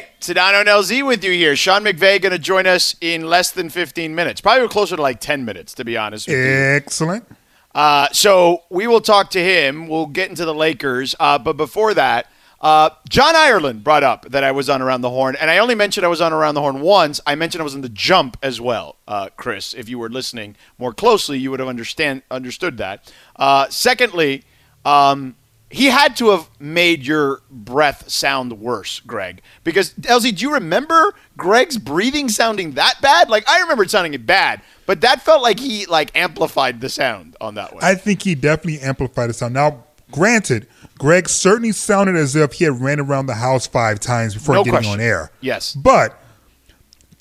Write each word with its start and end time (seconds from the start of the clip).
right, 0.00 0.20
Sedano 0.20 0.60
and 0.60 0.68
LZ 0.68 1.06
with 1.06 1.24
you 1.24 1.32
here. 1.32 1.56
Sean 1.56 1.84
McVay 1.84 2.20
going 2.20 2.32
to 2.32 2.38
join 2.38 2.66
us 2.66 2.96
in 3.00 3.26
less 3.26 3.50
than 3.50 3.70
15 3.70 4.14
minutes. 4.14 4.40
Probably 4.40 4.66
closer 4.68 4.96
to 4.96 5.02
like 5.02 5.20
10 5.20 5.44
minutes, 5.44 5.74
to 5.74 5.84
be 5.84 5.96
honest 5.96 6.26
with 6.26 6.36
you. 6.36 6.42
Excellent. 6.44 7.26
Uh, 7.74 8.08
so 8.12 8.64
we 8.70 8.86
will 8.86 9.00
talk 9.00 9.30
to 9.30 9.40
him. 9.40 9.88
We'll 9.88 10.06
get 10.06 10.30
into 10.30 10.44
the 10.44 10.54
Lakers. 10.54 11.14
Uh, 11.18 11.38
but 11.38 11.56
before 11.56 11.94
that, 11.94 12.30
uh, 12.60 12.90
John 13.08 13.36
Ireland 13.36 13.84
brought 13.84 14.02
up 14.02 14.26
that 14.30 14.42
I 14.42 14.50
was 14.50 14.68
on 14.68 14.82
Around 14.82 15.02
the 15.02 15.10
Horn, 15.10 15.36
and 15.40 15.48
I 15.48 15.58
only 15.58 15.76
mentioned 15.76 16.04
I 16.04 16.08
was 16.08 16.20
on 16.20 16.32
Around 16.32 16.54
the 16.54 16.60
Horn 16.60 16.80
once. 16.80 17.20
I 17.24 17.36
mentioned 17.36 17.60
I 17.60 17.64
was 17.64 17.76
in 17.76 17.82
the 17.82 17.88
Jump 17.88 18.36
as 18.42 18.60
well, 18.60 18.96
uh, 19.06 19.28
Chris. 19.36 19.74
If 19.74 19.88
you 19.88 19.98
were 19.98 20.08
listening 20.08 20.56
more 20.76 20.92
closely, 20.92 21.38
you 21.38 21.52
would 21.52 21.60
have 21.60 21.68
understand 21.68 22.22
understood 22.32 22.78
that. 22.78 23.12
Uh, 23.36 23.68
secondly, 23.68 24.42
um, 24.84 25.36
he 25.70 25.86
had 25.86 26.16
to 26.16 26.30
have 26.30 26.48
made 26.58 27.06
your 27.06 27.42
breath 27.50 28.08
sound 28.08 28.58
worse, 28.60 29.00
Greg. 29.00 29.42
Because 29.64 29.92
LZ, 29.94 30.36
do 30.36 30.42
you 30.42 30.54
remember 30.54 31.14
Greg's 31.36 31.76
breathing 31.76 32.28
sounding 32.28 32.72
that 32.72 32.94
bad? 33.02 33.28
Like 33.28 33.48
I 33.48 33.60
remember 33.60 33.82
it 33.84 33.90
sounding 33.90 34.18
bad, 34.22 34.62
but 34.86 35.00
that 35.02 35.22
felt 35.22 35.42
like 35.42 35.60
he 35.60 35.84
like 35.86 36.16
amplified 36.16 36.80
the 36.80 36.88
sound 36.88 37.36
on 37.40 37.54
that 37.56 37.74
one. 37.74 37.84
I 37.84 37.94
think 37.94 38.22
he 38.22 38.34
definitely 38.34 38.80
amplified 38.80 39.28
the 39.28 39.34
sound. 39.34 39.52
Now, 39.54 39.84
granted, 40.10 40.66
Greg 40.98 41.28
certainly 41.28 41.72
sounded 41.72 42.16
as 42.16 42.34
if 42.34 42.54
he 42.54 42.64
had 42.64 42.80
ran 42.80 42.98
around 42.98 43.26
the 43.26 43.34
house 43.34 43.66
five 43.66 44.00
times 44.00 44.34
before 44.34 44.54
No 44.54 44.64
getting 44.64 44.72
question. 44.80 44.94
on 44.94 45.00
air. 45.00 45.30
Yes. 45.42 45.74
But 45.74 46.18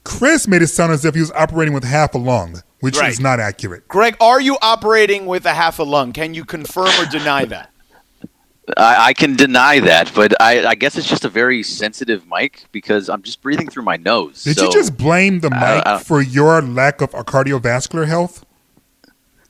Chris 0.03 0.47
made 0.47 0.61
it 0.61 0.67
sound 0.67 0.93
as 0.93 1.03
if 1.03 1.13
he 1.15 1.19
was 1.19 1.31
operating 1.33 1.73
with 1.73 1.83
half 1.83 2.15
a 2.15 2.17
lung, 2.17 2.61
which 2.79 2.97
Right. 2.97 3.11
is 3.11 3.19
not 3.19 3.39
accurate. 3.41 3.87
Greg, 3.89 4.15
are 4.21 4.39
you 4.39 4.57
operating 4.61 5.25
with 5.25 5.45
a 5.45 5.53
half 5.53 5.79
a 5.79 5.83
lung? 5.83 6.13
Can 6.13 6.33
you 6.33 6.45
confirm 6.45 6.87
or 6.99 7.05
deny 7.05 7.43
that? 7.45 7.71
I, 8.75 9.07
I 9.07 9.13
can 9.13 9.35
deny 9.35 9.79
that, 9.79 10.11
but 10.13 10.39
I, 10.41 10.65
I 10.65 10.75
guess 10.75 10.97
it's 10.97 11.07
just 11.07 11.23
a 11.23 11.29
very 11.29 11.63
sensitive 11.63 12.27
mic 12.27 12.65
because 12.71 13.09
I'm 13.09 13.21
just 13.21 13.41
breathing 13.41 13.69
through 13.69 13.83
my 13.83 13.95
nose. 13.95 14.43
Did 14.43 14.57
so 14.57 14.65
you 14.65 14.71
just 14.71 14.97
blame 14.97 15.39
the 15.39 15.49
mic 15.49 15.61
Uh, 15.61 15.83
uh, 15.85 15.99
for 15.99 16.21
your 16.21 16.61
lack 16.61 16.99
of 17.01 17.11
cardiovascular 17.11 18.07
health? 18.07 18.45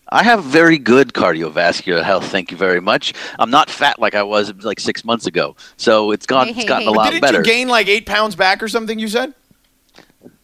I 0.10 0.24
have 0.24 0.44
very 0.44 0.78
good 0.78 1.14
cardiovascular 1.14 2.04
health. 2.04 2.28
Thank 2.28 2.52
you 2.52 2.58
very 2.58 2.80
much. 2.80 3.14
I'm 3.40 3.50
not 3.50 3.70
fat 3.70 4.00
like 4.00 4.16
I 4.16 4.24
was 4.24 4.54
like 4.64 4.80
six 4.80 5.04
months 5.04 5.26
ago, 5.26 5.56
so 5.76 6.12
it's 6.12 6.26
gone. 6.26 6.48
Hey, 6.48 6.62
it's 6.62 6.66
gotten 6.66 6.88
hey. 6.88 6.94
a 6.94 6.96
lot 6.96 7.06
better. 7.06 7.12
Didn't 7.12 7.22
better. 7.22 7.38
you 7.40 7.44
gain 7.44 7.68
like 7.68 7.88
eight 7.88 8.06
pounds 8.06 8.36
back 8.36 8.62
or 8.64 8.68
something? 8.68 9.00
You 9.00 9.08
said. 9.08 9.34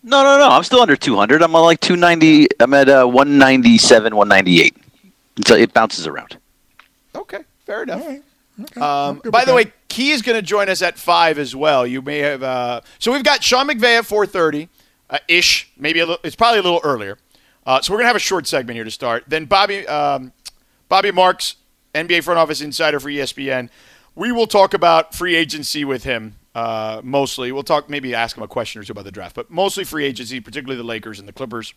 no, 0.03 0.23
no, 0.23 0.38
no. 0.38 0.49
I'm 0.49 0.63
still 0.63 0.81
under 0.81 0.95
200. 0.97 1.41
I'm 1.41 1.55
on 1.55 1.63
like 1.63 1.79
290. 1.79 2.47
I'm 2.59 2.73
at 2.73 2.89
uh, 2.89 3.05
197, 3.05 4.16
198. 4.16 4.75
So 5.45 5.55
it 5.55 5.73
bounces 5.73 6.07
around. 6.07 6.38
Okay, 7.16 7.39
fair 7.66 7.83
enough. 7.83 8.03
Okay. 8.61 8.79
Um, 8.81 9.21
by 9.31 9.41
the 9.41 9.47
that. 9.47 9.55
way, 9.55 9.73
Key 9.87 10.11
is 10.11 10.21
going 10.21 10.37
to 10.37 10.41
join 10.41 10.69
us 10.69 10.81
at 10.81 10.97
five 10.97 11.39
as 11.39 11.55
well. 11.55 11.85
You 11.87 12.01
may 12.01 12.19
have. 12.19 12.43
Uh, 12.43 12.81
so 12.99 13.11
we've 13.11 13.23
got 13.23 13.43
Sean 13.43 13.67
McVay 13.67 13.99
at 13.99 14.05
four 14.05 14.25
thirty, 14.25 14.69
uh, 15.09 15.19
ish. 15.27 15.71
Maybe 15.77 15.99
a 15.99 16.05
little. 16.05 16.19
It's 16.23 16.35
probably 16.35 16.59
a 16.59 16.63
little 16.63 16.81
earlier. 16.83 17.17
Uh, 17.65 17.81
so 17.81 17.93
we're 17.93 17.97
going 17.97 18.05
to 18.05 18.09
have 18.09 18.15
a 18.15 18.19
short 18.19 18.45
segment 18.45 18.75
here 18.75 18.83
to 18.83 18.91
start. 18.91 19.23
Then 19.27 19.45
Bobby, 19.45 19.87
um, 19.87 20.33
Bobby 20.89 21.11
Marks, 21.11 21.55
NBA 21.95 22.23
front 22.23 22.39
office 22.39 22.61
insider 22.61 22.99
for 22.99 23.09
ESPN. 23.09 23.69
We 24.15 24.31
will 24.31 24.47
talk 24.47 24.73
about 24.73 25.15
free 25.15 25.35
agency 25.35 25.85
with 25.85 26.03
him. 26.03 26.35
Uh, 26.53 27.01
mostly, 27.03 27.51
we'll 27.51 27.63
talk. 27.63 27.89
Maybe 27.89 28.13
ask 28.13 28.38
him 28.38 28.43
a 28.43 28.47
question 28.47 28.81
or 28.81 28.83
two 28.83 28.91
about 28.91 29.05
the 29.05 29.11
draft, 29.11 29.35
but 29.35 29.49
mostly 29.49 29.83
free 29.83 30.05
agency, 30.05 30.39
particularly 30.39 30.77
the 30.77 30.83
Lakers 30.83 31.19
and 31.19 31.27
the 31.27 31.33
Clippers, 31.33 31.73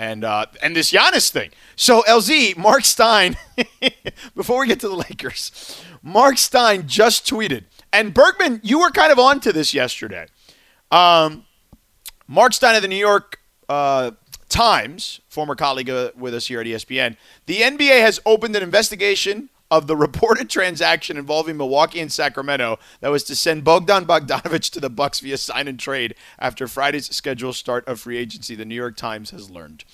and 0.00 0.24
uh, 0.24 0.46
and 0.62 0.74
this 0.74 0.92
Giannis 0.92 1.30
thing. 1.30 1.50
So 1.76 2.02
LZ, 2.08 2.56
Mark 2.56 2.84
Stein. 2.86 3.36
before 4.34 4.60
we 4.60 4.66
get 4.66 4.80
to 4.80 4.88
the 4.88 4.96
Lakers, 4.96 5.82
Mark 6.02 6.38
Stein 6.38 6.88
just 6.88 7.28
tweeted, 7.28 7.64
and 7.92 8.14
Bergman, 8.14 8.60
you 8.64 8.80
were 8.80 8.90
kind 8.90 9.12
of 9.12 9.18
on 9.18 9.40
to 9.40 9.52
this 9.52 9.74
yesterday. 9.74 10.26
Um, 10.90 11.44
Mark 12.26 12.54
Stein 12.54 12.74
of 12.76 12.82
the 12.82 12.88
New 12.88 12.96
York 12.96 13.40
uh, 13.68 14.12
Times, 14.48 15.20
former 15.28 15.54
colleague 15.54 15.90
uh, 15.90 16.12
with 16.16 16.34
us 16.34 16.46
here 16.46 16.60
at 16.60 16.66
ESPN, 16.66 17.16
the 17.44 17.58
NBA 17.58 18.00
has 18.00 18.20
opened 18.24 18.56
an 18.56 18.62
investigation 18.62 19.50
of 19.70 19.86
the 19.86 19.96
reported 19.96 20.50
transaction 20.50 21.16
involving 21.16 21.56
Milwaukee 21.56 22.00
and 22.00 22.12
Sacramento 22.12 22.78
that 23.00 23.10
was 23.10 23.24
to 23.24 23.36
send 23.36 23.64
Bogdan 23.64 24.04
Bogdanovich 24.06 24.70
to 24.70 24.80
the 24.80 24.90
Bucks 24.90 25.20
via 25.20 25.36
sign 25.36 25.68
and 25.68 25.78
trade 25.78 26.14
after 26.38 26.66
Friday's 26.66 27.14
scheduled 27.14 27.56
start 27.56 27.86
of 27.86 28.00
free 28.00 28.18
agency. 28.18 28.54
The 28.54 28.64
New 28.64 28.74
York 28.74 28.96
Times 28.96 29.30
has 29.30 29.50
learned. 29.50 29.84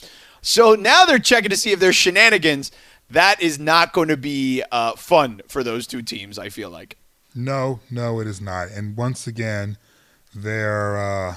So 0.41 0.75
now 0.75 1.05
they're 1.05 1.19
checking 1.19 1.51
to 1.51 1.57
see 1.57 1.73
if 1.73 1.81
there's 1.81 1.97
shenanigans. 1.97 2.71
That 3.11 3.41
is 3.41 3.59
not 3.59 3.93
going 3.93 4.09
to 4.09 4.17
be 4.17 4.63
uh, 4.73 4.93
fun 4.93 5.41
for 5.49 5.63
those 5.63 5.87
two 5.87 6.03
teams. 6.03 6.39
I 6.39 6.49
feel 6.49 6.71
like. 6.71 6.97
No, 7.35 7.81
no, 7.91 8.21
it 8.21 8.27
is 8.27 8.41
not. 8.41 8.69
And 8.71 8.97
once 8.97 9.27
again, 9.27 9.77
their 10.35 10.97
uh, 10.97 11.37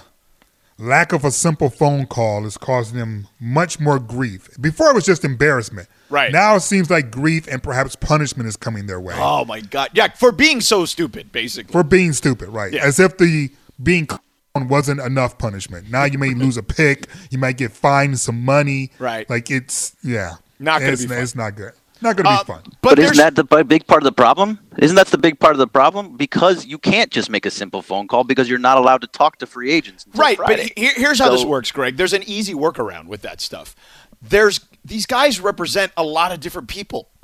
lack 0.78 1.12
of 1.12 1.26
a 1.26 1.32
simple 1.32 1.70
phone 1.70 2.06
call 2.06 2.46
is 2.46 2.58
causing 2.58 2.98
them 2.98 3.28
much 3.40 3.80
more 3.80 4.00
grief. 4.00 4.50
Before 4.60 4.90
it 4.90 4.96
was 4.96 5.06
just 5.06 5.26
embarrassment. 5.26 5.90
Right. 6.10 6.32
Now 6.32 6.56
it 6.56 6.62
seems 6.62 6.90
like 6.90 7.12
grief 7.12 7.48
and 7.48 7.62
perhaps 7.62 7.96
punishment 7.96 8.48
is 8.50 8.58
coming 8.58 8.88
their 8.88 9.00
way 9.00 9.14
Oh 9.18 9.46
my 9.46 9.62
God! 9.62 9.90
Yeah, 9.94 10.08
for 10.10 10.32
being 10.32 10.62
so 10.62 10.86
stupid, 10.86 11.32
basically. 11.32 11.72
for 11.72 11.84
being 11.84 12.14
stupid, 12.14 12.50
right? 12.50 12.74
Yeah. 12.74 12.86
As 12.86 13.00
if 13.00 13.18
the 13.18 13.52
being 13.82 14.08
clown 14.08 14.68
wasn't 14.68 15.00
enough 15.02 15.38
punishment. 15.38 15.90
Now 15.90 16.06
you 16.06 16.18
may 16.18 16.34
lose 16.34 16.58
a 16.58 16.64
pick, 16.64 17.08
you 17.30 17.38
might 17.38 17.58
get 17.58 17.72
fined 17.72 18.20
some 18.20 18.44
money. 18.44 18.92
Right. 19.00 19.30
Like 19.30 19.52
it's 19.52 19.96
yeah. 20.04 20.36
Not 20.60 20.80
gonna 20.80 20.94
it's, 20.94 21.04
be 21.04 21.08
fun. 21.10 21.18
It's 21.20 21.36
not 21.36 21.56
good. 21.56 21.74
Not 22.02 22.16
gonna 22.16 22.30
Uh, 22.30 22.44
be 22.44 22.48
fun. 22.54 22.62
But, 22.82 22.96
But, 22.96 23.00
isn't 23.00 23.18
that 23.18 23.36
the 23.36 23.44
big 23.64 23.86
part 23.86 24.02
of 24.02 24.06
the 24.06 24.12
problem? 24.12 24.58
Isn't 24.78 24.96
that 24.96 25.08
the 25.08 25.18
big 25.18 25.38
part 25.40 25.52
of 25.54 25.60
the 25.60 25.68
problem? 25.68 26.16
Because 26.18 26.66
you 26.66 26.78
can't 26.78 27.12
just 27.12 27.30
make 27.30 27.46
a 27.46 27.52
simple 27.52 27.82
phone 27.82 28.08
call 28.08 28.24
because 28.24 28.50
you're 28.50 28.58
not 28.58 28.78
allowed 28.78 29.02
to 29.02 29.08
talk 29.08 29.38
to 29.40 29.46
free 29.46 29.70
agents. 29.72 30.06
Until 30.06 30.22
right. 30.22 30.38
Friday. 30.38 30.72
But 30.76 30.78
he- 30.78 31.02
here's 31.02 31.20
how 31.20 31.30
this 31.30 31.44
works, 31.46 31.72
Greg. 31.72 31.98
There's 31.98 32.14
an 32.14 32.24
easy 32.24 32.54
workaround 32.54 33.08
with 33.08 33.22
that 33.24 33.42
stuff. 33.42 33.76
There's 34.22 34.60
these 34.84 35.06
guys 35.06 35.40
represent 35.40 35.92
a 35.98 36.04
lot 36.04 36.32
of 36.32 36.40
different 36.40 36.68
people. 36.68 37.10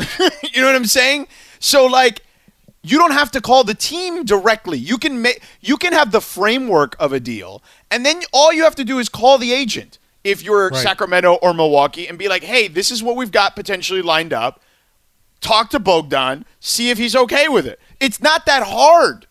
you 0.54 0.62
know 0.62 0.68
what 0.68 0.76
I'm 0.76 0.86
saying? 0.86 1.28
So 1.60 1.86
like. 1.86 2.22
You 2.88 3.00
don't 3.00 3.14
have 3.14 3.32
to 3.32 3.42
call 3.42 3.64
the 3.64 3.74
team 3.74 4.26
directly. 4.26 4.78
You 4.78 5.00
can 5.00 5.20
make 5.20 5.42
you 5.60 5.76
can 5.76 5.92
have 5.94 6.12
the 6.12 6.22
framework 6.22 6.96
of 7.00 7.14
a 7.14 7.20
deal, 7.20 7.64
and 7.90 8.06
then 8.06 8.22
all 8.32 8.54
you 8.54 8.64
have 8.64 8.76
to 8.76 8.84
do 8.86 9.00
is 9.00 9.10
call 9.10 9.40
the 9.40 9.54
agent 9.54 9.98
if 10.24 10.44
you're 10.44 10.70
Right. 10.70 10.84
Sacramento 10.84 11.34
or 11.42 11.56
Milwaukee 11.56 12.08
and 12.08 12.16
be 12.16 12.28
like, 12.28 12.44
"Hey, 12.44 12.68
this 12.68 12.92
is 12.92 13.02
what 13.02 13.16
we've 13.16 13.32
got 13.32 13.56
potentially 13.56 14.04
lined 14.04 14.34
up. 14.34 14.62
Talk 15.42 15.72
to 15.72 15.80
Bogdan, 15.80 16.46
see 16.60 16.92
if 16.92 17.00
he's 17.00 17.16
okay 17.16 17.48
with 17.50 17.66
it." 17.66 17.80
It's 18.00 18.22
not 18.22 18.46
that 18.46 18.62
hard. 18.62 19.26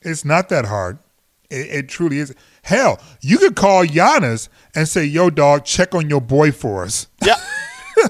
It's 0.00 0.24
not 0.24 0.48
that 0.48 0.64
hard. 0.64 0.98
It, 1.50 1.66
it 1.70 1.88
truly 1.90 2.20
is. 2.20 2.34
Hell, 2.62 3.00
you 3.20 3.38
could 3.38 3.56
call 3.56 3.84
Giannis 3.84 4.48
and 4.74 4.88
say, 4.88 5.04
"Yo, 5.04 5.30
dog, 5.30 5.64
check 5.64 5.94
on 5.94 6.08
your 6.08 6.20
boy 6.20 6.52
for 6.52 6.84
us." 6.84 7.06
Yeah. 7.24 7.36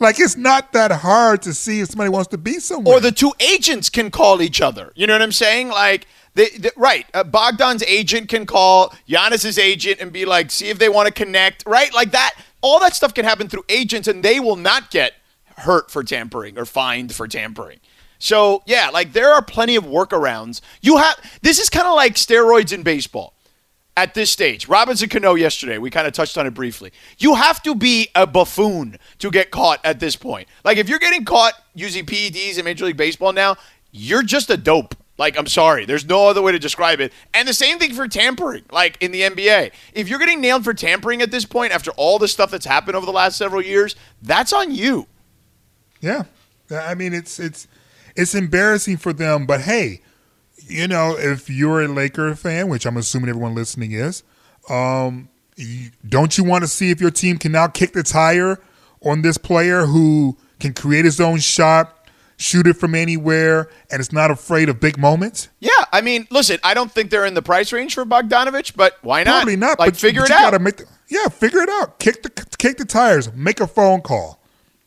Like 0.00 0.18
it's 0.18 0.36
not 0.36 0.72
that 0.72 0.90
hard 0.90 1.42
to 1.42 1.54
see 1.54 1.80
if 1.80 1.88
somebody 1.90 2.10
wants 2.10 2.28
to 2.28 2.38
be 2.38 2.58
somewhere. 2.58 2.96
or 2.96 3.00
the 3.00 3.12
two 3.12 3.32
agents 3.38 3.88
can 3.88 4.10
call 4.10 4.42
each 4.42 4.60
other. 4.60 4.92
You 4.96 5.06
know 5.06 5.12
what 5.14 5.22
I'm 5.22 5.30
saying? 5.32 5.68
Like, 5.68 6.06
they, 6.34 6.48
they- 6.50 6.70
right? 6.76 7.06
Uh, 7.14 7.22
Bogdan's 7.22 7.82
agent 7.84 8.28
can 8.28 8.44
call 8.44 8.92
Giannis's 9.08 9.56
agent 9.56 10.00
and 10.00 10.12
be 10.12 10.24
like, 10.24 10.50
see 10.50 10.68
if 10.68 10.78
they 10.78 10.88
want 10.88 11.06
to 11.06 11.12
connect. 11.14 11.64
Right? 11.66 11.94
Like 11.94 12.10
that. 12.10 12.34
All 12.60 12.80
that 12.80 12.94
stuff 12.96 13.14
can 13.14 13.24
happen 13.24 13.48
through 13.48 13.64
agents, 13.68 14.08
and 14.08 14.22
they 14.22 14.40
will 14.40 14.56
not 14.56 14.90
get 14.90 15.12
hurt 15.58 15.90
for 15.90 16.02
tampering 16.02 16.58
or 16.58 16.64
fined 16.64 17.14
for 17.14 17.28
tampering. 17.28 17.78
So 18.18 18.62
yeah, 18.66 18.90
like 18.90 19.12
there 19.12 19.32
are 19.32 19.42
plenty 19.42 19.76
of 19.76 19.84
workarounds. 19.84 20.60
You 20.82 20.96
have 20.96 21.16
this 21.42 21.58
is 21.60 21.70
kind 21.70 21.86
of 21.86 21.94
like 21.94 22.14
steroids 22.14 22.72
in 22.72 22.82
baseball 22.82 23.33
at 23.96 24.14
this 24.14 24.30
stage. 24.30 24.68
Robinson 24.68 25.08
Cano 25.08 25.34
yesterday, 25.34 25.78
we 25.78 25.90
kind 25.90 26.06
of 26.06 26.12
touched 26.12 26.36
on 26.36 26.46
it 26.46 26.54
briefly. 26.54 26.92
You 27.18 27.34
have 27.34 27.62
to 27.62 27.74
be 27.74 28.08
a 28.14 28.26
buffoon 28.26 28.98
to 29.18 29.30
get 29.30 29.50
caught 29.50 29.80
at 29.84 30.00
this 30.00 30.16
point. 30.16 30.48
Like 30.64 30.78
if 30.78 30.88
you're 30.88 30.98
getting 30.98 31.24
caught 31.24 31.54
using 31.74 32.04
PEDs 32.04 32.58
in 32.58 32.64
Major 32.64 32.86
League 32.86 32.96
Baseball 32.96 33.32
now, 33.32 33.56
you're 33.92 34.22
just 34.22 34.50
a 34.50 34.56
dope. 34.56 34.96
Like 35.16 35.38
I'm 35.38 35.46
sorry, 35.46 35.84
there's 35.84 36.04
no 36.04 36.28
other 36.28 36.42
way 36.42 36.50
to 36.50 36.58
describe 36.58 37.00
it. 37.00 37.12
And 37.32 37.46
the 37.46 37.54
same 37.54 37.78
thing 37.78 37.94
for 37.94 38.08
tampering, 38.08 38.64
like 38.72 39.00
in 39.00 39.12
the 39.12 39.22
NBA. 39.22 39.70
If 39.92 40.08
you're 40.08 40.18
getting 40.18 40.40
nailed 40.40 40.64
for 40.64 40.74
tampering 40.74 41.22
at 41.22 41.30
this 41.30 41.44
point 41.44 41.72
after 41.72 41.92
all 41.92 42.18
the 42.18 42.26
stuff 42.26 42.50
that's 42.50 42.66
happened 42.66 42.96
over 42.96 43.06
the 43.06 43.12
last 43.12 43.38
several 43.38 43.62
years, 43.62 43.94
that's 44.22 44.52
on 44.52 44.72
you. 44.74 45.06
Yeah, 46.00 46.24
I 46.68 46.96
mean 46.96 47.14
it's 47.14 47.38
it's 47.38 47.68
it's 48.16 48.34
embarrassing 48.34 48.96
for 48.96 49.12
them, 49.12 49.46
but 49.46 49.60
hey, 49.60 50.00
you 50.66 50.88
know 50.88 51.16
if 51.18 51.48
you're 51.50 51.82
a 51.82 51.88
Laker 51.88 52.34
fan, 52.34 52.68
which 52.68 52.86
I'm 52.86 52.96
assuming 52.96 53.28
everyone 53.30 53.54
listening 53.54 53.92
is, 53.92 54.22
um, 54.68 55.28
you, 55.56 55.90
don't 56.08 56.36
you 56.36 56.44
want 56.44 56.64
to 56.64 56.68
see 56.68 56.90
if 56.90 57.00
your 57.00 57.10
team 57.10 57.38
can 57.38 57.52
now 57.52 57.66
kick 57.68 57.92
the 57.92 58.02
tire 58.02 58.60
on 59.02 59.22
this 59.22 59.38
player 59.38 59.86
who 59.86 60.36
can 60.60 60.72
create 60.72 61.04
his 61.04 61.20
own 61.20 61.38
shot, 61.38 62.08
shoot 62.36 62.66
it 62.66 62.74
from 62.74 62.94
anywhere, 62.94 63.68
and 63.90 64.00
is 64.00 64.12
not 64.12 64.30
afraid 64.30 64.68
of 64.68 64.80
big 64.80 64.98
moments? 64.98 65.48
Yeah, 65.60 65.70
I 65.92 66.00
mean, 66.00 66.26
listen, 66.30 66.58
I 66.64 66.74
don't 66.74 66.90
think 66.90 67.10
they're 67.10 67.26
in 67.26 67.34
the 67.34 67.42
price 67.42 67.72
range 67.72 67.94
for 67.94 68.04
Bogdanovich, 68.04 68.74
but 68.74 68.98
why 69.02 69.22
not? 69.24 69.36
Probably 69.36 69.56
not. 69.56 69.78
Like 69.78 69.92
but, 69.92 70.00
figure 70.00 70.22
but 70.22 70.30
it 70.30 70.36
out. 70.36 70.52
The, 70.52 70.86
yeah, 71.08 71.28
figure 71.28 71.60
it 71.60 71.68
out. 71.68 71.98
Kick 71.98 72.22
the 72.22 72.30
kick 72.58 72.78
the 72.78 72.84
tires. 72.84 73.32
Make 73.34 73.60
a 73.60 73.66
phone 73.66 74.00
call. 74.00 74.40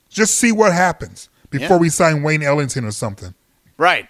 Just 0.10 0.36
see 0.36 0.52
what 0.52 0.74
happens 0.74 1.30
before 1.50 1.78
Yeah. 1.78 1.82
we 1.82 1.90
sign 1.90 2.24
Wayne 2.24 2.42
Ellington 2.44 2.86
or 2.86 2.92
something. 2.92 3.34
Right. 3.78 4.08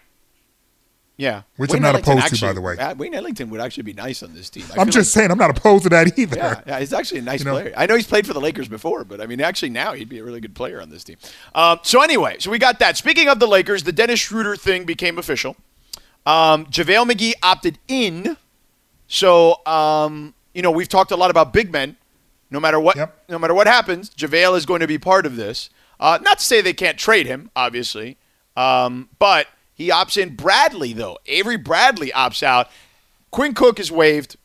Yeah, 1.20 1.42
Which 1.56 1.72
Wayne 1.72 1.78
I'm 1.78 1.82
not 1.82 1.90
Ellington 2.08 2.18
opposed 2.20 2.36
to, 2.36 2.46
by 2.46 2.54
the 2.54 2.62
way. 2.62 2.78
uh, 2.78 2.94
Wayne 2.94 3.16
Ellington 3.16 3.50
would 3.50 3.60
actually 3.60 3.82
be 3.84 3.94
nice 3.94 4.22
on 4.22 4.36
this 4.36 4.52
team. 4.52 4.66
I 4.76 4.80
I'm 4.82 4.86
feel 4.88 4.94
just 5.02 5.12
saying, 5.14 5.32
I'm 5.32 5.38
not 5.40 5.50
opposed 5.50 5.82
to 5.84 5.90
that 5.90 6.16
either. 6.20 6.38
Yeah, 6.38 6.62
yeah, 6.68 6.80
he's 6.80 6.94
actually 6.94 7.22
a 7.22 7.24
nice 7.24 7.44
know? 7.44 7.54
player. 7.54 7.74
I 7.76 7.88
know 7.88 7.96
he's 7.96 8.06
played 8.06 8.28
for 8.28 8.34
the 8.34 8.40
Lakers 8.40 8.68
before, 8.68 9.04
but 9.04 9.20
I 9.20 9.26
mean, 9.26 9.42
actually 9.42 9.70
now 9.70 9.94
he'd 9.94 10.10
be 10.10 10.20
a 10.20 10.24
really 10.24 10.40
good 10.40 10.54
player 10.54 10.80
on 10.80 10.92
this 10.92 11.04
team. 11.04 11.18
Um, 11.56 11.80
so 11.82 12.04
anyway, 12.04 12.36
so 12.40 12.52
we 12.52 12.60
got 12.60 12.78
that. 12.80 12.98
Speaking 12.98 13.30
of 13.30 13.40
the 13.40 13.48
Lakers, 13.48 13.82
the 13.82 13.92
Dennis 13.92 14.20
Schroeder 14.20 14.56
thing 14.56 14.86
became 14.86 15.18
official. 15.18 15.56
Um, 16.28 16.68
JaVale 16.68 17.12
McGee 17.12 17.34
opted 17.42 17.80
in. 17.88 18.38
So 19.08 19.66
um, 19.66 20.36
you 20.54 20.62
know 20.62 20.70
we've 20.72 20.90
talked 20.90 21.10
a 21.12 21.16
lot 21.18 21.32
about 21.32 21.52
big 21.52 21.72
men. 21.72 21.98
No 22.52 22.60
matter 22.60 22.80
what, 22.80 22.96
Yep. 22.96 23.24
no 23.30 23.40
matter 23.40 23.54
what 23.56 23.66
happens, 23.68 24.10
JaVale 24.12 24.56
is 24.56 24.66
going 24.66 24.80
to 24.82 24.88
be 24.88 24.98
part 24.98 25.26
of 25.26 25.36
this. 25.36 25.70
Uh, 26.00 26.20
not 26.22 26.38
to 26.38 26.44
say 26.46 26.62
they 26.62 26.74
can't 26.74 26.98
trade 26.98 27.26
him, 27.26 27.50
obviously, 27.56 28.18
um, 28.56 29.10
but 29.20 29.48
he 29.78 29.90
opts 29.90 30.22
in. 30.22 30.36
Bradley 30.36 30.92
though, 30.92 31.20
Avery 31.28 31.56
Bradley 31.56 32.10
opts 32.12 32.42
out. 32.42 32.70
Quinn 33.32 33.54
Cook 33.54 33.80
is 33.80 33.92
waived. 33.92 34.36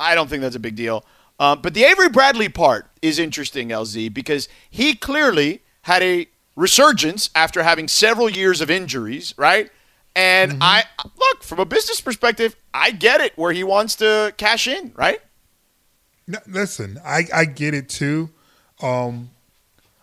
I 0.00 0.14
don't 0.14 0.28
think 0.28 0.40
that's 0.40 0.56
a 0.56 0.60
big 0.60 0.74
deal. 0.74 1.04
Uh, 1.38 1.54
but 1.54 1.74
the 1.74 1.84
Avery 1.84 2.08
Bradley 2.08 2.48
part 2.48 2.86
is 3.02 3.18
interesting, 3.18 3.68
LZ, 3.68 4.12
because 4.12 4.48
he 4.70 4.94
clearly 4.94 5.62
had 5.82 6.02
a 6.02 6.26
resurgence 6.56 7.30
after 7.34 7.62
having 7.62 7.86
several 7.86 8.28
years 8.28 8.60
of 8.60 8.70
injuries, 8.70 9.34
right? 9.36 9.70
And 10.16 10.58
I 10.60 10.84
look 11.16 11.44
from 11.44 11.60
a 11.60 11.64
business 11.64 12.00
perspective, 12.00 12.56
I 12.74 12.90
get 12.90 13.20
it 13.20 13.34
where 13.36 13.52
he 13.52 13.62
wants 13.62 13.94
to 13.96 14.34
cash 14.36 14.66
in, 14.66 14.92
right? 14.96 15.20
No, 16.26 16.38
listen, 16.48 16.98
I, 17.04 17.24
I 17.32 17.44
get 17.44 17.74
it 17.74 17.88
too. 17.88 18.30
Um, 18.82 19.30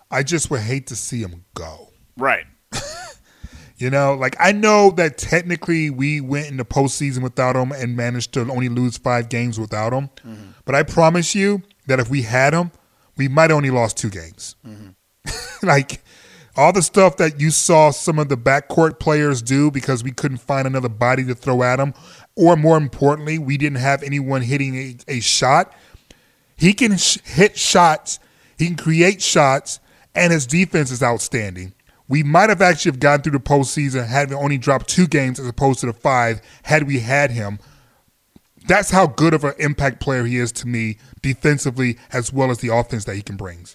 I 0.09 0.23
just 0.23 0.49
would 0.49 0.61
hate 0.61 0.87
to 0.87 0.95
see 0.95 1.19
him 1.19 1.43
go. 1.53 1.89
Right. 2.15 2.45
You 3.77 3.89
know, 3.89 4.13
like 4.13 4.37
I 4.39 4.53
know 4.53 4.91
that 4.91 5.17
technically 5.17 5.89
we 5.89 6.21
went 6.21 6.47
in 6.47 6.57
the 6.57 6.65
postseason 6.65 7.23
without 7.23 7.57
him 7.57 7.73
and 7.73 7.95
managed 7.95 8.33
to 8.33 8.41
only 8.41 8.69
lose 8.69 8.97
five 8.97 9.27
games 9.27 9.59
without 9.59 9.91
him. 9.91 10.09
Mm-hmm. 10.25 10.51
But 10.63 10.75
I 10.75 10.83
promise 10.83 11.35
you 11.35 11.61
that 11.87 11.99
if 11.99 12.09
we 12.09 12.21
had 12.21 12.53
him, 12.53 12.71
we 13.17 13.27
might 13.27 13.49
have 13.49 13.57
only 13.57 13.71
lost 13.71 13.97
two 13.97 14.09
games. 14.09 14.55
Mm-hmm. 14.65 15.65
like 15.67 16.01
all 16.55 16.71
the 16.71 16.81
stuff 16.81 17.17
that 17.17 17.41
you 17.41 17.51
saw 17.51 17.91
some 17.91 18.17
of 18.17 18.29
the 18.29 18.37
backcourt 18.37 18.97
players 18.99 19.41
do 19.41 19.69
because 19.69 20.03
we 20.03 20.11
couldn't 20.11 20.37
find 20.37 20.65
another 20.67 20.89
body 20.89 21.25
to 21.25 21.35
throw 21.35 21.61
at 21.63 21.79
him, 21.79 21.93
or 22.35 22.55
more 22.55 22.77
importantly, 22.77 23.37
we 23.37 23.57
didn't 23.57 23.79
have 23.79 24.03
anyone 24.03 24.41
hitting 24.41 24.75
a, 24.75 24.95
a 25.07 25.19
shot. 25.19 25.73
He 26.55 26.73
can 26.73 26.95
sh- 26.97 27.17
hit 27.25 27.57
shots, 27.57 28.19
he 28.57 28.67
can 28.67 28.77
create 28.77 29.21
shots, 29.21 29.81
and 30.13 30.31
his 30.31 30.47
defense 30.47 30.91
is 30.91 31.03
outstanding. 31.03 31.73
We 32.07 32.23
might 32.23 32.49
have 32.49 32.61
actually 32.61 32.91
have 32.91 32.99
gotten 32.99 33.23
through 33.23 33.31
the 33.33 33.39
postseason 33.39 34.07
had 34.07 34.29
we 34.29 34.35
only 34.35 34.57
dropped 34.57 34.87
two 34.87 35.07
games 35.07 35.39
as 35.39 35.47
opposed 35.47 35.79
to 35.79 35.87
the 35.87 35.93
five 35.93 36.41
had 36.63 36.87
we 36.87 36.99
had 36.99 37.31
him. 37.31 37.59
That's 38.67 38.91
how 38.91 39.07
good 39.07 39.33
of 39.33 39.43
an 39.43 39.53
impact 39.59 39.99
player 39.99 40.25
he 40.25 40.37
is 40.37 40.51
to 40.53 40.67
me 40.67 40.97
defensively 41.21 41.97
as 42.11 42.31
well 42.33 42.51
as 42.51 42.59
the 42.59 42.73
offense 42.73 43.05
that 43.05 43.15
he 43.15 43.21
can 43.21 43.37
bring. 43.37 43.65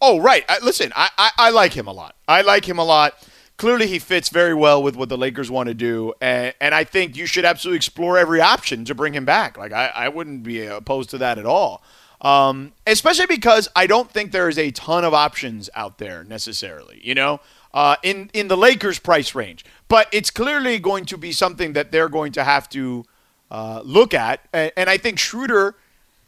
Oh, 0.00 0.20
right. 0.20 0.44
I, 0.48 0.58
listen, 0.62 0.92
I, 0.94 1.10
I, 1.16 1.30
I 1.38 1.50
like 1.50 1.72
him 1.72 1.86
a 1.86 1.92
lot. 1.92 2.14
I 2.28 2.42
like 2.42 2.68
him 2.68 2.78
a 2.78 2.84
lot. 2.84 3.14
Clearly, 3.56 3.86
he 3.86 4.00
fits 4.00 4.28
very 4.28 4.52
well 4.52 4.82
with 4.82 4.96
what 4.96 5.08
the 5.08 5.16
Lakers 5.16 5.48
want 5.48 5.68
to 5.68 5.74
do, 5.74 6.12
and, 6.20 6.52
and 6.60 6.74
I 6.74 6.82
think 6.82 7.16
you 7.16 7.24
should 7.24 7.44
absolutely 7.44 7.76
explore 7.76 8.18
every 8.18 8.40
option 8.40 8.84
to 8.86 8.96
bring 8.96 9.14
him 9.14 9.24
back. 9.24 9.56
Like 9.56 9.72
I, 9.72 9.86
I 9.94 10.08
wouldn't 10.08 10.42
be 10.42 10.66
opposed 10.66 11.10
to 11.10 11.18
that 11.18 11.38
at 11.38 11.46
all. 11.46 11.82
Um, 12.20 12.72
especially 12.86 13.26
because 13.26 13.68
I 13.76 13.86
don't 13.86 14.10
think 14.10 14.32
there 14.32 14.48
is 14.48 14.58
a 14.58 14.70
ton 14.70 15.04
of 15.04 15.12
options 15.12 15.68
out 15.74 15.98
there 15.98 16.24
necessarily. 16.24 17.00
You 17.02 17.14
know, 17.14 17.40
uh, 17.72 17.96
in 18.02 18.30
in 18.32 18.48
the 18.48 18.56
Lakers' 18.56 18.98
price 18.98 19.34
range, 19.34 19.64
but 19.88 20.08
it's 20.12 20.30
clearly 20.30 20.78
going 20.78 21.04
to 21.06 21.18
be 21.18 21.32
something 21.32 21.72
that 21.74 21.92
they're 21.92 22.08
going 22.08 22.32
to 22.32 22.44
have 22.44 22.68
to 22.70 23.04
uh, 23.50 23.82
look 23.84 24.14
at, 24.14 24.40
and, 24.52 24.72
and 24.76 24.88
I 24.90 24.96
think 24.96 25.18
Schroeder 25.18 25.76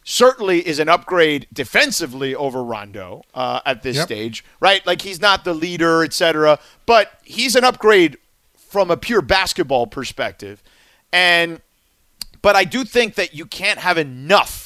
certainly 0.05 0.65
is 0.65 0.79
an 0.79 0.89
upgrade 0.89 1.49
defensively 1.53 2.33
over 2.33 2.63
Rondo 2.63 3.23
uh, 3.35 3.61
at 3.67 3.83
this 3.83 3.97
Yep. 3.97 4.05
stage, 4.07 4.45
right? 4.61 4.87
Like 4.87 5.03
he's 5.03 5.21
not 5.21 5.45
the 5.45 5.53
leader, 5.53 6.05
etc., 6.05 6.61
but 6.87 7.11
he's 7.25 7.57
an 7.57 7.65
upgrade 7.65 8.17
from 8.57 8.91
a 8.91 8.97
pure 8.97 9.21
basketball 9.23 9.87
perspective. 9.89 10.63
And 11.13 11.61
but 12.43 12.55
I 12.55 12.65
do 12.65 12.85
think 12.85 13.17
that 13.17 13.35
you 13.35 13.47
can't 13.47 13.81
have 13.81 13.99
enough, 13.99 14.66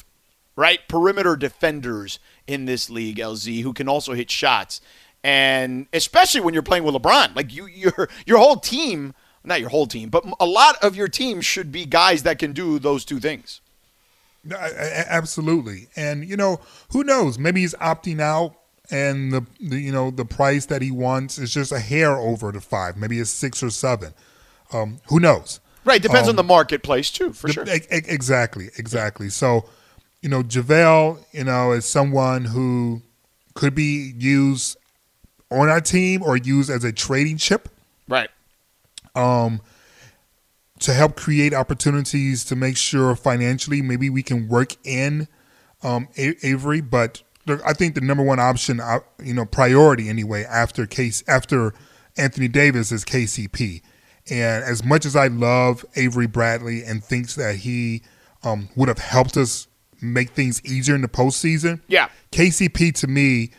right, 0.61 0.79
perimeter 0.87 1.35
defenders 1.35 2.19
in 2.47 2.65
this 2.65 2.89
league, 2.89 3.17
LZ, 3.17 3.61
who 3.63 3.73
can 3.73 3.87
also 3.89 4.13
hit 4.13 4.29
shots. 4.31 4.79
And 5.23 5.87
especially 5.93 6.41
when 6.41 6.53
you're 6.53 6.63
playing 6.63 6.83
with 6.83 6.95
LeBron, 6.95 7.35
like 7.35 7.53
you 7.53 7.65
your 7.67 8.09
your 8.25 8.37
whole 8.39 8.55
team, 8.57 9.13
not 9.43 9.59
your 9.59 9.69
whole 9.69 9.87
team, 9.87 10.09
but 10.09 10.23
a 10.39 10.45
lot 10.45 10.75
of 10.83 10.95
your 10.95 11.07
team 11.07 11.41
should 11.41 11.71
be 11.71 11.85
guys 11.85 12.23
that 12.23 12.39
can 12.39 12.53
do 12.53 12.79
those 12.79 13.05
two 13.05 13.19
things. 13.19 13.61
No, 14.43 14.55
I- 14.57 14.69
I- 14.69 15.05
absolutely. 15.09 15.87
And 15.95 16.27
you 16.27 16.35
know, 16.37 16.59
who 16.91 17.03
knows? 17.03 17.37
Maybe 17.37 17.61
he's 17.61 17.75
opting 17.75 18.19
out, 18.19 18.55
and 18.89 19.31
the, 19.31 19.45
the 19.59 19.77
you 19.79 19.91
know 19.91 20.09
the 20.09 20.25
price 20.25 20.65
that 20.67 20.81
he 20.81 20.89
wants 20.89 21.37
is 21.37 21.53
just 21.53 21.71
a 21.71 21.79
hair 21.79 22.17
over 22.17 22.51
the 22.51 22.61
five. 22.61 22.97
Maybe 22.97 23.19
it's 23.19 23.29
six 23.29 23.61
or 23.61 23.69
seven. 23.69 24.13
Um, 24.73 24.99
who 25.09 25.19
knows? 25.19 25.59
Right, 25.85 26.01
depends 26.01 26.27
Um, 26.27 26.33
on 26.33 26.35
the 26.37 26.43
marketplace 26.43 27.11
too, 27.11 27.31
for 27.33 27.47
The- 27.47 27.53
sure. 27.53 27.65
e- 27.67 27.81
Exactly, 27.91 28.69
exactly. 28.77 29.29
So, 29.29 29.65
you 30.21 30.29
know, 30.29 30.43
JaVale, 30.43 31.23
you 31.31 31.43
know, 31.43 31.71
is 31.71 31.85
someone 31.85 32.45
who 32.45 33.01
could 33.53 33.73
be 33.75 34.13
used 34.17 34.77
on 35.49 35.67
our 35.67 35.81
team 35.81 36.23
or 36.23 36.37
used 36.37 36.69
as 36.69 36.83
a 36.83 36.91
trading 36.91 37.37
chip 37.37 37.67
Right. 38.07 38.29
um, 39.15 39.61
to 40.79 40.93
help 40.93 41.15
create 41.15 41.53
opportunities 41.53 42.43
to 42.45 42.55
make 42.55 42.77
sure 42.77 43.15
financially 43.15 43.81
maybe 43.81 44.09
we 44.09 44.23
can 44.23 44.47
work 44.47 44.75
in 44.85 45.27
um, 45.83 46.07
Avery. 46.15 46.81
But 46.81 47.21
I 47.65 47.73
think 47.73 47.95
the 47.95 48.01
number 48.01 48.23
one 48.23 48.39
option, 48.39 48.79
uh, 48.79 48.99
you 49.21 49.33
know, 49.33 49.45
priority 49.45 50.07
anyway 50.07 50.43
after 50.43 50.85
case 50.85 51.23
after 51.27 51.73
Anthony 52.17 52.47
Davis 52.47 52.91
is 52.91 53.03
KCP. 53.03 53.81
And 54.29 54.63
as 54.63 54.83
much 54.83 55.05
as 55.05 55.15
I 55.15 55.27
love 55.27 55.83
Avery 55.95 56.27
Bradley 56.27 56.83
and 56.83 57.03
thinks 57.03 57.35
that 57.35 57.55
he 57.57 58.03
um, 58.43 58.69
would 58.75 58.87
have 58.87 58.99
helped 58.99 59.35
us 59.35 59.67
make 60.01 60.31
things 60.31 60.61
easier 60.65 60.95
in 60.95 61.01
the 61.01 61.07
postseason, 61.07 61.81
Yeah. 61.87 62.09
KCP 62.31 62.91
to 62.99 63.07
me, 63.07 63.51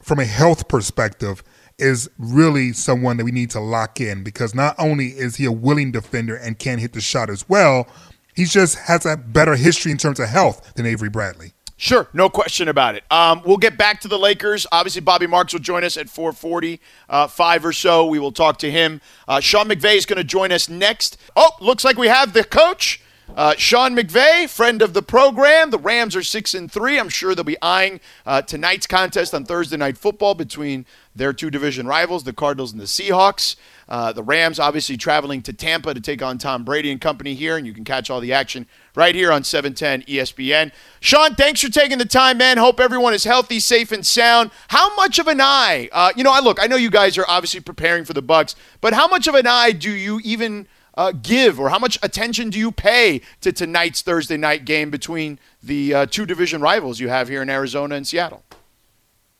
from 0.00 0.18
a 0.18 0.24
health 0.24 0.68
perspective, 0.68 1.42
is 1.78 2.08
really 2.18 2.72
someone 2.72 3.16
that 3.16 3.24
we 3.24 3.32
need 3.32 3.50
to 3.50 3.60
lock 3.60 4.00
in 4.00 4.22
because 4.22 4.54
not 4.54 4.74
only 4.78 5.08
is 5.08 5.36
he 5.36 5.44
a 5.44 5.52
willing 5.52 5.90
defender 5.90 6.36
and 6.36 6.58
can 6.58 6.78
hit 6.78 6.92
the 6.92 7.00
shot 7.00 7.28
as 7.30 7.48
well, 7.48 7.88
he 8.34 8.44
just 8.44 8.76
has 8.78 9.04
a 9.06 9.16
better 9.16 9.56
history 9.56 9.90
in 9.90 9.98
terms 9.98 10.20
of 10.20 10.28
health 10.28 10.74
than 10.74 10.86
Avery 10.86 11.08
Bradley. 11.08 11.52
Sure, 11.76 12.06
no 12.12 12.28
question 12.28 12.68
about 12.68 12.94
it. 12.94 13.02
Um, 13.10 13.42
we'll 13.44 13.56
get 13.56 13.76
back 13.76 14.00
to 14.02 14.08
the 14.08 14.18
Lakers. 14.18 14.68
Obviously, 14.70 15.00
Bobby 15.00 15.26
Marks 15.26 15.52
will 15.52 15.60
join 15.60 15.82
us 15.82 15.96
at 15.96 16.06
4:40, 16.08 16.78
uh, 17.08 17.26
five 17.26 17.64
or 17.64 17.72
so. 17.72 18.06
We 18.06 18.20
will 18.20 18.30
talk 18.30 18.58
to 18.58 18.70
him. 18.70 19.00
Uh, 19.26 19.40
Sean 19.40 19.68
McVay 19.68 19.96
is 19.96 20.06
going 20.06 20.18
to 20.18 20.24
join 20.24 20.52
us 20.52 20.68
next. 20.68 21.16
Oh, 21.34 21.50
looks 21.60 21.84
like 21.84 21.96
we 21.98 22.06
have 22.06 22.34
the 22.34 22.44
coach, 22.44 23.00
uh, 23.36 23.54
Sean 23.56 23.96
McVay, 23.96 24.48
friend 24.48 24.82
of 24.82 24.92
the 24.92 25.02
program. 25.02 25.70
The 25.70 25.78
Rams 25.78 26.14
are 26.14 26.22
six 26.22 26.54
and 26.54 26.70
three. 26.70 26.98
I'm 26.98 27.08
sure 27.08 27.34
they'll 27.34 27.44
be 27.44 27.60
eyeing 27.62 28.00
uh, 28.26 28.42
tonight's 28.42 28.86
contest 28.86 29.32
on 29.34 29.44
Thursday 29.44 29.76
Night 29.76 29.96
Football 29.96 30.34
between 30.34 30.84
their 31.14 31.32
two 31.32 31.50
division 31.50 31.86
rivals, 31.86 32.24
the 32.24 32.32
Cardinals 32.32 32.72
and 32.72 32.80
the 32.80 32.86
Seahawks. 32.86 33.56
Uh, 33.88 34.12
the 34.12 34.22
Rams 34.22 34.58
obviously 34.58 34.96
traveling 34.96 35.42
to 35.42 35.52
Tampa 35.52 35.92
to 35.92 36.00
take 36.00 36.22
on 36.22 36.38
Tom 36.38 36.64
Brady 36.64 36.90
and 36.90 37.00
company 37.00 37.34
here, 37.34 37.56
and 37.56 37.66
you 37.66 37.72
can 37.72 37.84
catch 37.84 38.10
all 38.10 38.20
the 38.20 38.32
action 38.32 38.66
right 38.94 39.14
here 39.14 39.32
on 39.32 39.44
710 39.44 40.02
ESPN. 40.02 40.72
Sean, 41.00 41.34
thanks 41.34 41.60
for 41.60 41.70
taking 41.70 41.98
the 41.98 42.04
time, 42.04 42.38
man. 42.38 42.58
Hope 42.58 42.80
everyone 42.80 43.12
is 43.12 43.24
healthy, 43.24 43.60
safe, 43.60 43.92
and 43.92 44.06
sound. 44.06 44.50
How 44.68 44.94
much 44.96 45.18
of 45.18 45.28
an 45.28 45.40
eye? 45.40 45.88
Uh, 45.92 46.12
you 46.16 46.24
know, 46.24 46.32
I 46.32 46.40
look. 46.40 46.62
I 46.62 46.66
know 46.66 46.76
you 46.76 46.90
guys 46.90 47.18
are 47.18 47.26
obviously 47.28 47.60
preparing 47.60 48.04
for 48.04 48.12
the 48.12 48.22
Bucs, 48.22 48.54
but 48.80 48.94
how 48.94 49.08
much 49.08 49.26
of 49.26 49.34
an 49.34 49.46
eye 49.46 49.72
do 49.72 49.90
you 49.90 50.20
even 50.24 50.66
uh, 50.94 51.12
give, 51.12 51.58
or 51.58 51.70
how 51.70 51.78
much 51.78 51.98
attention 52.02 52.50
do 52.50 52.58
you 52.58 52.70
pay 52.70 53.20
to 53.40 53.52
tonight's 53.52 54.02
Thursday 54.02 54.36
night 54.36 54.64
game 54.64 54.90
between 54.90 55.38
the 55.62 55.94
uh, 55.94 56.06
two 56.06 56.26
division 56.26 56.60
rivals 56.60 57.00
you 57.00 57.08
have 57.08 57.28
here 57.28 57.42
in 57.42 57.50
Arizona 57.50 57.94
and 57.94 58.06
Seattle? 58.06 58.42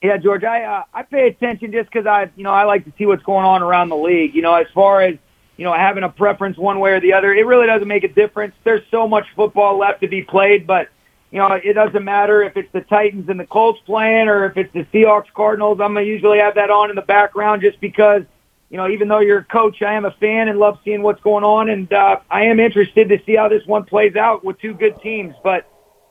Yeah, 0.03 0.17
George, 0.17 0.43
I 0.43 0.65
uh, 0.65 0.85
I 0.93 1.03
pay 1.03 1.29
attention 1.29 1.71
just 1.71 1.89
because 1.91 2.07
I 2.07 2.29
you 2.35 2.43
know 2.43 2.51
I 2.51 2.65
like 2.65 2.85
to 2.87 2.93
see 2.99 3.07
what's 3.07 3.23
going 3.23 3.45
on 3.45 3.63
around 3.63 3.89
the 3.89 3.97
league. 3.97 4.35
You 4.35 4.43
know, 4.43 4.55
as 4.55 4.67
far 4.75 5.01
as 5.03 5.17
you 5.57 5.65
know 5.65 5.73
having 5.73 6.03
a 6.03 6.09
preference 6.09 6.59
one 6.59 6.81
way 6.81 6.93
or 6.93 7.01
the 7.01 7.13
other, 7.13 7.33
it 7.33 7.47
really 7.47 7.67
doesn't 7.67 7.87
make 7.87 8.03
a 8.03 8.09
difference. 8.09 8.55
There's 8.65 8.83
so 8.91 9.07
much 9.07 9.27
football 9.37 9.79
left 9.79 10.01
to 10.01 10.09
be 10.09 10.23
played, 10.23 10.67
but 10.67 10.89
you 11.31 11.39
know 11.39 11.53
it 11.53 11.75
doesn't 11.75 12.03
matter 12.03 12.43
if 12.43 12.57
it's 12.57 12.73
the 12.73 12.81
Titans 12.81 13.29
and 13.29 13.39
the 13.39 13.47
Colts 13.47 13.79
playing 13.87 14.27
or 14.27 14.47
if 14.47 14.57
it's 14.57 14.73
the 14.73 14.85
Seahawks 14.87 15.33
Cardinals. 15.33 15.81
I'm 15.81 15.95
gonna 15.95 16.05
usually 16.05 16.39
have 16.39 16.57
that 16.57 16.71
on 16.71 16.91
in 16.91 16.97
the 16.97 17.03
background 17.03 17.63
just 17.63 17.81
because 17.81 18.25
you 18.73 18.79
know 18.79 18.89
even 18.89 19.07
though 19.07 19.21
you're 19.21 19.39
a 19.39 19.45
coach, 19.45 19.83
I 19.83 19.95
am 19.95 20.05
a 20.05 20.11
fan 20.13 20.49
and 20.49 20.59
love 20.59 20.79
seeing 20.85 21.03
what's 21.03 21.21
going 21.21 21.45
on, 21.45 21.69
and 21.69 21.93
uh, 21.93 22.19
I 22.29 22.47
am 22.47 22.59
interested 22.59 23.09
to 23.11 23.19
see 23.25 23.37
how 23.37 23.49
this 23.49 23.65
one 23.67 23.85
plays 23.85 24.17
out 24.17 24.45
with 24.45 24.59
two 24.59 24.75
good 24.75 25.01
teams, 25.01 25.35
but. 25.45 25.69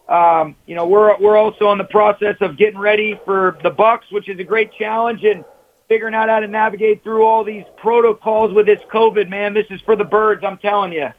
Um, 0.09 0.57
you 0.65 0.75
know, 0.75 0.87
we're 0.87 1.17
we're 1.19 1.37
also 1.37 1.71
in 1.71 1.77
the 1.77 1.85
process 1.85 2.35
of 2.41 2.57
getting 2.57 2.77
ready 2.77 3.17
for 3.23 3.57
the 3.63 3.71
Bucs, 3.71 4.11
which 4.11 4.27
is 4.27 4.37
a 4.39 4.43
great 4.43 4.73
challenge, 4.73 5.23
and 5.23 5.45
figuring 5.87 6.13
out 6.13 6.27
how 6.27 6.41
to 6.41 6.47
navigate 6.47 7.01
through 7.01 7.25
all 7.25 7.45
these 7.45 7.63
protocols 7.77 8.53
with 8.53 8.65
this 8.65 8.81
COVID, 8.91 9.29
man. 9.29 9.53
This 9.53 9.67
is 9.69 9.79
for 9.81 9.95
the 9.95 10.03
birds, 10.03 10.43
I'm 10.43 10.57
telling 10.57 10.91
you. 10.91 11.09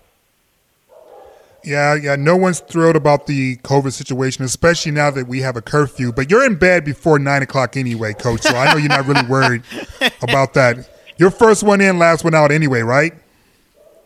Yeah, 1.64 1.94
yeah. 1.94 2.16
No 2.16 2.36
one's 2.36 2.60
thrilled 2.60 2.96
about 2.96 3.26
the 3.26 3.56
COVID 3.58 3.92
situation, 3.92 4.44
especially 4.44 4.92
now 4.92 5.10
that 5.10 5.28
we 5.28 5.40
have 5.40 5.56
a 5.56 5.62
curfew. 5.62 6.12
But 6.12 6.30
you're 6.30 6.44
in 6.44 6.56
bed 6.56 6.84
before 6.84 7.18
nine 7.18 7.42
o'clock 7.42 7.76
anyway, 7.76 8.14
Coach. 8.14 8.42
So 8.42 8.56
I 8.56 8.72
know 8.72 8.78
you're 8.78 8.88
not 8.88 9.06
really 9.06 9.26
worried 9.26 9.62
about 10.22 10.54
that. 10.54 10.88
Your 11.18 11.30
first 11.30 11.62
one 11.62 11.80
in, 11.80 11.98
last 11.98 12.24
one 12.24 12.34
out 12.34 12.50
anyway, 12.50 12.80
right? 12.80 13.12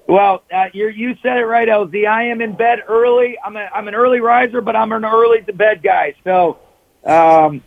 Well, 0.09 0.45
uh, 0.53 0.67
you 0.73 0.89
you 0.89 1.17
said 1.23 1.39
it 1.39 1.45
right, 1.47 1.67
LZ. 1.69 2.07
I 2.07 2.25
am 2.25 2.41
in 2.41 2.55
bed 2.55 2.81
early. 2.87 3.37
I'm 3.45 3.57
a, 3.57 3.69
I'm 3.75 3.89
an 3.89 3.95
early 3.95 4.21
riser, 4.21 4.61
but 4.61 4.77
I'm 4.77 4.93
an 4.93 5.05
early 5.05 5.43
to 5.43 5.53
bed 5.53 5.83
guy. 5.83 6.15
So, 6.23 6.59
um, 7.05 7.63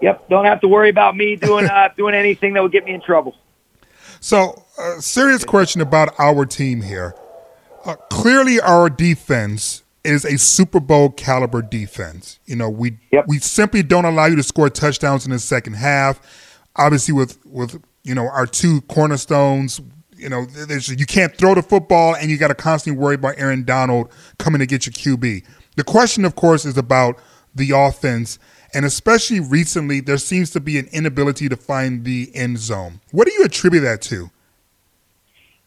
yep, 0.00 0.28
don't 0.28 0.44
have 0.44 0.60
to 0.60 0.68
worry 0.68 0.90
about 0.90 1.16
me 1.16 1.36
doing 1.36 1.64
uh, 1.70 1.88
doing 1.96 2.14
anything 2.14 2.52
that 2.54 2.62
would 2.62 2.72
get 2.72 2.84
me 2.84 2.92
in 2.92 3.00
trouble. 3.00 3.34
So, 4.20 4.64
uh, 4.78 5.00
serious 5.00 5.44
question 5.44 5.80
about 5.80 6.18
our 6.18 6.44
team 6.44 6.82
here. 6.82 7.14
Uh, 7.84 7.94
clearly, 8.10 8.60
our 8.60 8.90
defense 8.90 9.82
is 10.04 10.24
a 10.24 10.36
Super 10.36 10.80
Bowl 10.80 11.10
caliber 11.10 11.62
defense. 11.62 12.38
You 12.44 12.56
know, 12.56 12.68
we 12.68 12.98
Yep. 13.12 13.24
we 13.28 13.38
simply 13.38 13.82
don't 13.82 14.04
allow 14.04 14.26
you 14.26 14.36
to 14.36 14.42
score 14.42 14.68
touchdowns 14.68 15.24
in 15.24 15.30
the 15.32 15.38
second 15.38 15.74
half. 15.74 16.20
Obviously, 16.76 17.14
with 17.14 17.38
with 17.46 17.82
you 18.08 18.14
know 18.14 18.28
our 18.28 18.46
two 18.46 18.80
cornerstones, 18.82 19.80
you 20.16 20.28
know, 20.28 20.46
you 20.96 21.06
can't 21.06 21.36
throw 21.36 21.54
the 21.54 21.62
football, 21.62 22.16
and 22.16 22.30
you 22.30 22.38
got 22.38 22.48
to 22.48 22.54
constantly 22.54 23.00
worry 23.00 23.14
about 23.14 23.38
Aaron 23.38 23.64
Donald 23.64 24.10
coming 24.38 24.58
to 24.58 24.66
get 24.66 24.86
your 24.86 24.92
QB. 24.92 25.44
The 25.76 25.84
question, 25.84 26.24
of 26.24 26.34
course, 26.34 26.64
is 26.64 26.76
about 26.76 27.18
the 27.54 27.70
offense, 27.70 28.38
and 28.74 28.84
especially 28.84 29.40
recently, 29.40 30.00
there 30.00 30.18
seems 30.18 30.50
to 30.52 30.60
be 30.60 30.78
an 30.78 30.88
inability 30.90 31.48
to 31.48 31.56
find 31.56 32.04
the 32.04 32.30
end 32.34 32.58
zone. 32.58 33.00
What 33.12 33.26
do 33.28 33.32
you 33.34 33.44
attribute 33.44 33.82
that 33.84 34.02
to? 34.02 34.30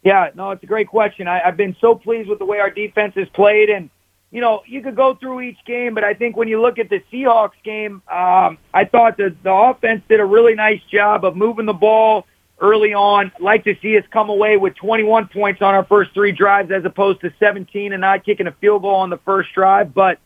Yeah, 0.03 0.31
no, 0.33 0.51
it's 0.51 0.63
a 0.63 0.67
great 0.67 0.88
question. 0.88 1.27
I, 1.27 1.41
I've 1.41 1.57
been 1.57 1.75
so 1.79 1.93
pleased 1.93 2.27
with 2.27 2.39
the 2.39 2.45
way 2.45 2.60
our 2.60 2.71
defense 2.71 3.13
has 3.15 3.29
played, 3.29 3.69
and 3.69 3.89
you 4.31 4.39
know, 4.39 4.63
you 4.65 4.81
could 4.81 4.95
go 4.95 5.13
through 5.13 5.41
each 5.41 5.57
game, 5.65 5.93
but 5.93 6.03
I 6.03 6.13
think 6.13 6.38
when 6.38 6.48
you 6.48 6.62
look 6.62 6.79
at 6.79 6.89
the 6.89 7.03
Seahawks 7.12 7.62
game, 7.63 8.01
um, 8.10 8.57
I 8.74 8.86
thought 8.86 9.17
that 9.17 9.43
the 9.43 9.51
offense 9.51 10.03
did 10.07 10.21
a 10.21 10.25
really 10.25 10.55
nice 10.55 10.81
job 10.89 11.25
of 11.25 11.36
moving 11.36 11.65
the 11.65 11.74
ball 11.74 12.25
early 12.62 12.94
on. 12.94 13.32
Like 13.39 13.63
to 13.65 13.75
see 13.82 13.98
us 13.98 14.06
come 14.12 14.30
away 14.30 14.56
with 14.56 14.75
21 14.75 15.27
points 15.27 15.62
on 15.62 15.74
our 15.74 15.84
first 15.84 16.13
three 16.13 16.32
drives 16.32 16.72
as 16.72 16.86
opposed 16.86 17.22
to 17.22 17.34
17 17.39 17.91
and 17.91 18.01
not 18.01 18.24
kicking 18.24 18.48
a 18.48 18.51
field 18.53 18.84
goal 18.84 18.96
on 18.96 19.10
the 19.10 19.18
first 19.18 19.50
drive. 19.53 19.94
But 19.94 20.20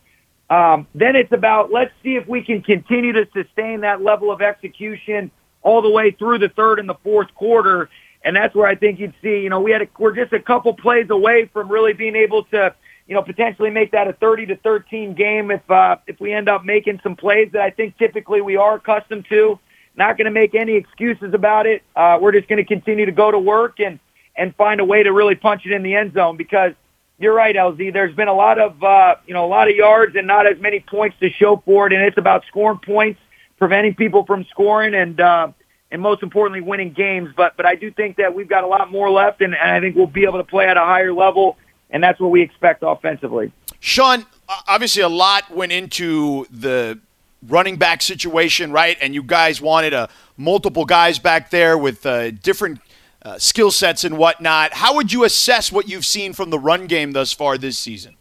um, 0.48 0.86
then 0.94 1.16
it's 1.16 1.32
about 1.32 1.72
let's 1.72 1.92
see 2.02 2.14
if 2.16 2.28
we 2.28 2.42
can 2.42 2.62
continue 2.62 3.12
to 3.14 3.26
sustain 3.32 3.80
that 3.80 4.02
level 4.02 4.30
of 4.30 4.42
execution 4.42 5.30
all 5.62 5.82
the 5.82 5.90
way 5.90 6.12
through 6.12 6.38
the 6.38 6.48
third 6.50 6.78
and 6.78 6.88
the 6.88 6.96
fourth 7.02 7.34
quarter. 7.34 7.88
And 8.22 8.36
that's 8.36 8.54
where 8.54 8.66
I 8.66 8.76
think 8.76 9.00
you'd 9.00 9.14
see, 9.22 9.40
you 9.40 9.50
know, 9.50 9.60
we 9.60 9.72
had 9.72 9.82
a, 9.82 9.88
we're 9.98 10.14
just 10.14 10.32
a 10.32 10.40
couple 10.40 10.74
plays 10.74 11.10
away 11.10 11.50
from 11.52 11.68
really 11.68 11.92
being 11.92 12.16
able 12.16 12.44
to, 12.44 12.74
you 13.08 13.14
know, 13.14 13.22
potentially 13.22 13.70
make 13.70 13.92
that 13.92 14.08
a 14.08 14.12
30 14.12 14.46
to 14.46 14.56
13 14.56 15.14
game 15.14 15.50
if 15.50 15.68
uh, 15.70 15.96
if 16.06 16.20
we 16.20 16.32
end 16.32 16.48
up 16.48 16.64
making 16.64 17.00
some 17.02 17.16
plays 17.16 17.50
that 17.52 17.62
I 17.62 17.70
think 17.70 17.96
typically 17.98 18.40
we 18.40 18.56
are 18.56 18.76
accustomed 18.76 19.26
to. 19.30 19.58
Not 19.96 20.18
going 20.18 20.26
to 20.26 20.30
make 20.30 20.54
any 20.54 20.74
excuses 20.74 21.32
about 21.32 21.66
it. 21.66 21.82
Uh, 21.94 22.18
we're 22.20 22.32
just 22.32 22.48
going 22.48 22.58
to 22.58 22.64
continue 22.64 23.06
to 23.06 23.12
go 23.12 23.30
to 23.30 23.38
work 23.38 23.80
and 23.80 23.98
and 24.36 24.54
find 24.56 24.80
a 24.80 24.84
way 24.84 25.02
to 25.02 25.12
really 25.12 25.34
punch 25.34 25.62
it 25.64 25.72
in 25.72 25.82
the 25.82 25.94
end 25.94 26.12
zone 26.12 26.36
because 26.36 26.72
you're 27.18 27.32
right, 27.32 27.56
LZ. 27.56 27.92
There's 27.92 28.14
been 28.14 28.28
a 28.28 28.34
lot 28.34 28.58
of 28.58 28.82
uh, 28.82 29.16
you 29.26 29.34
know 29.34 29.44
a 29.44 29.48
lot 29.48 29.68
of 29.68 29.76
yards 29.76 30.16
and 30.16 30.26
not 30.26 30.46
as 30.46 30.58
many 30.60 30.80
points 30.80 31.16
to 31.20 31.30
show 31.30 31.62
for 31.64 31.86
it, 31.86 31.92
and 31.92 32.02
it's 32.02 32.18
about 32.18 32.44
scoring 32.46 32.78
points, 32.78 33.20
preventing 33.58 33.94
people 33.94 34.26
from 34.26 34.44
scoring, 34.50 34.94
and 34.94 35.18
uh, 35.18 35.48
and 35.90 36.02
most 36.02 36.22
importantly, 36.22 36.60
winning 36.60 36.92
games. 36.92 37.30
But 37.34 37.56
but 37.56 37.64
I 37.64 37.74
do 37.74 37.90
think 37.90 38.16
that 38.16 38.34
we've 38.34 38.48
got 38.48 38.64
a 38.64 38.66
lot 38.66 38.90
more 38.90 39.10
left, 39.10 39.40
and, 39.40 39.54
and 39.54 39.70
I 39.70 39.80
think 39.80 39.96
we'll 39.96 40.06
be 40.06 40.24
able 40.24 40.38
to 40.38 40.44
play 40.44 40.66
at 40.66 40.76
a 40.76 40.80
higher 40.80 41.12
level, 41.12 41.56
and 41.88 42.02
that's 42.02 42.20
what 42.20 42.30
we 42.30 42.42
expect 42.42 42.82
offensively. 42.86 43.52
Sean, 43.80 44.26
obviously 44.68 45.02
a 45.02 45.08
lot 45.08 45.50
went 45.50 45.72
into 45.72 46.46
the 46.50 46.98
running 47.42 47.76
back 47.76 48.02
situation, 48.02 48.72
right? 48.72 48.96
And 49.00 49.14
you 49.14 49.22
guys 49.22 49.60
wanted 49.60 49.92
a 49.92 50.08
multiple 50.36 50.84
guys 50.84 51.18
back 51.18 51.50
there 51.50 51.76
with 51.78 52.04
uh, 52.06 52.30
different 52.30 52.80
uh, 53.22 53.38
skill 53.38 53.70
sets 53.70 54.04
and 54.04 54.18
whatnot. 54.18 54.72
How 54.74 54.94
would 54.94 55.12
you 55.12 55.24
assess 55.24 55.72
what 55.72 55.88
you've 55.88 56.04
seen 56.04 56.32
from 56.32 56.50
the 56.50 56.58
run 56.58 56.86
game 56.86 57.12
thus 57.12 57.32
far 57.32 57.58
this 57.58 57.78
season? 57.78 58.16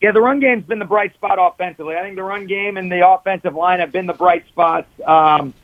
Yeah, 0.00 0.12
the 0.12 0.20
run 0.20 0.40
game's 0.40 0.64
been 0.64 0.78
the 0.78 0.84
bright 0.84 1.14
spot 1.14 1.38
offensively. 1.40 1.96
I 1.96 2.02
think 2.02 2.16
the 2.16 2.22
run 2.22 2.46
game 2.46 2.76
and 2.76 2.92
the 2.92 3.08
offensive 3.08 3.54
line 3.54 3.80
have 3.80 3.92
been 3.92 4.06
the 4.06 4.12
bright 4.12 4.46
spots. 4.48 4.88
Um, 5.04 5.54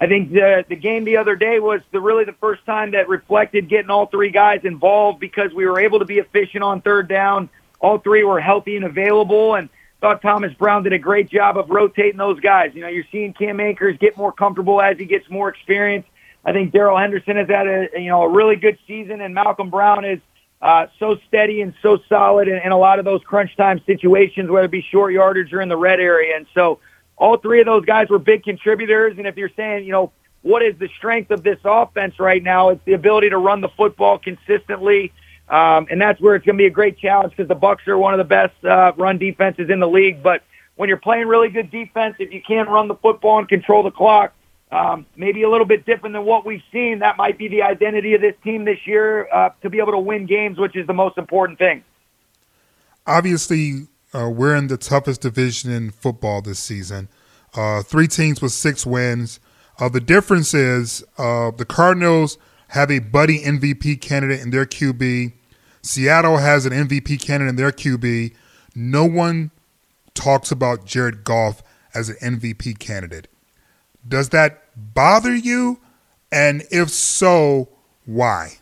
I 0.00 0.06
think 0.08 0.32
the 0.32 0.64
the 0.68 0.76
game 0.76 1.04
the 1.04 1.18
other 1.18 1.36
day 1.36 1.60
was 1.60 1.80
the 1.92 2.00
really 2.00 2.24
the 2.24 2.32
first 2.32 2.64
time 2.66 2.90
that 2.92 3.08
reflected 3.08 3.68
getting 3.68 3.90
all 3.90 4.06
three 4.06 4.30
guys 4.30 4.64
involved 4.64 5.20
because 5.20 5.52
we 5.52 5.66
were 5.66 5.78
able 5.78 6.00
to 6.00 6.04
be 6.04 6.18
efficient 6.18 6.64
on 6.64 6.80
third 6.80 7.06
down. 7.06 7.48
All 7.80 7.98
three 7.98 8.24
were 8.24 8.40
healthy 8.40 8.76
and 8.76 8.84
available, 8.84 9.54
and 9.54 9.68
thought 10.02 10.20
Thomas 10.20 10.52
Brown 10.54 10.82
did 10.82 10.92
a 10.92 10.98
great 10.98 11.30
job 11.30 11.56
of 11.56 11.70
rotating 11.70 12.18
those 12.18 12.40
guys. 12.40 12.72
You 12.74 12.82
know, 12.82 12.88
you're 12.88 13.06
seeing 13.12 13.32
Cam 13.32 13.60
Akers 13.60 13.96
get 13.98 14.16
more 14.16 14.32
comfortable 14.32 14.82
as 14.82 14.98
he 14.98 15.06
gets 15.06 15.30
more 15.30 15.48
experience. 15.48 16.04
I 16.44 16.52
think 16.52 16.72
Darrell 16.72 16.98
Henderson 16.98 17.36
has 17.36 17.48
had 17.48 17.68
a 17.68 17.88
you 17.94 18.08
know 18.08 18.22
a 18.22 18.28
really 18.28 18.56
good 18.56 18.78
season, 18.86 19.20
and 19.20 19.32
Malcolm 19.32 19.70
Brown 19.70 20.04
is 20.04 20.18
uh, 20.60 20.88
so 20.98 21.16
steady 21.28 21.62
and 21.62 21.72
so 21.82 22.00
solid 22.08 22.48
in, 22.48 22.56
in 22.58 22.72
a 22.72 22.76
lot 22.76 22.98
of 22.98 23.04
those 23.04 23.22
crunch 23.22 23.56
time 23.56 23.80
situations, 23.86 24.50
whether 24.50 24.66
it 24.66 24.72
be 24.72 24.82
short 24.82 25.12
yardage 25.12 25.52
or 25.52 25.60
in 25.60 25.68
the 25.68 25.76
red 25.76 26.00
area. 26.00 26.36
And 26.36 26.46
so 26.52 26.80
all 27.16 27.36
three 27.36 27.60
of 27.60 27.66
those 27.66 27.84
guys 27.84 28.08
were 28.10 28.18
big 28.18 28.42
contributors. 28.42 29.16
And 29.18 29.26
if 29.28 29.36
you're 29.36 29.50
saying, 29.56 29.84
you 29.84 29.92
know, 29.92 30.12
what 30.42 30.62
is 30.62 30.76
the 30.78 30.88
strength 30.96 31.30
of 31.30 31.44
this 31.44 31.58
offense 31.64 32.18
right 32.18 32.42
now? 32.42 32.70
It's 32.70 32.84
the 32.84 32.94
ability 32.94 33.30
to 33.30 33.38
run 33.38 33.60
the 33.60 33.68
football 33.68 34.18
consistently. 34.18 35.12
Um, 35.52 35.86
and 35.90 36.00
that's 36.00 36.18
where 36.18 36.34
it's 36.34 36.46
going 36.46 36.56
to 36.56 36.62
be 36.62 36.66
a 36.66 36.70
great 36.70 36.98
challenge 36.98 37.34
because 37.36 37.46
the 37.46 37.54
Bucs 37.54 37.86
are 37.86 37.98
one 37.98 38.14
of 38.14 38.18
the 38.18 38.24
best 38.24 38.54
uh, 38.64 38.92
run 38.96 39.18
defenses 39.18 39.68
in 39.68 39.80
the 39.80 39.88
league. 39.88 40.22
But 40.22 40.42
when 40.76 40.88
you're 40.88 40.96
playing 40.96 41.28
really 41.28 41.50
good 41.50 41.70
defense, 41.70 42.16
if 42.18 42.32
you 42.32 42.40
can't 42.40 42.70
run 42.70 42.88
the 42.88 42.94
football 42.94 43.38
and 43.38 43.46
control 43.46 43.82
the 43.82 43.90
clock, 43.90 44.32
um, 44.70 45.04
maybe 45.14 45.42
a 45.42 45.50
little 45.50 45.66
bit 45.66 45.84
different 45.84 46.14
than 46.14 46.24
what 46.24 46.46
we've 46.46 46.62
seen. 46.72 47.00
That 47.00 47.18
might 47.18 47.36
be 47.36 47.48
the 47.48 47.60
identity 47.60 48.14
of 48.14 48.22
this 48.22 48.34
team 48.42 48.64
this 48.64 48.78
year 48.86 49.28
uh, 49.30 49.50
to 49.60 49.68
be 49.68 49.78
able 49.78 49.92
to 49.92 49.98
win 49.98 50.24
games, 50.24 50.58
which 50.58 50.74
is 50.74 50.86
the 50.86 50.94
most 50.94 51.18
important 51.18 51.58
thing. 51.58 51.84
obviously 53.06 53.88
uh, 54.14 54.30
we're 54.30 54.56
in 54.56 54.68
the 54.68 54.78
toughest 54.78 55.20
division 55.20 55.70
in 55.70 55.90
football 55.90 56.40
this 56.40 56.58
season. 56.58 57.08
Uh, 57.54 57.82
three 57.82 58.08
teams 58.08 58.40
with 58.40 58.52
six 58.52 58.86
wins. 58.86 59.40
Uh, 59.78 59.90
the 59.90 60.00
difference 60.00 60.54
is 60.54 61.04
uh, 61.18 61.50
the 61.50 61.66
Cardinals 61.66 62.38
have 62.68 62.90
a 62.90 62.98
buddy 62.98 63.40
MVP 63.40 64.00
candidate 64.00 64.40
in 64.40 64.50
their 64.50 64.64
QB. 64.64 65.32
Seattle 65.82 66.38
has 66.38 66.64
an 66.64 66.72
MVP 66.72 67.20
candidate 67.20 67.50
in 67.50 67.56
their 67.56 67.72
QB. 67.72 68.34
No 68.74 69.04
one 69.04 69.50
talks 70.14 70.52
about 70.52 70.84
Jared 70.84 71.24
Goff 71.24 71.62
as 71.94 72.08
an 72.08 72.16
MVP 72.22 72.78
candidate. 72.78 73.28
Does 74.06 74.30
that 74.30 74.62
bother 74.76 75.34
you? 75.34 75.80
And 76.30 76.62
if 76.70 76.90
so, 76.90 77.68
why? 78.06 78.58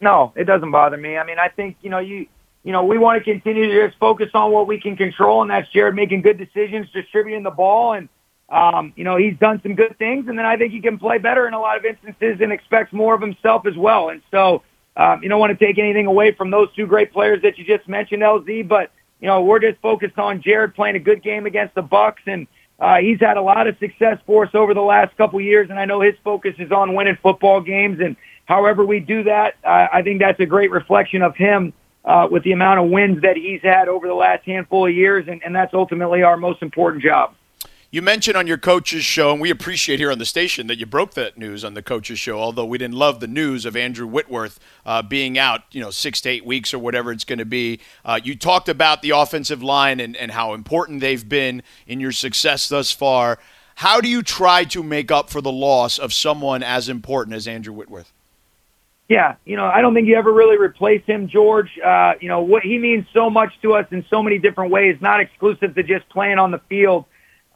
No, 0.00 0.32
it 0.36 0.44
doesn't 0.44 0.70
bother 0.70 0.96
me. 0.96 1.16
I 1.16 1.24
mean, 1.24 1.38
I 1.38 1.48
think 1.48 1.76
you 1.82 1.90
know 1.90 1.98
you 1.98 2.26
you 2.62 2.72
know 2.72 2.84
we 2.84 2.98
want 2.98 3.18
to 3.18 3.24
continue 3.24 3.68
to 3.68 3.86
just 3.86 3.98
focus 3.98 4.30
on 4.34 4.52
what 4.52 4.66
we 4.66 4.80
can 4.80 4.96
control, 4.96 5.42
and 5.42 5.50
that's 5.50 5.70
Jared 5.70 5.94
making 5.94 6.22
good 6.22 6.38
decisions, 6.38 6.88
distributing 6.92 7.42
the 7.42 7.50
ball, 7.50 7.92
and 7.92 8.08
um, 8.48 8.92
you 8.96 9.04
know 9.04 9.16
he's 9.16 9.36
done 9.38 9.60
some 9.62 9.74
good 9.74 9.96
things, 9.98 10.26
and 10.28 10.38
then 10.38 10.46
I 10.46 10.56
think 10.56 10.72
he 10.72 10.80
can 10.80 10.98
play 10.98 11.18
better 11.18 11.46
in 11.46 11.54
a 11.54 11.60
lot 11.60 11.76
of 11.76 11.84
instances 11.84 12.40
and 12.40 12.52
expects 12.52 12.92
more 12.92 13.14
of 13.14 13.20
himself 13.20 13.66
as 13.66 13.76
well. 13.76 14.08
And 14.08 14.22
so 14.30 14.62
um, 14.96 15.22
you 15.22 15.28
don't 15.28 15.40
want 15.40 15.58
to 15.58 15.64
take 15.64 15.78
anything 15.78 16.06
away 16.06 16.32
from 16.32 16.50
those 16.50 16.68
two 16.74 16.86
great 16.86 17.12
players 17.12 17.42
that 17.42 17.58
you 17.58 17.64
just 17.64 17.88
mentioned, 17.88 18.22
LZ, 18.22 18.68
but 18.68 18.90
you 19.20 19.26
know 19.26 19.42
we're 19.42 19.60
just 19.60 19.80
focused 19.80 20.18
on 20.18 20.42
Jared 20.42 20.74
playing 20.74 20.96
a 20.96 21.00
good 21.00 21.22
game 21.22 21.46
against 21.46 21.74
the 21.74 21.82
Bucs 21.82 22.26
and. 22.26 22.46
Uh, 22.76 22.96
he's 22.96 23.20
had 23.20 23.36
a 23.36 23.40
lot 23.40 23.68
of 23.68 23.78
success 23.78 24.18
for 24.26 24.46
us 24.46 24.50
over 24.52 24.74
the 24.74 24.82
last 24.82 25.16
couple 25.16 25.40
years, 25.40 25.70
and 25.70 25.78
I 25.78 25.84
know 25.84 26.00
his 26.00 26.16
focus 26.24 26.56
is 26.58 26.72
on 26.72 26.96
winning 26.96 27.16
football 27.22 27.60
games. 27.60 28.00
And 28.00 28.16
however 28.46 28.84
we 28.84 28.98
do 28.98 29.22
that, 29.22 29.54
uh, 29.62 29.86
I 29.92 30.02
think 30.02 30.20
that's 30.20 30.40
a 30.40 30.44
great 30.44 30.72
reflection 30.72 31.22
of 31.22 31.36
him 31.36 31.72
uh, 32.04 32.28
with 32.30 32.42
the 32.42 32.52
amount 32.52 32.80
of 32.80 32.90
wins 32.90 33.22
that 33.22 33.36
he's 33.36 33.62
had 33.62 33.88
over 33.88 34.06
the 34.06 34.14
last 34.14 34.44
handful 34.44 34.86
of 34.86 34.94
years, 34.94 35.26
and, 35.28 35.42
and 35.44 35.54
that's 35.54 35.72
ultimately 35.72 36.22
our 36.22 36.36
most 36.36 36.62
important 36.62 37.02
job. 37.02 37.34
You 37.94 38.02
mentioned 38.02 38.36
on 38.36 38.48
your 38.48 38.58
coach's 38.58 39.04
show, 39.04 39.30
and 39.30 39.40
we 39.40 39.50
appreciate 39.50 40.00
here 40.00 40.10
on 40.10 40.18
the 40.18 40.26
station 40.26 40.66
that 40.66 40.80
you 40.80 40.84
broke 40.84 41.14
that 41.14 41.38
news 41.38 41.64
on 41.64 41.74
the 41.74 41.80
coach's 41.80 42.18
show. 42.18 42.40
Although 42.40 42.64
we 42.64 42.76
didn't 42.76 42.96
love 42.96 43.20
the 43.20 43.28
news 43.28 43.64
of 43.64 43.76
Andrew 43.76 44.08
Whitworth 44.08 44.58
uh, 44.84 45.00
being 45.00 45.38
out, 45.38 45.60
you 45.70 45.80
know, 45.80 45.92
six 45.92 46.20
to 46.22 46.28
eight 46.28 46.44
weeks 46.44 46.74
or 46.74 46.80
whatever 46.80 47.12
it's 47.12 47.24
going 47.24 47.38
to 47.38 47.44
be. 47.44 47.78
Uh, 48.04 48.18
you 48.20 48.34
talked 48.34 48.68
about 48.68 49.00
the 49.00 49.10
offensive 49.10 49.62
line 49.62 50.00
and, 50.00 50.16
and 50.16 50.32
how 50.32 50.54
important 50.54 51.02
they've 51.02 51.28
been 51.28 51.62
in 51.86 52.00
your 52.00 52.10
success 52.10 52.68
thus 52.68 52.90
far. 52.90 53.38
How 53.76 54.00
do 54.00 54.08
you 54.08 54.24
try 54.24 54.64
to 54.64 54.82
make 54.82 55.12
up 55.12 55.30
for 55.30 55.40
the 55.40 55.52
loss 55.52 55.96
of 55.96 56.12
someone 56.12 56.64
as 56.64 56.88
important 56.88 57.36
as 57.36 57.46
Andrew 57.46 57.72
Whitworth? 57.72 58.12
Yeah, 59.08 59.36
you 59.44 59.54
know, 59.54 59.66
I 59.66 59.82
don't 59.82 59.94
think 59.94 60.08
you 60.08 60.16
ever 60.16 60.32
really 60.32 60.58
replace 60.58 61.04
him, 61.04 61.28
George. 61.28 61.70
Uh, 61.78 62.14
you 62.20 62.26
know, 62.26 62.40
what 62.40 62.64
he 62.64 62.76
means 62.76 63.06
so 63.12 63.30
much 63.30 63.52
to 63.62 63.74
us 63.74 63.86
in 63.92 64.04
so 64.10 64.20
many 64.20 64.40
different 64.40 64.72
ways, 64.72 64.96
not 65.00 65.20
exclusive 65.20 65.76
to 65.76 65.84
just 65.84 66.08
playing 66.08 66.40
on 66.40 66.50
the 66.50 66.58
field. 66.68 67.04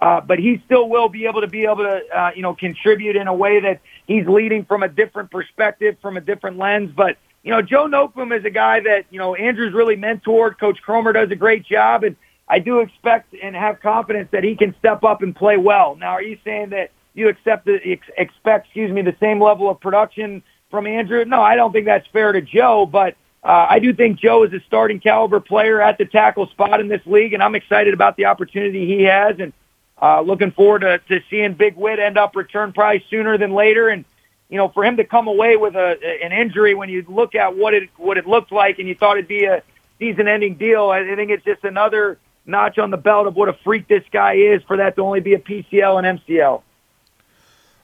Uh, 0.01 0.21
but 0.21 0.39
he 0.39 0.63
still 0.65 0.89
will 0.89 1.09
be 1.09 1.27
able 1.27 1.41
to 1.41 1.49
be 1.49 1.65
able 1.65 1.79
to, 1.79 2.01
uh, 2.15 2.31
you 2.35 2.43
know, 2.43 2.55
contribute 2.55 3.17
in 3.17 3.27
a 3.27 3.35
way 3.35 3.59
that 3.61 3.81
he's 4.07 4.27
leading 4.29 4.65
from 4.65 4.83
a 4.83 4.89
different 4.89 5.31
perspective, 5.31 5.97
from 6.01 6.17
a 6.17 6.21
different 6.21 6.57
lens. 6.57 6.93
But 6.97 7.17
you 7.43 7.51
know, 7.51 7.63
Joe 7.63 7.87
Noteboom 7.87 8.37
is 8.37 8.45
a 8.45 8.51
guy 8.51 8.81
that 8.81 9.07
you 9.11 9.19
know 9.19 9.35
Andrew's 9.35 9.75
really 9.75 9.97
mentored. 9.97 10.59
Coach 10.59 10.79
Kromer 10.87 11.13
does 11.13 11.31
a 11.31 11.37
great 11.37 11.65
job, 11.65 12.05
and 12.05 12.15
I 12.49 12.59
do 12.59 12.81
expect 12.81 13.35
and 13.43 13.55
have 13.57 13.81
confidence 13.81 14.29
that 14.33 14.45
he 14.45 14.57
can 14.57 14.75
step 14.79 15.05
up 15.05 15.23
and 15.23 15.35
play 15.35 15.57
well. 15.57 15.97
Now, 15.97 16.11
are 16.11 16.23
you 16.23 16.39
saying 16.45 16.71
that 16.71 16.93
you 17.15 17.29
accept 17.29 17.67
the, 17.67 17.99
expect, 18.17 18.67
excuse 18.67 18.91
me, 18.91 19.03
the 19.03 19.17
same 19.21 19.43
level 19.43 19.69
of 19.69 19.81
production 19.81 20.43
from 20.71 20.87
Andrew? 20.87 21.25
No, 21.25 21.43
I 21.43 21.57
don't 21.57 21.73
think 21.73 21.87
that's 21.87 22.07
fair 22.09 22.33
to 22.33 22.41
Joe, 22.41 22.87
but 22.87 23.17
uh, 23.43 23.67
I 23.69 23.79
do 23.79 23.93
think 23.93 24.19
Joe 24.19 24.45
is 24.45 24.53
a 24.53 24.61
starting 24.67 25.01
caliber 25.01 25.41
player 25.41 25.81
at 25.81 25.99
the 25.99 26.05
tackle 26.07 26.47
spot 26.49 26.81
in 26.81 26.89
this 26.89 27.03
league, 27.07 27.35
and 27.35 27.43
I'm 27.43 27.55
excited 27.55 27.95
about 27.95 28.17
the 28.17 28.27
opportunity 28.27 28.87
he 28.87 29.05
has, 29.05 29.37
and 29.39 29.53
uh, 30.01 30.21
looking 30.21 30.51
forward 30.51 30.81
to, 30.81 30.99
to 31.09 31.21
seeing 31.29 31.55
Big 31.55 31.77
Whit 31.77 31.99
end 31.99 32.19
up 32.19 32.37
return 32.37 32.73
probably 32.73 33.05
sooner 33.11 33.39
than 33.39 33.53
later, 33.53 33.89
and 33.89 34.05
you 34.49 34.57
know, 34.57 34.69
for 34.69 34.85
him 34.85 34.97
to 34.97 35.05
come 35.05 35.29
away 35.29 35.57
with 35.57 35.75
a 35.77 35.99
an 36.23 36.33
injury 36.33 36.75
when 36.75 36.89
you 36.89 37.05
look 37.09 37.35
at 37.35 37.57
what 37.57 37.75
it 37.75 37.91
what 37.97 38.19
it 38.19 38.27
looked 38.27 38.53
like, 38.53 38.79
and 38.79 38.89
you 38.89 38.95
thought 38.95 39.17
it'd 39.17 39.29
be 39.29 39.45
a 39.45 39.63
season-ending 39.99 40.55
deal, 40.55 40.91
I 40.91 41.05
think 41.17 41.31
it's 41.31 41.45
just 41.45 41.65
another 41.65 42.19
notch 42.47 42.79
on 42.79 42.91
the 42.91 42.97
belt 42.97 43.27
of 43.27 43.37
what 43.37 43.49
a 43.49 43.53
freak 43.53 43.89
this 43.89 44.05
guy 44.11 44.35
is 44.35 44.63
for 44.63 44.77
that 44.79 44.97
to 44.97 45.03
only 45.03 45.21
be 45.21 45.35
a 45.35 45.39
PCL 45.39 46.03
and 46.03 46.21
MCL. 46.21 46.63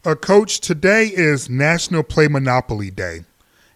Uh, 0.04 0.14
Coach, 0.14 0.60
today 0.60 1.06
is 1.06 1.48
National 1.48 2.02
Play 2.02 2.28
Monopoly 2.28 2.90
Day. 2.90 3.24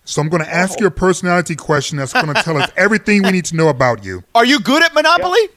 So 0.05 0.23
I'm 0.23 0.29
going 0.29 0.43
to 0.43 0.55
ask 0.55 0.79
oh. 0.79 0.83
you 0.83 0.87
a 0.87 0.91
personality 0.91 1.55
question 1.55 1.99
that's 1.99 2.13
going 2.13 2.33
to 2.33 2.43
tell 2.43 2.57
us 2.57 2.71
everything 2.77 3.23
we 3.23 3.31
need 3.31 3.45
to 3.47 3.57
know 3.57 3.69
about 3.69 4.05
you. 4.05 4.25
Are 4.35 4.45
you 4.45 4.61
good 4.61 4.83
at 4.83 4.95
Monopoly? 4.95 5.41
Yep. 5.41 5.51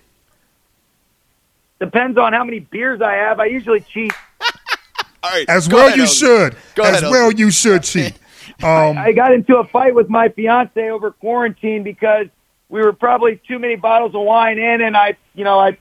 Depends 1.81 2.15
on 2.19 2.31
how 2.31 2.43
many 2.43 2.59
beers 2.59 3.01
I 3.01 3.13
have. 3.13 3.39
I 3.39 3.45
usually 3.45 3.79
cheat. 3.81 4.13
All 5.23 5.31
right. 5.31 5.49
As 5.49 5.67
well 5.67 5.87
ahead, 5.87 5.97
you 5.97 6.05
should. 6.05 6.55
Go 6.75 6.83
As 6.83 7.01
ahead, 7.01 7.09
well 7.11 7.31
you 7.31 7.51
should 7.51 7.83
cheat. 7.83 8.13
Um, 8.63 8.95
I, 8.95 9.05
I 9.05 9.11
got 9.13 9.33
into 9.33 9.57
a 9.57 9.65
fight 9.65 9.95
with 9.95 10.07
my 10.07 10.29
fiance 10.29 10.91
over 10.91 11.09
quarantine 11.09 11.81
because 11.81 12.27
we 12.69 12.79
were 12.81 12.93
probably 12.93 13.41
too 13.47 13.57
many 13.57 13.75
bottles 13.75 14.13
of 14.13 14.21
wine 14.21 14.59
in, 14.59 14.81
and 14.81 14.95
I, 14.95 15.17
you 15.33 15.43
know, 15.43 15.57
I, 15.57 15.79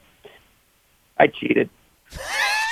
I 1.18 1.26
cheated. 1.26 1.68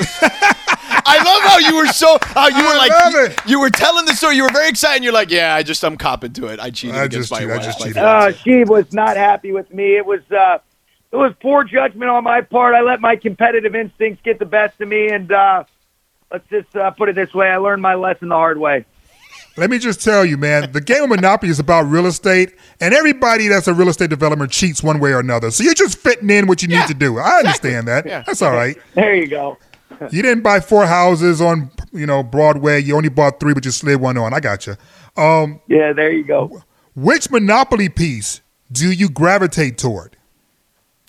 I 0.00 1.18
love 1.22 1.42
how 1.42 1.58
you 1.58 1.76
were 1.76 1.88
so 1.88 2.16
how 2.22 2.48
you 2.48 2.56
were 2.56 2.76
like 2.78 2.92
you, 3.12 3.52
you, 3.52 3.60
were 3.60 3.68
telling 3.68 4.06
the 4.06 4.14
story. 4.14 4.36
You 4.36 4.44
were 4.44 4.52
very 4.52 4.70
excited. 4.70 5.04
You're 5.04 5.12
like, 5.12 5.30
yeah, 5.30 5.54
I 5.54 5.62
just 5.62 5.84
I'm 5.84 5.98
copping 5.98 6.32
to 6.34 6.46
it. 6.46 6.58
I 6.58 6.70
cheated 6.70 6.96
I 6.96 7.04
against 7.04 7.30
my 7.30 7.44
wife. 7.44 7.60
I 7.60 7.62
just 7.62 7.78
cheated. 7.80 7.98
Uh, 7.98 8.32
she 8.32 8.64
was 8.64 8.90
not 8.94 9.18
happy 9.18 9.52
with 9.52 9.70
me. 9.74 9.96
It 9.96 10.06
was 10.06 10.20
uh, 10.30 10.58
it 11.12 11.16
was 11.16 11.32
poor 11.40 11.64
judgment 11.64 12.10
on 12.10 12.24
my 12.24 12.40
part. 12.42 12.74
I 12.74 12.80
let 12.80 13.00
my 13.00 13.16
competitive 13.16 13.74
instincts 13.74 14.22
get 14.22 14.38
the 14.38 14.46
best 14.46 14.80
of 14.80 14.88
me, 14.88 15.08
and 15.08 15.30
uh, 15.32 15.64
let's 16.30 16.48
just 16.50 16.74
uh, 16.76 16.90
put 16.90 17.08
it 17.08 17.14
this 17.14 17.32
way: 17.32 17.48
I 17.48 17.56
learned 17.56 17.82
my 17.82 17.94
lesson 17.94 18.28
the 18.28 18.34
hard 18.34 18.58
way. 18.58 18.84
Let 19.56 19.70
me 19.70 19.78
just 19.78 20.02
tell 20.04 20.24
you, 20.24 20.36
man, 20.36 20.70
the 20.70 20.80
game 20.80 21.02
of 21.02 21.08
Monopoly 21.08 21.50
is 21.50 21.58
about 21.58 21.82
real 21.82 22.06
estate, 22.06 22.54
and 22.80 22.94
everybody 22.94 23.48
that's 23.48 23.66
a 23.66 23.74
real 23.74 23.88
estate 23.88 24.10
developer 24.10 24.46
cheats 24.46 24.84
one 24.84 25.00
way 25.00 25.12
or 25.12 25.18
another. 25.18 25.50
So 25.50 25.64
you're 25.64 25.74
just 25.74 25.98
fitting 25.98 26.30
in 26.30 26.46
what 26.46 26.62
you 26.62 26.68
yeah, 26.68 26.82
need 26.82 26.88
to 26.88 26.94
do. 26.94 27.18
I 27.18 27.38
understand 27.38 27.88
that. 27.88 28.06
Yeah. 28.06 28.22
That's 28.22 28.40
all 28.40 28.52
right. 28.52 28.76
There 28.94 29.16
you 29.16 29.26
go. 29.26 29.58
you 30.12 30.22
didn't 30.22 30.42
buy 30.42 30.60
four 30.60 30.86
houses 30.86 31.40
on, 31.40 31.72
you 31.92 32.06
know, 32.06 32.22
Broadway. 32.22 32.80
You 32.80 32.96
only 32.96 33.08
bought 33.08 33.40
three, 33.40 33.52
but 33.52 33.64
you 33.64 33.72
slid 33.72 34.00
one 34.00 34.16
on. 34.16 34.32
I 34.32 34.38
got 34.38 34.66
you. 34.66 34.76
Um, 35.16 35.60
yeah, 35.66 35.92
there 35.92 36.12
you 36.12 36.24
go. 36.24 36.62
Which 36.94 37.30
Monopoly 37.30 37.88
piece 37.88 38.42
do 38.70 38.92
you 38.92 39.08
gravitate 39.08 39.76
toward? 39.76 40.16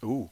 Ooh. 0.03 0.29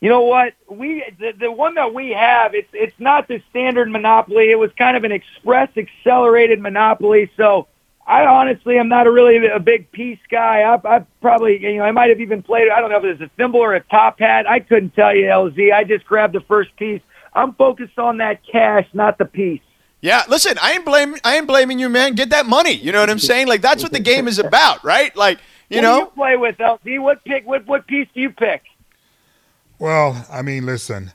You 0.00 0.10
know 0.10 0.22
what? 0.22 0.52
We 0.68 1.02
the, 1.18 1.32
the 1.32 1.50
one 1.50 1.76
that 1.76 1.94
we 1.94 2.10
have, 2.10 2.54
it's 2.54 2.68
it's 2.74 2.98
not 2.98 3.26
the 3.26 3.42
standard 3.50 3.90
monopoly. 3.90 4.50
It 4.50 4.58
was 4.58 4.70
kind 4.76 4.96
of 4.96 5.04
an 5.04 5.12
express 5.12 5.70
accelerated 5.76 6.60
monopoly. 6.60 7.30
So 7.38 7.68
I 8.06 8.26
honestly 8.26 8.76
am 8.76 8.88
not 8.88 9.06
a 9.06 9.10
really 9.10 9.46
a 9.46 9.58
big 9.58 9.90
piece 9.92 10.18
guy. 10.28 10.60
I, 10.60 10.96
I 10.96 11.06
probably 11.22 11.62
you 11.62 11.78
know 11.78 11.84
I 11.84 11.92
might 11.92 12.10
have 12.10 12.20
even 12.20 12.42
played. 12.42 12.68
I 12.68 12.80
don't 12.80 12.90
know 12.90 12.98
if 12.98 13.04
it 13.04 13.18
was 13.18 13.20
a 13.22 13.30
thimble 13.36 13.60
or 13.60 13.74
a 13.74 13.80
top 13.80 14.18
hat. 14.18 14.46
I 14.46 14.60
couldn't 14.60 14.94
tell 14.94 15.16
you, 15.16 15.24
LZ. 15.24 15.72
I 15.72 15.84
just 15.84 16.04
grabbed 16.04 16.34
the 16.34 16.42
first 16.42 16.76
piece. 16.76 17.00
I'm 17.32 17.54
focused 17.54 17.98
on 17.98 18.18
that 18.18 18.46
cash, 18.46 18.86
not 18.92 19.16
the 19.16 19.24
piece. 19.24 19.62
Yeah, 20.02 20.22
listen, 20.28 20.58
I 20.60 20.72
ain't 20.72 20.84
blame 20.84 21.16
I 21.24 21.38
ain't 21.38 21.46
blaming 21.46 21.78
you, 21.78 21.88
man. 21.88 22.14
Get 22.14 22.28
that 22.28 22.44
money. 22.44 22.74
You 22.74 22.92
know 22.92 23.00
what 23.00 23.08
I'm 23.08 23.18
saying? 23.18 23.46
Like 23.46 23.62
that's 23.62 23.82
what 23.82 23.92
the 23.92 24.00
game 24.00 24.28
is 24.28 24.38
about, 24.38 24.84
right? 24.84 25.16
Like 25.16 25.38
you 25.68 25.78
what 25.78 25.82
know. 25.82 25.98
Do 25.98 26.00
you 26.00 26.10
play 26.14 26.36
with 26.36 26.58
LZ? 26.58 27.02
What 27.02 27.24
pick? 27.24 27.46
What 27.46 27.66
what 27.66 27.86
piece 27.86 28.08
do 28.14 28.20
you 28.20 28.30
pick? 28.30 28.62
Well, 29.78 30.26
I 30.30 30.42
mean, 30.42 30.66
listen, 30.66 31.12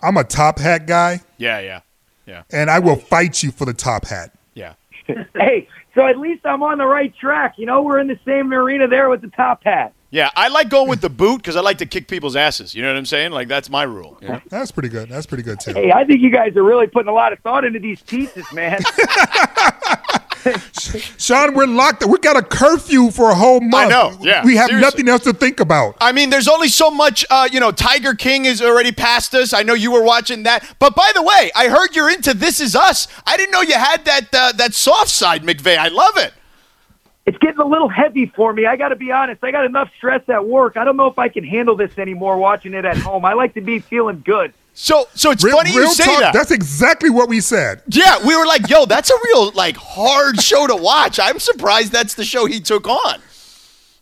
I'm 0.00 0.16
a 0.16 0.24
top 0.24 0.58
hat 0.58 0.86
guy. 0.86 1.20
Yeah, 1.38 1.60
yeah, 1.60 1.80
yeah. 2.26 2.42
And 2.50 2.70
I 2.70 2.78
will 2.78 2.96
fight 2.96 3.42
you 3.42 3.50
for 3.50 3.64
the 3.64 3.74
top 3.74 4.06
hat. 4.06 4.32
Yeah. 4.54 4.74
hey, 5.34 5.68
so 5.94 6.06
at 6.06 6.18
least 6.18 6.44
I'm 6.44 6.62
on 6.62 6.78
the 6.78 6.86
right 6.86 7.14
track. 7.16 7.54
You 7.56 7.66
know, 7.66 7.82
we're 7.82 7.98
in 7.98 8.08
the 8.08 8.18
same 8.24 8.52
arena 8.52 8.88
there 8.88 9.08
with 9.08 9.22
the 9.22 9.28
top 9.28 9.64
hat. 9.64 9.92
Yeah, 10.10 10.28
I 10.36 10.48
like 10.48 10.68
going 10.68 10.90
with 10.90 11.00
the 11.00 11.08
boot 11.08 11.38
because 11.38 11.56
I 11.56 11.62
like 11.62 11.78
to 11.78 11.86
kick 11.86 12.06
people's 12.06 12.36
asses. 12.36 12.74
You 12.74 12.82
know 12.82 12.88
what 12.88 12.98
I'm 12.98 13.06
saying? 13.06 13.32
Like 13.32 13.48
that's 13.48 13.70
my 13.70 13.84
rule. 13.84 14.18
You 14.20 14.28
know? 14.28 14.42
That's 14.50 14.70
pretty 14.70 14.90
good. 14.90 15.08
That's 15.08 15.24
pretty 15.24 15.42
good 15.42 15.58
too. 15.58 15.72
Hey, 15.72 15.90
I 15.90 16.04
think 16.04 16.20
you 16.20 16.28
guys 16.28 16.54
are 16.54 16.62
really 16.62 16.86
putting 16.86 17.08
a 17.08 17.14
lot 17.14 17.32
of 17.32 17.38
thought 17.38 17.64
into 17.64 17.78
these 17.78 18.02
pieces, 18.02 18.44
man. 18.52 18.78
Sean, 21.18 21.54
we're 21.54 21.66
locked. 21.66 22.02
Up. 22.02 22.10
We 22.10 22.18
got 22.18 22.36
a 22.36 22.42
curfew 22.42 23.10
for 23.10 23.30
a 23.30 23.34
whole 23.34 23.60
month. 23.60 23.86
I 23.86 23.88
know. 23.88 24.18
Yeah. 24.20 24.44
We 24.44 24.56
have 24.56 24.68
seriously. 24.68 24.80
nothing 24.80 25.08
else 25.08 25.24
to 25.24 25.32
think 25.32 25.60
about. 25.60 25.96
I 26.00 26.12
mean, 26.12 26.30
there's 26.30 26.48
only 26.48 26.68
so 26.68 26.90
much. 26.90 27.24
Uh, 27.30 27.48
you 27.50 27.60
know, 27.60 27.70
Tiger 27.72 28.14
King 28.14 28.44
is 28.44 28.60
already 28.60 28.92
past 28.92 29.34
us. 29.34 29.52
I 29.52 29.62
know 29.62 29.74
you 29.74 29.92
were 29.92 30.02
watching 30.02 30.42
that. 30.44 30.76
But 30.78 30.94
by 30.94 31.10
the 31.14 31.22
way, 31.22 31.50
I 31.54 31.68
heard 31.68 31.94
you're 31.94 32.10
into 32.10 32.34
This 32.34 32.60
Is 32.60 32.74
Us. 32.74 33.08
I 33.26 33.36
didn't 33.36 33.52
know 33.52 33.62
you 33.62 33.74
had 33.74 34.04
that 34.04 34.28
uh, 34.32 34.52
that 34.52 34.74
soft 34.74 35.10
side, 35.10 35.42
McVay. 35.42 35.76
I 35.76 35.88
love 35.88 36.16
it. 36.16 36.32
It's 37.32 37.38
getting 37.38 37.60
a 37.60 37.66
little 37.66 37.88
heavy 37.88 38.26
for 38.26 38.52
me. 38.52 38.66
I 38.66 38.76
got 38.76 38.90
to 38.90 38.96
be 38.96 39.10
honest. 39.10 39.42
I 39.42 39.52
got 39.52 39.64
enough 39.64 39.88
stress 39.96 40.20
at 40.28 40.46
work. 40.46 40.76
I 40.76 40.84
don't 40.84 40.98
know 40.98 41.06
if 41.06 41.18
I 41.18 41.30
can 41.30 41.44
handle 41.44 41.74
this 41.74 41.96
anymore 41.96 42.36
watching 42.36 42.74
it 42.74 42.84
at 42.84 42.98
home. 42.98 43.24
I 43.24 43.32
like 43.32 43.54
to 43.54 43.62
be 43.62 43.78
feeling 43.78 44.22
good. 44.22 44.52
So, 44.74 45.08
so 45.14 45.30
it's 45.30 45.42
real, 45.42 45.56
funny 45.56 45.72
you 45.72 45.90
say 45.94 46.04
talk, 46.04 46.20
that. 46.20 46.34
That's 46.34 46.50
exactly 46.50 47.08
what 47.08 47.30
we 47.30 47.40
said. 47.40 47.80
Yeah, 47.88 48.18
we 48.26 48.36
were 48.36 48.44
like, 48.44 48.68
"Yo, 48.68 48.84
that's 48.84 49.10
a 49.10 49.14
real 49.24 49.50
like 49.52 49.78
hard 49.78 50.42
show 50.42 50.66
to 50.66 50.76
watch." 50.76 51.18
I'm 51.18 51.38
surprised 51.38 51.90
that's 51.90 52.12
the 52.12 52.24
show 52.24 52.44
he 52.44 52.60
took 52.60 52.86
on. 52.86 53.22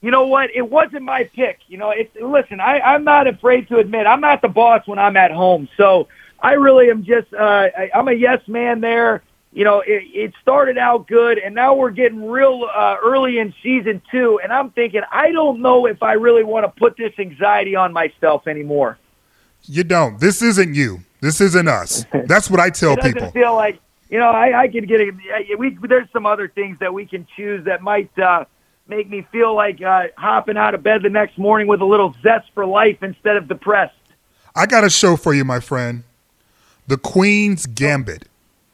You 0.01 0.11
know 0.11 0.27
what? 0.27 0.51
It 0.53 0.69
wasn't 0.69 1.03
my 1.03 1.31
pick. 1.33 1.61
You 1.69 1.79
know, 1.79 1.90
it's 1.90 2.12
listen. 2.21 2.59
I, 2.59 2.81
I'm 2.81 3.05
not 3.05 3.29
afraid 3.29 3.69
to 3.69 3.77
admit 3.77 4.09
I'm 4.09 4.21
not 4.21 4.43
the 4.43 4.49
boss 4.49 4.88
when 4.88 4.99
I'm 4.99 5.16
at 5.16 5.31
home. 5.31 5.69
So 5.77 6.09
I 6.40 6.55
really 6.55 6.90
am 6.90 7.05
just. 7.05 7.33
Uh, 7.33 7.69
I, 7.77 7.90
I'm 7.95 8.09
a 8.09 8.12
yes 8.12 8.40
man 8.49 8.81
there. 8.81 9.23
You 9.53 9.65
know, 9.65 9.81
it, 9.81 10.05
it 10.15 10.33
started 10.41 10.79
out 10.79 11.09
good, 11.09 11.39
and 11.39 11.55
now 11.55 11.75
we're 11.75 11.91
getting 11.91 12.29
real 12.29 12.69
uh, 12.73 12.97
early 13.03 13.39
in 13.39 13.53
season 13.63 14.01
two, 14.11 14.39
and 14.43 14.53
I'm 14.53 14.71
thinking 14.71 15.03
I 15.11 15.33
don't 15.33 15.61
know 15.61 15.87
if 15.87 16.03
I 16.03 16.13
really 16.13 16.45
want 16.45 16.65
to 16.65 16.81
put 16.81 16.97
this 16.97 17.13
anxiety 17.19 17.75
on 17.75 17.93
myself 17.93 18.47
anymore. 18.47 18.99
You 19.65 19.83
don't. 19.83 20.21
This 20.21 20.41
isn't 20.41 20.75
you. 20.75 21.01
This 21.21 21.41
isn't 21.41 21.69
us. 21.69 22.07
That's 22.27 22.49
what 22.49 22.61
I 22.61 22.71
tell 22.71 22.93
it 22.93 22.97
doesn't 22.97 23.15
people. 23.15 23.31
Feel 23.33 23.55
like 23.55 23.81
you 24.11 24.19
know, 24.19 24.29
I, 24.29 24.63
I 24.63 24.69
can 24.69 24.87
get 24.87 25.01
it. 25.01 25.59
We 25.59 25.77
there's 25.83 26.09
some 26.13 26.27
other 26.27 26.49
things 26.49 26.79
that 26.81 26.93
we 26.93 27.07
can 27.07 27.27
choose 27.37 27.65
that 27.65 27.81
might 27.81 28.17
uh, 28.19 28.45
make 28.89 29.09
me 29.09 29.27
feel 29.33 29.55
like 29.55 29.81
uh, 29.81 30.09
hopping 30.17 30.57
out 30.57 30.75
of 30.75 30.83
bed 30.83 31.03
the 31.03 31.09
next 31.09 31.39
morning 31.39 31.69
with 31.69 31.81
a 31.81 31.85
little 31.85 32.15
zest 32.23 32.51
for 32.53 32.67
life 32.67 33.03
instead 33.03 33.37
of 33.37 33.49
depressed. 33.49 33.95
I 34.55 34.67
got 34.67 34.85
a 34.85 34.91
show 34.91 35.17
for 35.17 35.33
you, 35.33 35.45
my 35.45 35.61
friend. 35.61 36.03
The 36.89 36.99
Queen's 36.99 37.67
Gambit. 37.67 38.27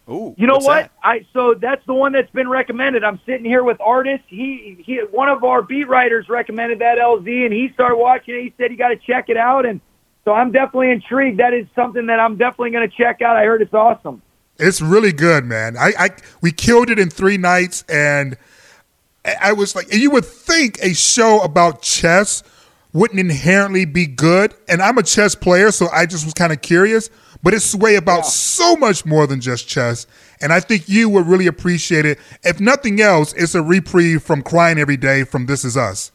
Ooh, 0.08 0.34
you 0.38 0.46
know 0.46 0.58
what? 0.58 0.84
That? 0.84 0.92
I 1.02 1.26
so 1.32 1.54
that's 1.54 1.84
the 1.86 1.94
one 1.94 2.12
that's 2.12 2.30
been 2.30 2.48
recommended. 2.48 3.02
I'm 3.02 3.20
sitting 3.26 3.44
here 3.44 3.64
with 3.64 3.80
Artis. 3.80 4.20
He 4.28 4.76
he 4.84 4.98
one 5.10 5.28
of 5.28 5.42
our 5.42 5.62
beat 5.62 5.88
writers 5.88 6.28
recommended 6.28 6.78
that 6.78 6.98
LZ 6.98 7.44
and 7.44 7.52
he 7.52 7.70
started 7.74 7.96
watching 7.96 8.36
it. 8.36 8.42
He 8.42 8.54
said 8.56 8.70
you 8.70 8.76
got 8.76 8.88
to 8.88 8.96
check 8.96 9.28
it 9.28 9.36
out 9.36 9.66
and 9.66 9.80
so 10.26 10.32
I'm 10.32 10.50
definitely 10.50 10.90
intrigued. 10.90 11.38
That 11.38 11.54
is 11.54 11.66
something 11.74 12.06
that 12.06 12.18
I'm 12.18 12.36
definitely 12.36 12.72
going 12.72 12.90
to 12.90 12.96
check 12.96 13.22
out. 13.22 13.36
I 13.36 13.44
heard 13.44 13.62
it's 13.62 13.72
awesome. 13.72 14.22
It's 14.58 14.80
really 14.80 15.12
good, 15.12 15.44
man. 15.44 15.76
I, 15.76 15.92
I 15.98 16.10
we 16.40 16.50
killed 16.50 16.90
it 16.90 16.98
in 16.98 17.10
three 17.10 17.36
nights, 17.36 17.84
and 17.88 18.36
I 19.40 19.52
was 19.52 19.76
like, 19.76 19.92
you 19.92 20.10
would 20.10 20.24
think 20.24 20.78
a 20.82 20.94
show 20.94 21.40
about 21.42 21.80
chess 21.82 22.42
wouldn't 22.92 23.20
inherently 23.20 23.84
be 23.84 24.06
good, 24.06 24.54
and 24.68 24.82
I'm 24.82 24.98
a 24.98 25.02
chess 25.02 25.34
player, 25.34 25.70
so 25.70 25.88
I 25.92 26.06
just 26.06 26.24
was 26.24 26.34
kind 26.34 26.52
of 26.52 26.62
curious. 26.62 27.10
But 27.42 27.54
it's 27.54 27.74
way 27.74 27.96
about 27.96 28.18
yeah. 28.18 28.22
so 28.22 28.76
much 28.76 29.04
more 29.04 29.26
than 29.26 29.40
just 29.40 29.68
chess, 29.68 30.06
and 30.40 30.52
I 30.52 30.60
think 30.60 30.88
you 30.88 31.08
would 31.10 31.26
really 31.26 31.46
appreciate 31.46 32.06
it. 32.06 32.18
If 32.42 32.60
nothing 32.60 33.00
else, 33.00 33.32
it's 33.34 33.54
a 33.54 33.62
reprieve 33.62 34.22
from 34.22 34.42
crying 34.42 34.78
every 34.78 34.96
day 34.96 35.24
from 35.24 35.46
This 35.46 35.64
Is 35.64 35.76
Us 35.76 36.12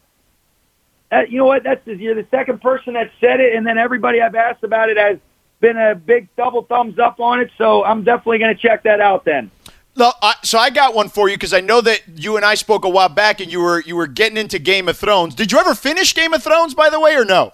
uh, 1.12 1.20
you 1.28 1.38
know 1.38 1.44
what? 1.44 1.62
That's 1.62 1.86
you're 1.86 2.14
the 2.14 2.26
second 2.30 2.62
person 2.62 2.94
that 2.94 3.10
said 3.20 3.40
it, 3.40 3.54
and 3.54 3.66
then 3.66 3.76
everybody 3.76 4.20
I've 4.20 4.34
asked 4.34 4.64
about 4.64 4.88
it 4.88 4.96
has 4.96 5.18
been 5.60 5.76
a 5.76 5.94
big 5.94 6.28
double 6.36 6.62
thumbs 6.62 6.98
up 6.98 7.20
on 7.20 7.40
it. 7.40 7.50
So 7.58 7.84
I'm 7.84 8.02
definitely 8.02 8.38
going 8.38 8.56
to 8.56 8.60
check 8.60 8.84
that 8.84 9.00
out 9.00 9.24
then. 9.24 9.50
No, 9.94 10.12
I, 10.22 10.34
so 10.42 10.58
I 10.58 10.70
got 10.70 10.94
one 10.94 11.08
for 11.10 11.28
you 11.28 11.36
because 11.36 11.52
I 11.52 11.60
know 11.60 11.80
that 11.82 12.02
you 12.16 12.36
and 12.36 12.44
I 12.46 12.54
spoke 12.54 12.84
a 12.84 12.88
while 12.88 13.10
back, 13.10 13.40
and 13.40 13.52
you 13.52 13.60
were 13.60 13.80
you 13.82 13.94
were 13.94 14.06
getting 14.06 14.38
into 14.38 14.58
Game 14.58 14.88
of 14.88 14.96
Thrones. 14.96 15.34
Did 15.34 15.52
you 15.52 15.58
ever 15.58 15.74
finish 15.74 16.14
Game 16.14 16.32
of 16.32 16.42
Thrones, 16.42 16.74
by 16.74 16.88
the 16.88 16.98
way, 16.98 17.14
or 17.14 17.24
no? 17.26 17.52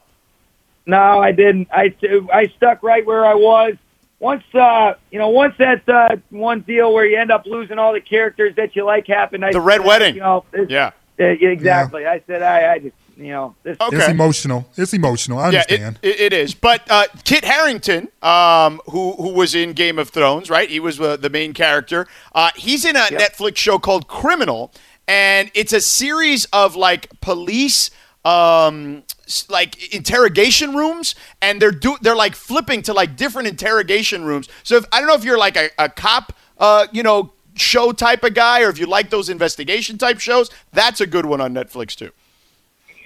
No, 0.86 1.20
I 1.20 1.32
didn't. 1.32 1.68
I 1.72 1.94
I 2.32 2.46
stuck 2.56 2.82
right 2.82 3.04
where 3.04 3.26
I 3.26 3.34
was. 3.34 3.74
Once 4.20 4.44
uh, 4.54 4.94
you 5.10 5.18
know, 5.18 5.28
once 5.28 5.54
that 5.58 5.88
uh, 5.88 6.16
one 6.30 6.60
deal 6.60 6.92
where 6.92 7.04
you 7.06 7.18
end 7.18 7.30
up 7.30 7.44
losing 7.46 7.78
all 7.78 7.92
the 7.92 8.00
characters 8.00 8.54
that 8.56 8.74
you 8.76 8.84
like 8.84 9.06
happened, 9.06 9.44
I 9.44 9.52
The 9.52 9.60
Red 9.60 9.78
said, 9.80 9.86
Wedding. 9.86 10.14
You 10.14 10.20
know, 10.20 10.44
Yeah. 10.68 10.92
uh, 11.20 11.24
exactly. 11.24 12.06
I 12.06 12.22
said 12.26 12.42
I, 12.42 12.72
I 12.74 12.78
just 12.78 12.94
you 13.18 13.32
know 13.32 13.54
this. 13.64 13.76
Okay. 13.80 13.96
It's 13.96 14.08
emotional. 14.08 14.66
It's 14.76 14.94
emotional. 14.94 15.38
I 15.38 15.48
understand. 15.48 15.98
it, 16.02 16.08
it, 16.08 16.20
it 16.20 16.32
is. 16.32 16.54
But 16.54 16.88
uh, 16.88 17.06
Kit 17.24 17.44
Harington, 17.44 18.08
um, 18.22 18.80
who 18.90 19.12
who 19.12 19.34
was 19.34 19.54
in 19.54 19.72
Game 19.72 19.98
of 19.98 20.10
Thrones, 20.10 20.48
right? 20.48 20.70
He 20.70 20.80
was 20.80 21.00
uh, 21.00 21.16
the 21.16 21.28
main 21.28 21.52
character. 21.52 22.06
Uh, 22.34 22.50
he's 22.54 22.84
in 22.84 22.96
a 22.96 23.00
Netflix 23.00 23.56
show 23.56 23.78
called 23.78 24.06
Criminal, 24.06 24.72
and 25.08 25.50
it's 25.54 25.72
a 25.72 25.80
series 25.80 26.44
of 26.46 26.76
like 26.76 27.20
police. 27.20 27.90
Um, 28.24 29.04
like 29.48 29.94
interrogation 29.94 30.74
rooms, 30.74 31.14
and 31.40 31.62
they're 31.62 31.70
do 31.70 31.96
they're 32.02 32.16
like 32.16 32.34
flipping 32.34 32.82
to 32.82 32.92
like 32.92 33.16
different 33.16 33.48
interrogation 33.48 34.24
rooms. 34.24 34.48
So 34.64 34.76
if, 34.76 34.84
I 34.92 34.98
don't 34.98 35.08
know 35.08 35.14
if 35.14 35.24
you're 35.24 35.38
like 35.38 35.56
a, 35.56 35.70
a 35.78 35.88
cop, 35.88 36.34
uh, 36.58 36.88
you 36.92 37.02
know, 37.02 37.32
show 37.54 37.92
type 37.92 38.24
of 38.24 38.34
guy, 38.34 38.62
or 38.62 38.68
if 38.68 38.78
you 38.78 38.86
like 38.86 39.08
those 39.10 39.28
investigation 39.28 39.98
type 39.98 40.18
shows, 40.18 40.50
that's 40.72 41.00
a 41.00 41.06
good 41.06 41.26
one 41.26 41.40
on 41.40 41.54
Netflix 41.54 41.94
too. 41.94 42.10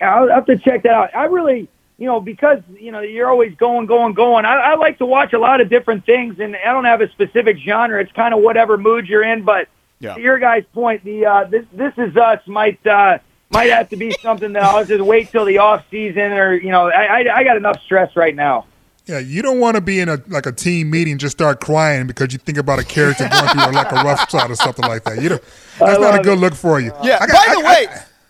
I'll 0.02 0.28
have 0.28 0.46
to 0.46 0.56
check 0.58 0.82
that 0.84 0.92
out. 0.92 1.14
I 1.14 1.24
really, 1.24 1.68
you 1.98 2.06
know, 2.06 2.20
because 2.20 2.58
you 2.78 2.90
know 2.92 3.00
you're 3.00 3.28
always 3.30 3.54
going, 3.56 3.86
going, 3.86 4.14
going. 4.14 4.44
I, 4.44 4.54
I 4.56 4.74
like 4.76 4.98
to 4.98 5.06
watch 5.06 5.32
a 5.32 5.38
lot 5.38 5.60
of 5.60 5.68
different 5.68 6.04
things, 6.06 6.40
and 6.40 6.56
I 6.56 6.72
don't 6.72 6.84
have 6.84 7.00
a 7.00 7.08
specific 7.10 7.58
genre. 7.58 8.00
It's 8.00 8.12
kind 8.12 8.34
of 8.34 8.40
whatever 8.40 8.76
mood 8.78 9.06
you're 9.08 9.22
in. 9.24 9.42
But 9.44 9.68
Yeah. 10.00 10.14
to 10.14 10.20
your 10.20 10.38
guys' 10.38 10.64
point, 10.74 11.04
the 11.04 11.26
uh, 11.26 11.44
this 11.44 11.64
this 11.72 11.92
is 11.96 12.16
us 12.16 12.40
might 12.46 12.84
uh, 12.86 13.18
might 13.50 13.70
have 13.70 13.88
to 13.90 13.96
be 13.96 14.10
something 14.22 14.52
that 14.54 14.62
I'll 14.64 14.84
just 14.84 15.02
wait 15.04 15.30
till 15.30 15.44
the 15.44 15.58
off 15.58 15.84
season, 15.90 16.32
or 16.32 16.54
you 16.54 16.70
know, 16.70 16.88
I 16.90 17.22
I, 17.22 17.36
I 17.38 17.44
got 17.44 17.56
enough 17.56 17.80
stress 17.82 18.14
right 18.16 18.34
now. 18.34 18.66
Yeah, 19.06 19.18
you 19.18 19.42
don't 19.42 19.58
want 19.58 19.74
to 19.74 19.80
be 19.80 19.98
in 19.98 20.08
a 20.08 20.18
like 20.28 20.46
a 20.46 20.52
team 20.52 20.88
meeting 20.90 21.12
and 21.14 21.20
just 21.20 21.36
start 21.36 21.60
crying 21.60 22.06
because 22.06 22.32
you 22.32 22.38
think 22.38 22.56
about 22.56 22.78
a 22.78 22.84
character 22.84 23.28
going 23.28 23.48
through 23.48 23.72
like 23.72 23.90
a 23.90 23.96
rough 23.96 24.28
spot 24.30 24.48
or 24.48 24.54
something 24.54 24.84
like 24.86 25.02
that. 25.04 25.20
You 25.20 25.28
know, 25.30 25.38
that's 25.80 25.98
not 26.00 26.14
a 26.14 26.16
love 26.18 26.22
good 26.24 26.38
look 26.38 26.54
for 26.54 26.78
you. 26.78 26.92
Yeah. 27.02 27.18
I 27.20 27.26
got- 27.26 27.46
By 27.46 27.54
the 27.54 27.66
I- 27.66 27.72
way, 27.72 27.86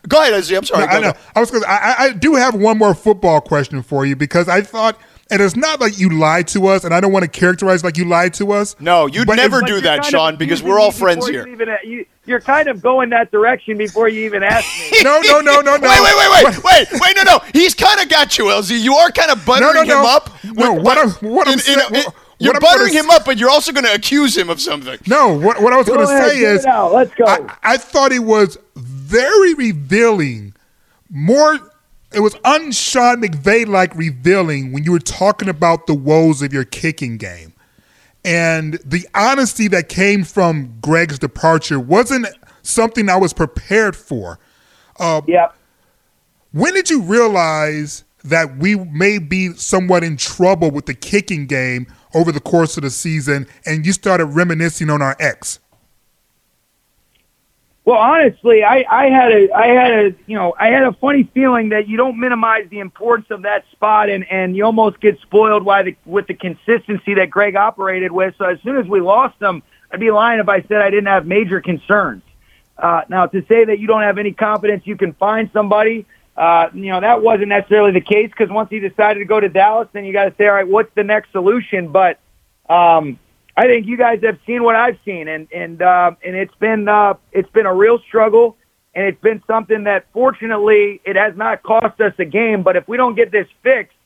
go 0.09 0.21
ahead, 0.21 0.33
LZ. 0.35 0.57
I'm 0.57 0.65
sorry. 0.65 0.85
I 0.85 0.95
Go, 0.95 1.01
know. 1.01 1.13
go. 1.13 1.19
I 1.37 1.41
was 1.41 1.51
gonna. 1.51 1.67
I, 1.67 1.77
I- 1.77 2.05
I 2.07 2.13
do 2.13 2.35
have 2.35 2.55
one 2.55 2.79
more 2.79 2.95
football 2.95 3.41
question 3.41 3.83
for 3.83 4.05
you 4.07 4.17
because 4.17 4.49
I 4.49 4.61
thought, 4.63 4.99
and 5.31 5.41
it's 5.41 5.57
not 5.57 5.81
like 5.81 5.99
you 5.99 6.11
lied 6.11 6.49
to 6.49 6.67
us, 6.67 6.85
and 6.85 6.93
I 6.95 7.01
don't 7.01 7.13
want 7.13 7.25
to 7.25 7.31
characterize 7.31 7.83
like 7.85 7.97
you 7.97 8.05
lied 8.05 8.35
to 8.35 8.53
us. 8.53 8.77
No, 8.81 9.07
you'd 9.07 9.27
But 9.27 9.37
never 9.37 9.61
if- 9.61 9.67
do 9.67 9.81
that, 9.83 9.97
kind 9.97 10.01
of 10.01 10.07
Sean, 10.07 10.37
because 10.37 10.63
we're 10.63 10.79
all 10.81 10.91
friends 10.93 11.27
here. 11.29 11.47
you 11.47 11.53
even- 11.55 11.69
you, 11.85 12.07
you're 12.25 12.41
kind 12.41 12.69
of 12.69 12.81
going 12.83 13.11
that 13.11 13.31
direction 13.33 13.77
before 13.79 14.09
you 14.09 14.25
even 14.27 14.43
ask 14.43 14.67
me. 14.93 14.99
No, 15.03 15.21
no, 15.21 15.41
no, 15.41 15.61
no, 15.61 15.77
no. 15.77 15.81
Wait, 15.81 15.83
wait, 15.83 16.17
wait, 16.17 16.45
wait, 16.45 16.65
wait, 16.65 17.01
wait, 17.01 17.17
no, 17.17 17.23
no. 17.25 17.39
He's 17.53 17.75
kind 17.75 18.01
of 18.01 18.09
got 18.09 18.39
you, 18.39 18.45
LZ. 18.45 18.79
You 18.81 18.95
are 18.95 19.11
kind 19.11 19.31
of 19.31 19.45
buttering 19.45 19.75
no, 19.75 19.83
no. 19.83 20.01
him 20.01 20.07
up. 20.07 20.31
No, 20.45 20.73
with- 20.75 20.83
what 20.83 20.95
but 20.95 20.99
I'm- 20.99 21.11
what 21.33 21.47
I'm 21.49 21.55
in- 21.55 21.59
in 21.59 21.65
saying- 21.65 21.79
a- 21.81 21.93
what- 21.93 22.15
You're 22.39 22.53
what 22.55 22.63
buttering 22.63 22.93
him 22.93 23.09
up, 23.11 23.25
but 23.25 23.39
you're 23.39 23.51
also 23.51 23.71
going 23.73 23.85
to 23.85 23.95
accuse 23.95 24.37
him 24.37 24.51
of 24.51 24.61
something. 24.61 24.99
No, 25.07 25.33
what, 25.39 25.63
what 25.63 25.73
I 25.73 25.77
was 25.77 25.87
going 25.87 26.01
to 26.01 26.07
say 26.09 26.39
is, 26.39 26.65
it 26.65 26.69
out. 26.69 26.93
Let's 26.93 27.15
go. 27.15 27.25
I, 27.25 27.39
I 27.63 27.77
thought 27.77 28.11
he 28.11 28.19
was 28.19 28.59
very 29.13 29.55
revealing, 29.55 30.55
more. 31.11 31.59
It 32.15 32.21
was 32.21 32.37
un-Sean 32.45 33.23
McVay 33.23 33.67
like 33.67 33.95
revealing 33.95 34.73
when 34.73 34.85
you 34.85 34.93
were 34.93 34.99
talking 34.99 35.49
about 35.49 35.87
the 35.87 35.95
woes 35.95 36.43
of 36.43 36.53
your 36.53 36.65
kicking 36.65 37.17
game, 37.17 37.53
and 38.25 38.75
the 38.85 39.09
honesty 39.15 39.69
that 39.69 39.89
came 39.89 40.25
from 40.25 40.79
Greg's 40.81 41.19
departure 41.19 41.81
wasn't 41.81 42.27
something 42.63 43.09
I 43.09 43.17
was 43.17 43.33
prepared 43.33 43.97
for. 43.97 44.39
Uh, 44.99 45.23
yep. 45.27 45.55
When 46.53 46.75
did 46.75 46.91
you 46.91 47.01
realize 47.01 48.05
that 48.25 48.59
we 48.59 48.77
may 48.77 49.19
be 49.19 49.53
somewhat 49.55 50.05
in 50.05 50.17
trouble 50.17 50.71
with 50.71 50.87
the 50.87 50.95
kicking 50.95 51.47
game 51.47 51.87
over 52.15 52.31
the 52.31 52.41
course 52.41 52.77
of 52.77 52.83
the 52.83 52.91
season, 52.91 53.47
and 53.65 53.87
you 53.87 53.93
started 53.93 54.27
reminiscing 54.27 54.91
on 54.91 55.01
our 55.03 55.17
ex? 55.19 55.59
Well, 57.85 57.99
honestly, 57.99 58.63
I, 58.63 58.85
I 58.89 59.07
had 59.07 59.33
a, 59.33 59.53
I 59.53 59.67
had 59.67 59.93
a, 59.93 60.15
you 60.27 60.37
know, 60.37 60.55
I 60.59 60.69
had 60.69 60.85
a 60.85 60.93
funny 60.93 61.29
feeling 61.35 61.71
that 61.71 61.89
you 61.89 61.97
don't 61.97 62.19
minimize 62.19 62.69
the 62.71 62.79
importance 62.79 63.29
of 63.31 63.43
that 63.43 63.65
spot, 63.73 64.09
and 64.09 64.25
and 64.31 64.57
you 64.57 64.65
almost 64.65 65.01
get 65.01 65.21
spoiled 65.21 65.65
by 65.65 65.83
the 65.83 65.97
with 66.07 66.29
the 66.29 66.35
consistency 66.35 67.15
that 67.15 67.31
Greg 67.31 67.57
operated 67.57 68.13
with. 68.13 68.35
So 68.39 68.45
as 68.45 68.61
soon 68.63 68.77
as 68.77 68.87
we 68.87 69.01
lost 69.01 69.41
him, 69.43 69.65
I'd 69.91 69.99
be 69.99 70.13
lying 70.13 70.39
if 70.39 70.49
I 70.49 70.63
said 70.63 70.81
I 70.81 70.91
didn't 70.91 71.07
have 71.09 71.27
major 71.27 71.61
concerns. 71.61 72.23
Uh, 72.79 73.03
now, 73.09 73.27
to 73.27 73.45
say 73.47 73.65
that 73.65 73.81
you 73.81 73.89
don't 73.89 74.03
have 74.03 74.19
any 74.19 74.33
confidence 74.33 74.87
you 74.87 74.97
can 74.97 75.13
find 75.15 75.51
somebody, 75.53 76.07
uh, 76.37 76.69
you 76.73 76.87
know, 76.87 77.01
that 77.01 77.21
wasn't 77.21 77.49
necessarily 77.49 77.93
the 77.93 78.01
case 78.01 78.29
because 78.29 78.49
once 78.49 78.71
he 78.71 78.79
decided 78.79 79.19
to 79.19 79.25
go 79.25 79.41
to 79.41 79.49
Dallas, 79.49 79.89
then 79.93 80.05
you 80.05 80.13
got 80.13 80.25
to 80.25 80.35
say, 80.39 80.47
all 80.47 80.55
right, 80.55 80.67
what's 80.67 80.93
the 80.95 81.05
next 81.05 81.33
solution? 81.33 81.89
But 81.89 82.21
um, 82.69 83.19
I 83.57 83.67
think 83.67 83.87
you 83.87 83.97
guys 83.97 84.21
have 84.23 84.39
seen 84.47 84.63
what 84.63 84.77
I've 84.77 84.99
seen, 85.05 85.29
and 85.29 85.47
and 85.53 85.83
uh, 85.83 86.13
and 86.25 86.35
it's 86.35 86.55
been 86.57 86.89
uh, 86.89 87.15
it's 87.33 87.51
been 87.51 87.67
a 87.67 87.75
real 87.75 87.99
struggle, 88.01 88.57
and 88.95 89.07
it's 89.07 89.21
been 89.21 89.43
something 89.47 89.85
that 89.85 90.07
fortunately 90.13 91.01
it 91.05 91.17
has 91.17 91.37
not 91.37 91.63
cost 91.63 92.01
us 92.01 92.15
a 92.19 92.25
game. 92.25 92.63
But 92.63 92.77
if 92.77 92.89
we 92.89 92.97
don't 92.97 93.15
get 93.15 93.31
this 93.31 93.47
fixed, 93.63 93.97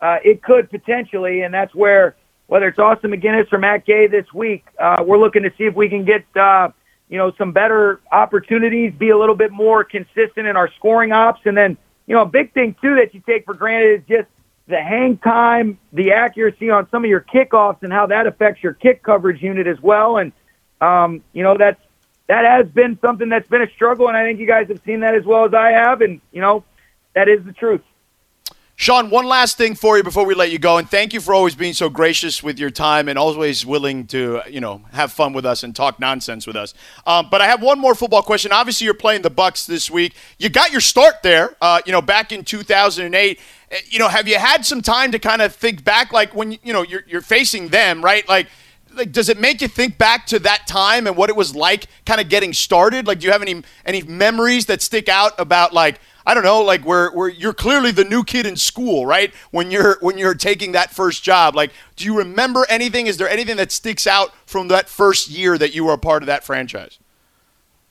uh, 0.00 0.18
it 0.24 0.42
could 0.42 0.70
potentially, 0.70 1.42
and 1.42 1.52
that's 1.52 1.74
where 1.74 2.16
whether 2.46 2.68
it's 2.68 2.78
Austin 2.78 3.10
McGinnis 3.10 3.52
or 3.52 3.58
Matt 3.58 3.86
Gay 3.86 4.06
this 4.06 4.32
week, 4.32 4.66
uh, 4.78 5.02
we're 5.04 5.18
looking 5.18 5.42
to 5.42 5.50
see 5.58 5.64
if 5.64 5.74
we 5.74 5.88
can 5.88 6.04
get 6.04 6.24
uh, 6.36 6.68
you 7.08 7.18
know 7.18 7.32
some 7.36 7.50
better 7.50 8.00
opportunities, 8.12 8.92
be 8.96 9.10
a 9.10 9.18
little 9.18 9.34
bit 9.34 9.50
more 9.50 9.82
consistent 9.82 10.46
in 10.46 10.56
our 10.56 10.70
scoring 10.76 11.10
ops, 11.10 11.40
and 11.44 11.56
then 11.56 11.76
you 12.06 12.14
know 12.14 12.22
a 12.22 12.26
big 12.26 12.54
thing 12.54 12.76
too 12.80 12.94
that 12.94 13.12
you 13.14 13.22
take 13.26 13.46
for 13.46 13.54
granted 13.54 14.00
is 14.00 14.06
just 14.08 14.28
the 14.66 14.80
hang 14.80 15.18
time, 15.18 15.78
the 15.92 16.12
accuracy 16.12 16.70
on 16.70 16.88
some 16.90 17.04
of 17.04 17.10
your 17.10 17.20
kickoffs, 17.20 17.82
and 17.82 17.92
how 17.92 18.06
that 18.06 18.26
affects 18.26 18.62
your 18.62 18.74
kick 18.74 19.02
coverage 19.02 19.42
unit 19.42 19.66
as 19.66 19.80
well. 19.80 20.18
And 20.18 20.32
um, 20.80 21.22
you 21.32 21.42
know 21.42 21.56
that's 21.56 21.80
that 22.28 22.44
has 22.44 22.66
been 22.72 22.98
something 23.00 23.28
that's 23.28 23.48
been 23.48 23.62
a 23.62 23.70
struggle, 23.70 24.08
and 24.08 24.16
I 24.16 24.24
think 24.24 24.38
you 24.40 24.46
guys 24.46 24.68
have 24.68 24.80
seen 24.84 25.00
that 25.00 25.14
as 25.14 25.24
well 25.24 25.44
as 25.44 25.54
I 25.54 25.70
have. 25.70 26.00
And 26.00 26.20
you 26.32 26.40
know 26.40 26.64
that 27.14 27.28
is 27.28 27.44
the 27.44 27.52
truth. 27.52 27.82
Sean, 28.82 29.10
one 29.10 29.26
last 29.26 29.56
thing 29.56 29.76
for 29.76 29.96
you 29.96 30.02
before 30.02 30.26
we 30.26 30.34
let 30.34 30.50
you 30.50 30.58
go, 30.58 30.76
and 30.76 30.90
thank 30.90 31.12
you 31.12 31.20
for 31.20 31.32
always 31.32 31.54
being 31.54 31.72
so 31.72 31.88
gracious 31.88 32.42
with 32.42 32.58
your 32.58 32.68
time 32.68 33.08
and 33.08 33.16
always 33.16 33.64
willing 33.64 34.08
to, 34.08 34.40
you 34.50 34.58
know, 34.58 34.82
have 34.90 35.12
fun 35.12 35.32
with 35.32 35.46
us 35.46 35.62
and 35.62 35.76
talk 35.76 36.00
nonsense 36.00 36.48
with 36.48 36.56
us. 36.56 36.74
Um, 37.06 37.28
but 37.30 37.40
I 37.40 37.46
have 37.46 37.62
one 37.62 37.78
more 37.78 37.94
football 37.94 38.22
question. 38.22 38.50
Obviously, 38.50 38.86
you're 38.86 38.94
playing 38.94 39.22
the 39.22 39.30
Bucs 39.30 39.66
this 39.66 39.88
week. 39.88 40.16
You 40.36 40.48
got 40.48 40.72
your 40.72 40.80
start 40.80 41.22
there, 41.22 41.54
uh, 41.60 41.80
you 41.86 41.92
know, 41.92 42.02
back 42.02 42.32
in 42.32 42.42
2008. 42.42 43.38
Uh, 43.70 43.76
You 43.88 44.00
know, 44.00 44.08
have 44.08 44.26
you 44.26 44.36
had 44.36 44.66
some 44.66 44.82
time 44.82 45.12
to 45.12 45.20
kind 45.20 45.42
of 45.42 45.54
think 45.54 45.84
back, 45.84 46.12
like 46.12 46.34
when 46.34 46.50
you 46.50 46.72
know 46.72 46.82
you're 46.82 47.04
you're 47.06 47.20
facing 47.20 47.68
them, 47.68 48.04
right? 48.04 48.28
Like, 48.28 48.48
like 48.92 49.12
does 49.12 49.28
it 49.28 49.38
make 49.38 49.60
you 49.60 49.68
think 49.68 49.96
back 49.96 50.26
to 50.26 50.40
that 50.40 50.66
time 50.66 51.06
and 51.06 51.16
what 51.16 51.30
it 51.30 51.36
was 51.36 51.54
like, 51.54 51.86
kind 52.04 52.20
of 52.20 52.28
getting 52.28 52.52
started? 52.52 53.06
Like, 53.06 53.20
do 53.20 53.26
you 53.26 53.32
have 53.32 53.42
any 53.42 53.62
any 53.86 54.02
memories 54.02 54.66
that 54.66 54.82
stick 54.82 55.08
out 55.08 55.38
about 55.38 55.72
like? 55.72 56.00
I 56.24 56.34
don't 56.34 56.44
know, 56.44 56.62
like 56.62 56.84
where 56.84 57.10
where 57.10 57.28
you're 57.28 57.52
clearly 57.52 57.90
the 57.90 58.04
new 58.04 58.24
kid 58.24 58.46
in 58.46 58.56
school, 58.56 59.06
right? 59.06 59.32
When 59.50 59.70
you're 59.70 59.98
when 60.00 60.18
you're 60.18 60.34
taking 60.34 60.72
that 60.72 60.90
first 60.90 61.22
job, 61.22 61.54
like, 61.54 61.72
do 61.96 62.04
you 62.04 62.16
remember 62.16 62.66
anything? 62.68 63.06
Is 63.06 63.16
there 63.16 63.28
anything 63.28 63.56
that 63.56 63.72
sticks 63.72 64.06
out 64.06 64.32
from 64.46 64.68
that 64.68 64.88
first 64.88 65.28
year 65.28 65.58
that 65.58 65.74
you 65.74 65.84
were 65.84 65.94
a 65.94 65.98
part 65.98 66.22
of 66.22 66.28
that 66.28 66.44
franchise? 66.44 66.98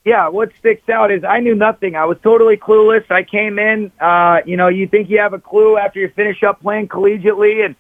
Yeah, 0.03 0.29
what 0.29 0.51
sticks 0.57 0.89
out 0.89 1.11
is 1.11 1.23
I 1.23 1.41
knew 1.41 1.53
nothing. 1.53 1.95
I 1.95 2.05
was 2.05 2.17
totally 2.23 2.57
clueless. 2.57 3.09
I 3.11 3.21
came 3.21 3.59
in, 3.59 3.91
uh, 3.99 4.41
you 4.45 4.57
know, 4.57 4.67
you 4.67 4.87
think 4.87 5.11
you 5.11 5.19
have 5.19 5.33
a 5.33 5.39
clue 5.39 5.77
after 5.77 5.99
you 5.99 6.09
finish 6.09 6.41
up 6.41 6.59
playing 6.61 6.87
collegiately. 6.87 7.63
And, 7.63 7.75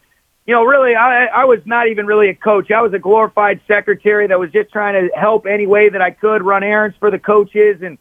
you 0.45 0.53
know, 0.53 0.63
really, 0.63 0.95
I, 0.95 1.25
I 1.25 1.45
was 1.45 1.61
not 1.65 1.87
even 1.87 2.05
really 2.05 2.29
a 2.29 2.35
coach. 2.35 2.69
I 2.69 2.83
was 2.83 2.93
a 2.93 2.99
glorified 2.99 3.61
secretary 3.67 4.27
that 4.27 4.37
was 4.37 4.51
just 4.51 4.71
trying 4.71 5.09
to 5.09 5.15
help 5.15 5.47
any 5.47 5.65
way 5.65 5.89
that 5.89 6.01
I 6.01 6.11
could, 6.11 6.43
run 6.43 6.63
errands 6.63 6.95
for 6.97 7.09
the 7.09 7.17
coaches. 7.17 7.81
And 7.81 7.97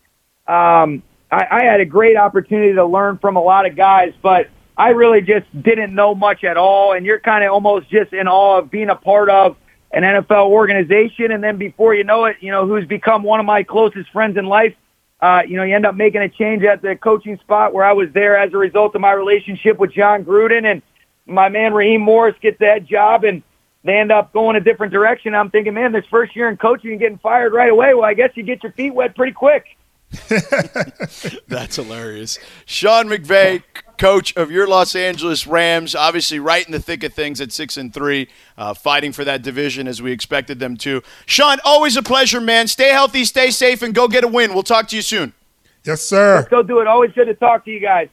um, 0.46 1.02
I, 1.30 1.46
I 1.50 1.64
had 1.64 1.80
a 1.80 1.84
great 1.84 2.16
opportunity 2.16 2.74
to 2.74 2.84
learn 2.84 3.18
from 3.18 3.36
a 3.36 3.42
lot 3.42 3.66
of 3.66 3.76
guys, 3.76 4.12
but 4.22 4.48
I 4.76 4.90
really 4.90 5.20
just 5.20 5.46
didn't 5.62 5.94
know 5.94 6.14
much 6.14 6.44
at 6.44 6.56
all. 6.56 6.92
And 6.92 7.04
you're 7.06 7.20
kind 7.20 7.44
of 7.44 7.52
almost 7.52 7.88
just 7.90 8.12
in 8.12 8.28
awe 8.28 8.58
of 8.58 8.70
being 8.70 8.88
a 8.88 8.96
part 8.96 9.28
of 9.28 9.56
an 9.92 10.02
NFL 10.02 10.46
organization, 10.48 11.32
and 11.32 11.42
then 11.42 11.58
before 11.58 11.94
you 11.94 12.04
know 12.04 12.26
it, 12.26 12.36
you 12.40 12.52
know 12.52 12.66
who's 12.66 12.86
become 12.86 13.22
one 13.22 13.40
of 13.40 13.46
my 13.46 13.62
closest 13.62 14.10
friends 14.10 14.36
in 14.36 14.46
life. 14.46 14.74
Uh, 15.20 15.42
you 15.46 15.56
know, 15.56 15.64
you 15.64 15.74
end 15.74 15.84
up 15.84 15.94
making 15.94 16.22
a 16.22 16.28
change 16.28 16.62
at 16.62 16.80
the 16.80 16.96
coaching 16.96 17.38
spot 17.38 17.74
where 17.74 17.84
I 17.84 17.92
was 17.92 18.08
there 18.14 18.38
as 18.38 18.52
a 18.54 18.56
result 18.56 18.94
of 18.94 19.00
my 19.00 19.12
relationship 19.12 19.78
with 19.78 19.92
Jon 19.92 20.24
Gruden, 20.24 20.64
and 20.64 20.80
my 21.26 21.48
man 21.48 21.74
Raheem 21.74 22.00
Morris 22.00 22.36
gets 22.40 22.58
that 22.60 22.86
job, 22.86 23.24
and 23.24 23.42
they 23.84 23.98
end 23.98 24.12
up 24.12 24.32
going 24.32 24.56
a 24.56 24.60
different 24.60 24.92
direction. 24.92 25.34
I'm 25.34 25.50
thinking, 25.50 25.74
man, 25.74 25.92
this 25.92 26.06
first 26.06 26.36
year 26.36 26.48
in 26.48 26.56
coaching 26.56 26.92
and 26.92 27.00
getting 27.00 27.18
fired 27.18 27.52
right 27.52 27.70
away. 27.70 27.92
Well, 27.92 28.04
I 28.04 28.14
guess 28.14 28.30
you 28.34 28.44
get 28.44 28.62
your 28.62 28.72
feet 28.72 28.94
wet 28.94 29.16
pretty 29.16 29.32
quick. 29.32 29.76
That's 31.48 31.76
hilarious. 31.76 32.38
Sean 32.66 33.06
McVay, 33.06 33.62
coach 33.96 34.36
of 34.36 34.50
your 34.50 34.66
Los 34.66 34.96
Angeles 34.96 35.46
Rams, 35.46 35.94
obviously 35.94 36.40
right 36.40 36.64
in 36.64 36.72
the 36.72 36.80
thick 36.80 37.04
of 37.04 37.14
things 37.14 37.40
at 37.40 37.52
six 37.52 37.76
and 37.76 37.94
three, 37.94 38.28
uh, 38.58 38.74
fighting 38.74 39.12
for 39.12 39.24
that 39.24 39.42
division 39.42 39.86
as 39.86 40.02
we 40.02 40.10
expected 40.10 40.58
them 40.58 40.76
to. 40.78 41.02
Sean, 41.26 41.58
always 41.64 41.96
a 41.96 42.02
pleasure, 42.02 42.40
man. 42.40 42.66
Stay 42.66 42.88
healthy, 42.90 43.24
stay 43.24 43.50
safe, 43.50 43.82
and 43.82 43.94
go 43.94 44.08
get 44.08 44.24
a 44.24 44.28
win. 44.28 44.52
We'll 44.52 44.62
talk 44.62 44.88
to 44.88 44.96
you 44.96 45.02
soon. 45.02 45.32
Yes, 45.84 46.02
sir. 46.02 46.46
Go 46.50 46.62
do 46.62 46.80
it. 46.80 46.86
Always 46.86 47.12
good 47.12 47.26
to 47.26 47.34
talk 47.34 47.64
to 47.64 47.70
you 47.70 47.80
guys. 47.80 48.08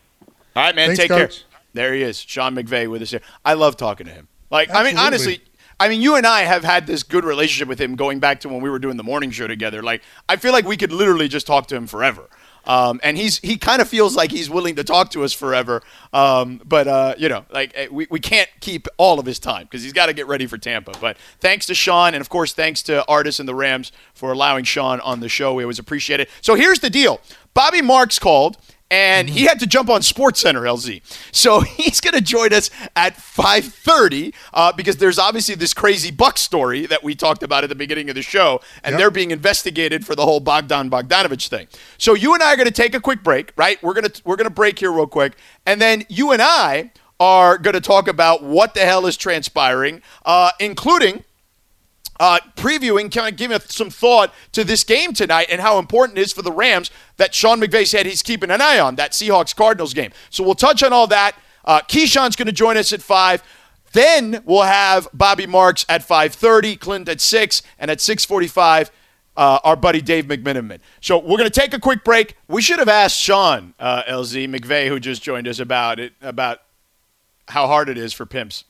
All 0.55 0.63
right, 0.63 0.75
man. 0.75 0.87
Thanks, 0.89 0.99
take 0.99 1.09
Coach. 1.09 1.37
care. 1.37 1.59
There 1.73 1.93
he 1.93 2.01
is, 2.01 2.19
Sean 2.19 2.55
McVay 2.55 2.89
with 2.89 3.01
us 3.01 3.11
here. 3.11 3.21
I 3.43 3.53
love 3.53 3.75
talking 3.77 4.07
to 4.07 4.13
him. 4.13 4.27
Like, 4.49 4.69
I 4.73 4.83
mean, 4.83 4.97
honestly, 4.97 5.41
I 5.79 5.89
mean, 5.89 6.01
you 6.01 6.15
and 6.15 6.25
I 6.25 6.41
have 6.41 6.63
had 6.63 6.87
this 6.87 7.03
good 7.03 7.23
relationship 7.23 7.67
with 7.67 7.79
him 7.79 7.95
going 7.95 8.19
back 8.19 8.39
to 8.41 8.49
when 8.49 8.61
we 8.61 8.69
were 8.69 8.79
doing 8.79 8.97
the 8.97 9.03
morning 9.03 9.29
show 9.31 9.47
together. 9.47 9.83
Like, 9.83 10.01
I 10.27 10.35
feel 10.37 10.51
like 10.51 10.65
we 10.65 10.77
could 10.77 10.91
literally 10.91 11.27
just 11.27 11.45
talk 11.45 11.67
to 11.67 11.75
him 11.75 11.85
forever. 11.85 12.29
Um, 12.67 12.99
and 13.01 13.17
he's 13.17 13.39
he 13.39 13.57
kind 13.57 13.81
of 13.81 13.87
feels 13.87 14.15
like 14.15 14.29
he's 14.29 14.49
willing 14.49 14.75
to 14.75 14.83
talk 14.83 15.11
to 15.11 15.23
us 15.23 15.31
forever. 15.31 15.81
Um, 16.11 16.61
but 16.65 16.87
uh, 16.87 17.15
you 17.17 17.29
know, 17.29 17.45
like 17.49 17.71
eh, 17.75 17.87
we, 17.89 18.07
we 18.09 18.19
can't 18.19 18.49
keep 18.59 18.87
all 18.97 19.19
of 19.19 19.25
his 19.25 19.39
time 19.39 19.63
because 19.63 19.83
he's 19.83 19.93
got 19.93 20.07
to 20.07 20.13
get 20.13 20.27
ready 20.27 20.45
for 20.47 20.57
Tampa. 20.57 20.91
But 20.99 21.17
thanks 21.39 21.65
to 21.67 21.73
Sean, 21.73 22.13
and 22.13 22.19
of 22.19 22.27
course 22.27 22.51
thanks 22.51 22.83
to 22.83 23.05
Artis 23.07 23.39
and 23.39 23.47
the 23.47 23.55
Rams 23.55 23.93
for 24.13 24.33
allowing 24.33 24.65
Sean 24.65 24.99
on 24.99 25.21
the 25.21 25.29
show. 25.29 25.53
We 25.53 25.63
always 25.63 25.79
appreciate 25.79 26.19
it. 26.19 26.29
So 26.41 26.55
here's 26.55 26.81
the 26.81 26.89
deal: 26.89 27.21
Bobby 27.53 27.81
Marks 27.81 28.19
called 28.19 28.57
and 28.89 29.29
he 29.29 29.43
had 29.45 29.59
to 29.59 29.67
jump 29.67 29.89
on 29.89 30.01
Sports 30.01 30.39
Center 30.39 30.61
LZ. 30.61 31.01
So 31.31 31.59
he's 31.77 31.99
going 32.01 32.13
to 32.13 32.21
join 32.21 32.53
us 32.53 32.69
at 32.95 33.15
5:30 33.17 34.33
uh, 34.53 34.71
because 34.73 34.97
there's 34.97 35.19
obviously 35.19 35.55
this 35.55 35.73
crazy 35.73 36.11
Buck 36.11 36.37
story 36.37 36.85
that 36.85 37.03
we 37.03 37.15
talked 37.15 37.43
about 37.43 37.63
at 37.63 37.69
the 37.69 37.75
beginning 37.75 38.09
of 38.09 38.15
the 38.15 38.21
show, 38.21 38.61
and 38.83 38.93
Yep. 38.93 38.99
they're 38.99 39.11
being 39.11 39.31
investigated 39.31 40.05
for 40.05 40.15
the 40.15 40.23
whole 40.23 40.39
Bogdan 40.39 40.89
Bogdanovich 40.89 41.49
thing. 41.49 41.67
So 41.97 42.13
you 42.13 42.33
and 42.33 42.41
I 42.41 42.53
are 42.53 42.55
going 42.55 42.67
to 42.67 42.73
take 42.73 42.95
a 42.95 42.99
quick 43.01 43.23
break, 43.23 43.51
right? 43.57 43.81
We're 43.83 43.93
gonna 43.93 44.11
we're 44.23 44.37
gonna 44.37 44.49
break 44.49 44.79
here 44.79 44.91
real 44.91 45.07
quick, 45.07 45.33
and 45.65 45.81
then 45.81 46.05
you 46.09 46.31
and 46.31 46.41
I 46.41 46.91
are 47.19 47.57
going 47.57 47.73
to 47.73 47.81
talk 47.81 48.07
about 48.07 48.43
what 48.43 48.75
the 48.75 48.81
hell 48.81 49.07
is 49.07 49.17
transpiring, 49.17 50.01
uh, 50.25 50.51
including 50.59 51.23
uh, 52.19 52.39
previewing, 52.55 53.13
kind 53.13 53.31
of 53.31 53.37
giving 53.37 53.59
some 53.61 53.89
thought 53.89 54.33
to 54.53 54.63
this 54.63 54.83
game 54.83 55.13
tonight 55.13 55.47
and 55.49 55.61
how 55.61 55.77
important 55.79 56.17
it 56.17 56.21
is 56.21 56.33
for 56.33 56.41
the 56.41 56.51
Rams 56.51 56.91
that 57.17 57.33
Sean 57.35 57.59
McVay 57.61 57.85
said 57.87 58.05
he's 58.05 58.21
keeping 58.21 58.49
an 58.51 58.61
eye 58.61 58.79
on 58.79 58.95
that 58.95 59.11
Seahawks 59.11 59.55
Cardinals 59.55 59.93
game. 59.93 60.11
So 60.29 60.43
we'll 60.43 60.55
touch 60.55 60.83
on 60.83 60.93
all 60.93 61.07
that. 61.07 61.35
Uh, 61.65 61.81
Keyshawn's 61.87 62.35
going 62.35 62.45
to 62.47 62.51
join 62.51 62.77
us 62.77 62.93
at 62.93 63.01
five. 63.01 63.43
Then 63.93 64.41
we'll 64.45 64.63
have 64.63 65.07
Bobby 65.13 65.45
Marks 65.47 65.85
at 65.89 66.01
5:30, 66.07 66.79
Clint 66.79 67.09
at 67.09 67.21
six, 67.21 67.61
and 67.79 67.89
at 67.91 67.99
6:45. 67.99 68.89
Uh, 69.35 69.59
our 69.63 69.75
buddy 69.75 70.01
Dave 70.01 70.25
McMenamin. 70.25 70.79
So 70.99 71.19
we're 71.19 71.37
going 71.37 71.43
to 71.49 71.51
take 71.51 71.71
a 71.75 71.79
quick 71.79 72.03
break. 72.03 72.35
We 72.47 72.59
should 72.59 72.79
have 72.79 72.89
asked 72.89 73.15
Sean 73.17 73.75
uh, 73.79 74.01
LZ 74.09 74.47
McVay, 74.49 74.87
who 74.87 74.99
just 74.99 75.21
joined 75.21 75.47
us, 75.47 75.59
about 75.59 75.99
it, 75.99 76.13
about 76.23 76.61
how 77.47 77.67
hard 77.67 77.87
it 77.87 77.99
is 77.99 78.13
for 78.13 78.25
pimps. 78.25 78.63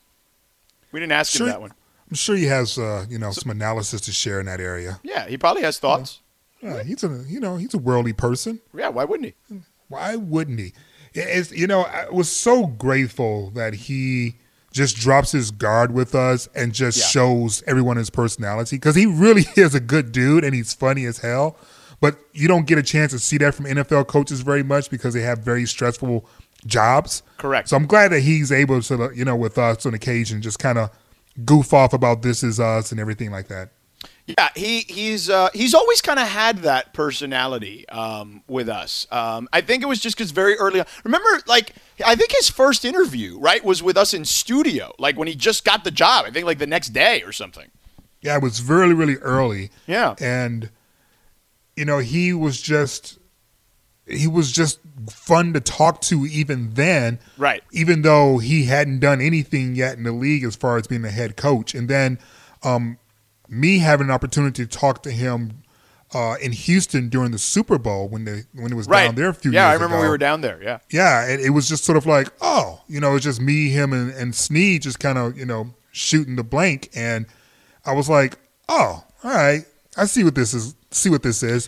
We 0.91 0.99
didn't 0.99 1.13
ask 1.13 1.31
Sure. 1.31 1.47
him 1.47 1.51
that 1.53 1.61
one. 1.61 1.71
I'm 2.09 2.15
sure 2.15 2.35
he 2.35 2.45
has, 2.45 2.77
uh, 2.77 3.05
you 3.09 3.19
know, 3.19 3.31
some 3.31 3.51
analysis 3.51 4.01
to 4.01 4.11
share 4.11 4.39
in 4.39 4.45
that 4.45 4.59
area. 4.61 4.99
Yeah, 5.03 5.27
he 5.27 5.37
probably 5.37 5.63
has 5.63 5.77
thoughts. 5.79 6.21
Yeah, 6.61 6.81
he's 6.83 7.03
a, 7.03 7.23
you 7.27 7.39
know, 7.39 7.57
he's 7.57 7.73
a 7.73 7.77
worldly 7.77 8.13
person. 8.13 8.59
Yeah, 8.73 8.89
why 8.89 9.03
wouldn't 9.03 9.33
he? 9.49 9.57
Why 9.89 10.15
wouldn't 10.15 10.59
he? 10.59 10.73
It's, 11.13 11.51
you 11.51 11.67
know, 11.67 11.81
I 11.81 12.09
was 12.09 12.31
so 12.31 12.65
grateful 12.67 13.49
that 13.51 13.73
he 13.73 14.35
just 14.71 14.95
drops 14.97 15.31
his 15.31 15.51
guard 15.51 15.91
with 15.91 16.13
us 16.15 16.47
and 16.55 16.73
just 16.73 16.97
Yeah. 16.97 17.05
shows 17.05 17.63
everyone 17.67 17.97
his 17.97 18.09
personality 18.09 18.75
because 18.77 18.95
he 18.95 19.05
really 19.05 19.45
is 19.57 19.75
a 19.75 19.79
good 19.79 20.11
dude 20.11 20.43
and 20.43 20.53
he's 20.55 20.73
funny 20.73 21.05
as 21.05 21.19
hell. 21.19 21.57
But 21.99 22.17
you 22.31 22.47
don't 22.47 22.67
get 22.67 22.77
a 22.77 22.83
chance 22.83 23.11
to 23.11 23.19
see 23.19 23.37
that 23.39 23.55
from 23.55 23.65
NFL 23.65 24.07
coaches 24.07 24.41
very 24.41 24.61
much 24.63 24.89
because 24.91 25.13
they 25.15 25.21
have 25.21 25.39
very 25.39 25.65
stressful 25.65 26.25
jobs. 26.65 27.23
Correct. 27.37 27.69
So 27.69 27.75
I'm 27.77 27.87
glad 27.87 28.11
that 28.11 28.19
he's 28.21 28.51
able 28.51 28.81
to, 28.83 29.11
you 29.15 29.25
know, 29.25 29.35
with 29.35 29.57
us 29.57 29.85
on 29.85 29.93
occasion, 29.95 30.41
just 30.41 30.59
kind 30.59 30.77
of 30.77 30.91
goof 31.45 31.73
off 31.73 31.93
about 31.93 32.21
this 32.21 32.43
is 32.43 32.59
us 32.59 32.91
and 32.91 32.99
everything 32.99 33.31
like 33.31 33.47
that. 33.47 33.71
Yeah, 34.27 34.49
he 34.55 34.81
he's 34.81 35.29
uh, 35.29 35.49
he's 35.53 35.73
always 35.73 36.01
kind 36.01 36.19
of 36.19 36.27
had 36.27 36.59
that 36.59 36.93
personality 36.93 37.87
um, 37.89 38.43
with 38.47 38.67
us. 38.67 39.07
Um, 39.09 39.47
I 39.53 39.61
think 39.61 39.83
it 39.83 39.85
was 39.85 39.99
just 39.99 40.17
because 40.17 40.31
very 40.31 40.55
early 40.55 40.81
on. 40.81 40.85
Remember, 41.05 41.41
like 41.47 41.73
I 42.05 42.15
think 42.15 42.33
his 42.33 42.49
first 42.49 42.83
interview, 42.83 43.39
right, 43.39 43.63
was 43.63 43.81
with 43.81 43.97
us 43.97 44.13
in 44.13 44.25
studio, 44.25 44.93
like 44.99 45.17
when 45.17 45.27
he 45.29 45.35
just 45.35 45.63
got 45.63 45.83
the 45.83 45.91
job. 45.91 46.25
I 46.25 46.31
think 46.31 46.45
like 46.45 46.57
the 46.57 46.67
next 46.67 46.89
day 46.89 47.23
or 47.23 47.31
something. 47.31 47.71
Yeah, 48.21 48.35
it 48.35 48.43
was 48.43 48.61
really, 48.61 48.93
really 48.93 49.15
early. 49.17 49.71
Yeah. 49.87 50.15
And 50.19 50.71
you 51.77 51.85
know, 51.85 51.99
he 51.99 52.33
was 52.33 52.61
just 52.61 53.19
he 54.07 54.27
was 54.27 54.51
just 54.51 54.79
fun 55.09 55.53
to 55.53 55.59
talk 55.59 56.01
to 56.01 56.25
even 56.25 56.71
then. 56.73 57.19
Right. 57.37 57.63
Even 57.71 58.01
though 58.01 58.37
he 58.37 58.65
hadn't 58.65 58.99
done 58.99 59.21
anything 59.21 59.75
yet 59.75 59.97
in 59.97 60.03
the 60.03 60.11
league 60.11 60.43
as 60.43 60.55
far 60.55 60.77
as 60.77 60.87
being 60.87 61.05
a 61.05 61.11
head 61.11 61.35
coach. 61.37 61.75
And 61.75 61.89
then 61.89 62.19
um 62.63 62.97
me 63.49 63.79
having 63.79 64.07
an 64.07 64.11
opportunity 64.11 64.65
to 64.65 64.77
talk 64.77 65.03
to 65.03 65.11
him 65.11 65.63
uh, 66.13 66.35
in 66.41 66.53
Houston 66.53 67.09
during 67.09 67.31
the 67.31 67.37
Super 67.37 67.77
Bowl 67.77 68.07
when 68.07 68.23
they 68.25 68.43
when 68.53 68.71
it 68.71 68.75
was 68.75 68.87
Right. 68.87 69.05
down 69.07 69.15
there 69.15 69.29
a 69.29 69.33
few 69.33 69.51
yeah, 69.51 69.67
I 69.67 69.73
remember 69.73 69.95
ago 69.97 70.03
we 70.03 70.09
were 70.09 70.17
down 70.17 70.41
there. 70.41 70.61
Yeah. 70.63 70.79
yeah, 70.89 71.25
it, 71.27 71.41
it 71.41 71.49
was 71.49 71.67
just 71.67 71.83
sort 71.83 71.97
of 71.97 72.05
like, 72.05 72.29
oh, 72.41 72.81
you 72.87 72.99
know, 73.01 73.15
it's 73.15 73.25
just 73.25 73.41
me, 73.41 73.69
him, 73.69 73.91
and, 73.91 74.11
and 74.11 74.33
Sneed 74.33 74.83
just 74.83 74.99
kind 74.99 75.17
of, 75.17 75.37
you 75.37 75.45
know, 75.45 75.73
shooting 75.91 76.37
the 76.37 76.43
blank. 76.45 76.89
And 76.95 77.25
I 77.85 77.93
was 77.93 78.09
like, 78.09 78.37
oh, 78.69 79.03
all 79.23 79.31
right, 79.31 79.65
I 79.97 80.05
see 80.05 80.23
what 80.23 80.35
this 80.35 80.53
is. 80.53 80.75
See 80.91 81.09
what 81.09 81.23
this 81.23 81.43
is. 81.43 81.67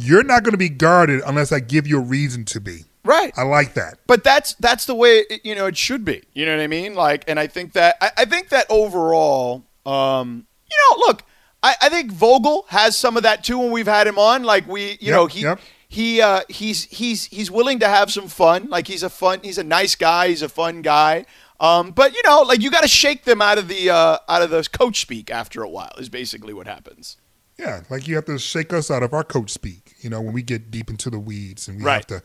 You're 0.00 0.22
not 0.22 0.44
going 0.44 0.52
to 0.52 0.58
be 0.58 0.68
guarded 0.68 1.20
unless 1.26 1.50
I 1.52 1.58
give 1.60 1.86
you 1.86 1.98
a 1.98 2.02
reason 2.02 2.44
to 2.46 2.60
be. 2.60 2.84
Right. 3.04 3.32
I 3.36 3.42
like 3.42 3.74
that. 3.74 3.98
But 4.06 4.22
that's 4.22 4.54
that's 4.54 4.86
the 4.86 4.94
way 4.94 5.24
it, 5.28 5.44
you 5.44 5.54
know 5.54 5.66
it 5.66 5.76
should 5.76 6.04
be. 6.04 6.22
You 6.34 6.46
know 6.46 6.56
what 6.56 6.62
I 6.62 6.66
mean? 6.68 6.94
Like, 6.94 7.24
and 7.26 7.38
I 7.40 7.46
think 7.48 7.72
that 7.72 7.96
I, 8.00 8.10
I 8.18 8.24
think 8.24 8.50
that 8.50 8.66
overall, 8.70 9.64
um, 9.84 10.46
you 10.70 10.76
know, 10.90 11.06
look, 11.06 11.22
I, 11.62 11.74
I 11.82 11.88
think 11.88 12.12
Vogel 12.12 12.66
has 12.68 12.96
some 12.96 13.16
of 13.16 13.24
that 13.24 13.42
too 13.42 13.58
when 13.58 13.70
we've 13.72 13.86
had 13.88 14.06
him 14.06 14.18
on. 14.18 14.44
Like 14.44 14.68
we, 14.68 14.90
you 15.00 15.08
Yep, 15.08 15.14
know, 15.14 15.26
he 15.26 15.40
yep. 15.40 15.60
he 15.88 16.20
uh, 16.20 16.42
he's 16.48 16.84
he's 16.84 17.24
he's 17.26 17.50
willing 17.50 17.78
to 17.80 17.88
have 17.88 18.12
some 18.12 18.28
fun. 18.28 18.68
Like 18.68 18.86
he's 18.86 19.02
a 19.02 19.10
fun, 19.10 19.40
he's 19.42 19.58
a 19.58 19.64
nice 19.64 19.94
guy. 19.94 20.28
He's 20.28 20.42
a 20.42 20.48
fun 20.48 20.82
guy. 20.82 21.24
Um, 21.60 21.90
but 21.90 22.14
you 22.14 22.22
know, 22.24 22.42
like 22.42 22.60
you 22.60 22.70
got 22.70 22.82
to 22.82 22.88
shake 22.88 23.24
them 23.24 23.40
out 23.42 23.58
of 23.58 23.66
the 23.68 23.90
uh, 23.90 24.18
out 24.28 24.42
of 24.42 24.50
the 24.50 24.68
coach 24.70 25.00
speak 25.00 25.30
after 25.30 25.62
a 25.62 25.68
while. 25.68 25.92
Is 25.98 26.08
basically 26.08 26.52
what 26.52 26.66
happens. 26.66 27.16
Yeah, 27.58 27.80
like 27.90 28.06
you 28.06 28.14
have 28.16 28.26
to 28.26 28.38
shake 28.38 28.72
us 28.72 28.90
out 28.90 29.02
of 29.02 29.12
our 29.12 29.24
coach 29.24 29.50
speak, 29.50 29.87
you 30.00 30.10
know, 30.10 30.20
when 30.20 30.32
we 30.32 30.42
get 30.42 30.70
deep 30.70 30.90
into 30.90 31.10
the 31.10 31.18
weeds 31.18 31.68
and 31.68 31.78
we 31.78 31.84
Right. 31.84 31.94
have 32.10 32.20
to. 32.20 32.22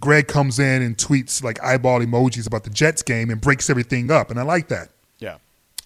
Greg 0.00 0.28
comes 0.28 0.58
in 0.58 0.82
and 0.82 0.96
tweets 0.96 1.42
like 1.42 1.62
eyeball 1.62 2.00
emojis 2.00 2.46
about 2.46 2.64
the 2.64 2.70
Jets 2.70 3.02
game 3.02 3.30
and 3.30 3.40
breaks 3.40 3.70
everything 3.70 4.10
up, 4.10 4.30
and 4.30 4.38
I 4.38 4.42
like 4.42 4.68
that. 4.68 4.90
Yeah. 5.18 5.36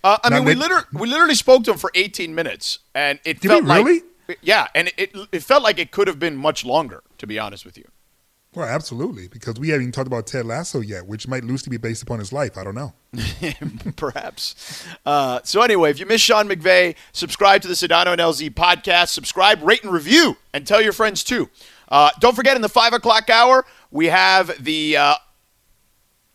Uh, 0.03 0.18
I 0.24 0.31
Now, 0.31 0.37
mean, 0.38 0.44
we 0.46 0.55
literally 0.55 0.85
we 0.92 1.09
literally 1.09 1.35
spoke 1.37 1.64
to 1.64 1.72
him 1.72 1.79
for 1.79 1.90
18 1.94 2.35
minutes, 2.35 2.81
and 2.94 3.20
it 3.24 3.40
Did 3.40 3.48
felt 3.48 3.62
we 3.62 3.68
like 3.68 3.85
really? 3.85 4.03
yeah, 4.42 4.66
and 4.74 4.90
it 4.96 5.14
it 5.31 5.42
felt 5.44 5.62
like 5.62 5.79
it 5.79 5.90
could 5.92 6.09
have 6.09 6.18
been 6.18 6.37
much 6.37 6.64
longer. 6.64 7.03
To 7.18 7.26
be 7.26 7.38
honest 7.38 7.64
with 7.64 7.76
you. 7.79 7.85
Well, 8.52 8.66
absolutely, 8.66 9.28
because 9.28 9.60
we 9.60 9.68
haven't 9.68 9.82
even 9.82 9.92
talked 9.92 10.08
about 10.08 10.26
Ted 10.26 10.44
Lasso 10.44 10.80
yet, 10.80 11.06
which 11.06 11.28
might 11.28 11.44
loosely 11.44 11.70
be 11.70 11.76
based 11.76 12.02
upon 12.02 12.18
his 12.18 12.32
life. 12.32 12.58
I 12.58 12.64
don't 12.64 12.74
know. 12.74 12.92
Perhaps. 13.96 14.84
Uh, 15.06 15.38
so 15.44 15.62
anyway, 15.62 15.90
if 15.90 16.00
you 16.00 16.06
miss 16.06 16.20
Sean 16.20 16.48
McVay, 16.48 16.96
subscribe 17.12 17.62
to 17.62 17.68
the 17.68 17.74
Sedano 17.74 18.08
and 18.08 18.20
LZ 18.20 18.50
podcast. 18.54 19.08
Subscribe, 19.08 19.62
rate, 19.62 19.84
and 19.84 19.92
review, 19.92 20.36
and 20.52 20.66
tell 20.66 20.82
your 20.82 20.92
friends 20.92 21.22
too. 21.22 21.48
Uh, 21.88 22.10
don't 22.18 22.34
forget, 22.34 22.56
in 22.56 22.62
the 22.62 22.68
five 22.68 22.92
o'clock 22.92 23.30
hour, 23.30 23.64
we 23.92 24.06
have 24.06 24.52
the 24.62 24.96
uh, 24.96 25.14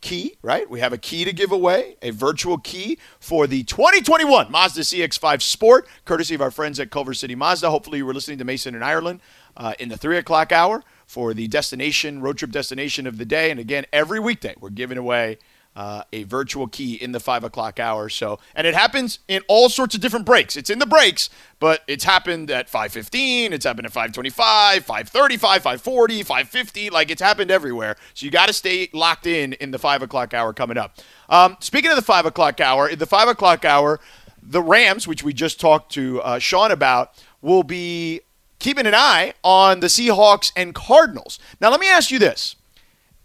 key. 0.00 0.36
Right, 0.40 0.68
we 0.70 0.80
have 0.80 0.94
a 0.94 0.98
key 0.98 1.26
to 1.26 1.34
give 1.34 1.52
away, 1.52 1.96
a 2.00 2.10
virtual 2.12 2.56
key 2.56 2.98
for 3.20 3.46
the 3.46 3.62
2021 3.64 4.50
Mazda 4.50 4.80
CX-5 4.80 5.42
Sport, 5.42 5.86
courtesy 6.06 6.34
of 6.34 6.40
our 6.40 6.50
friends 6.50 6.80
at 6.80 6.90
Culver 6.90 7.12
City 7.12 7.34
Mazda. 7.34 7.68
Hopefully, 7.68 7.98
you 7.98 8.06
were 8.06 8.14
listening 8.14 8.38
to 8.38 8.44
Mason 8.44 8.74
in 8.74 8.82
Ireland 8.82 9.20
uh, 9.54 9.74
in 9.78 9.90
the 9.90 9.98
three 9.98 10.16
o'clock 10.16 10.50
hour 10.50 10.82
for 11.06 11.32
the 11.32 11.48
destination 11.48 12.20
road 12.20 12.38
trip 12.38 12.50
destination 12.50 13.06
of 13.06 13.18
the 13.18 13.24
day. 13.24 13.50
And 13.50 13.60
again, 13.60 13.86
every 13.92 14.20
weekday 14.20 14.54
we're 14.60 14.70
giving 14.70 14.98
away 14.98 15.38
uh, 15.76 16.02
a 16.12 16.22
virtual 16.24 16.66
key 16.66 16.94
in 16.94 17.12
the 17.12 17.20
five 17.20 17.44
o'clock 17.44 17.78
hour. 17.78 18.08
So, 18.08 18.38
and 18.54 18.66
it 18.66 18.74
happens 18.74 19.18
in 19.28 19.42
all 19.46 19.68
sorts 19.68 19.94
of 19.94 20.00
different 20.00 20.24
breaks. 20.24 20.56
It's 20.56 20.70
in 20.70 20.78
the 20.78 20.86
breaks, 20.86 21.28
but 21.60 21.82
it's 21.86 22.04
happened 22.04 22.50
at 22.50 22.68
5:15. 22.68 23.52
It's 23.52 23.66
happened 23.66 23.86
at 23.86 23.92
5:25, 23.92 24.84
5:35, 24.84 25.62
5:40, 25.62 26.24
5:50. 26.24 26.90
Like 26.90 27.10
it's 27.10 27.20
happened 27.20 27.50
everywhere. 27.50 27.96
So 28.14 28.24
you 28.24 28.32
got 28.32 28.46
to 28.46 28.54
stay 28.54 28.88
locked 28.94 29.26
in 29.26 29.52
in 29.54 29.70
the 29.70 29.78
five 29.78 30.02
o'clock 30.02 30.32
hour 30.32 30.54
coming 30.54 30.78
up. 30.78 30.96
Um, 31.28 31.58
speaking 31.60 31.90
of 31.90 31.96
the 31.96 32.02
five 32.02 32.24
o'clock 32.24 32.60
hour, 32.60 32.88
in 32.88 32.98
the 32.98 33.06
five 33.06 33.28
o'clock 33.28 33.66
hour, 33.66 34.00
the 34.42 34.62
Rams, 34.62 35.06
which 35.06 35.22
we 35.22 35.34
just 35.34 35.60
talked 35.60 35.92
to 35.92 36.22
uh, 36.22 36.38
Sean 36.38 36.70
about, 36.70 37.12
will 37.42 37.64
be 37.64 38.22
keeping 38.58 38.86
an 38.86 38.94
eye 38.94 39.34
on 39.42 39.80
the 39.80 39.86
Seahawks 39.86 40.52
and 40.56 40.74
Cardinals. 40.74 41.38
Now, 41.60 41.70
let 41.70 41.80
me 41.80 41.88
ask 41.88 42.10
you 42.10 42.18
this. 42.18 42.56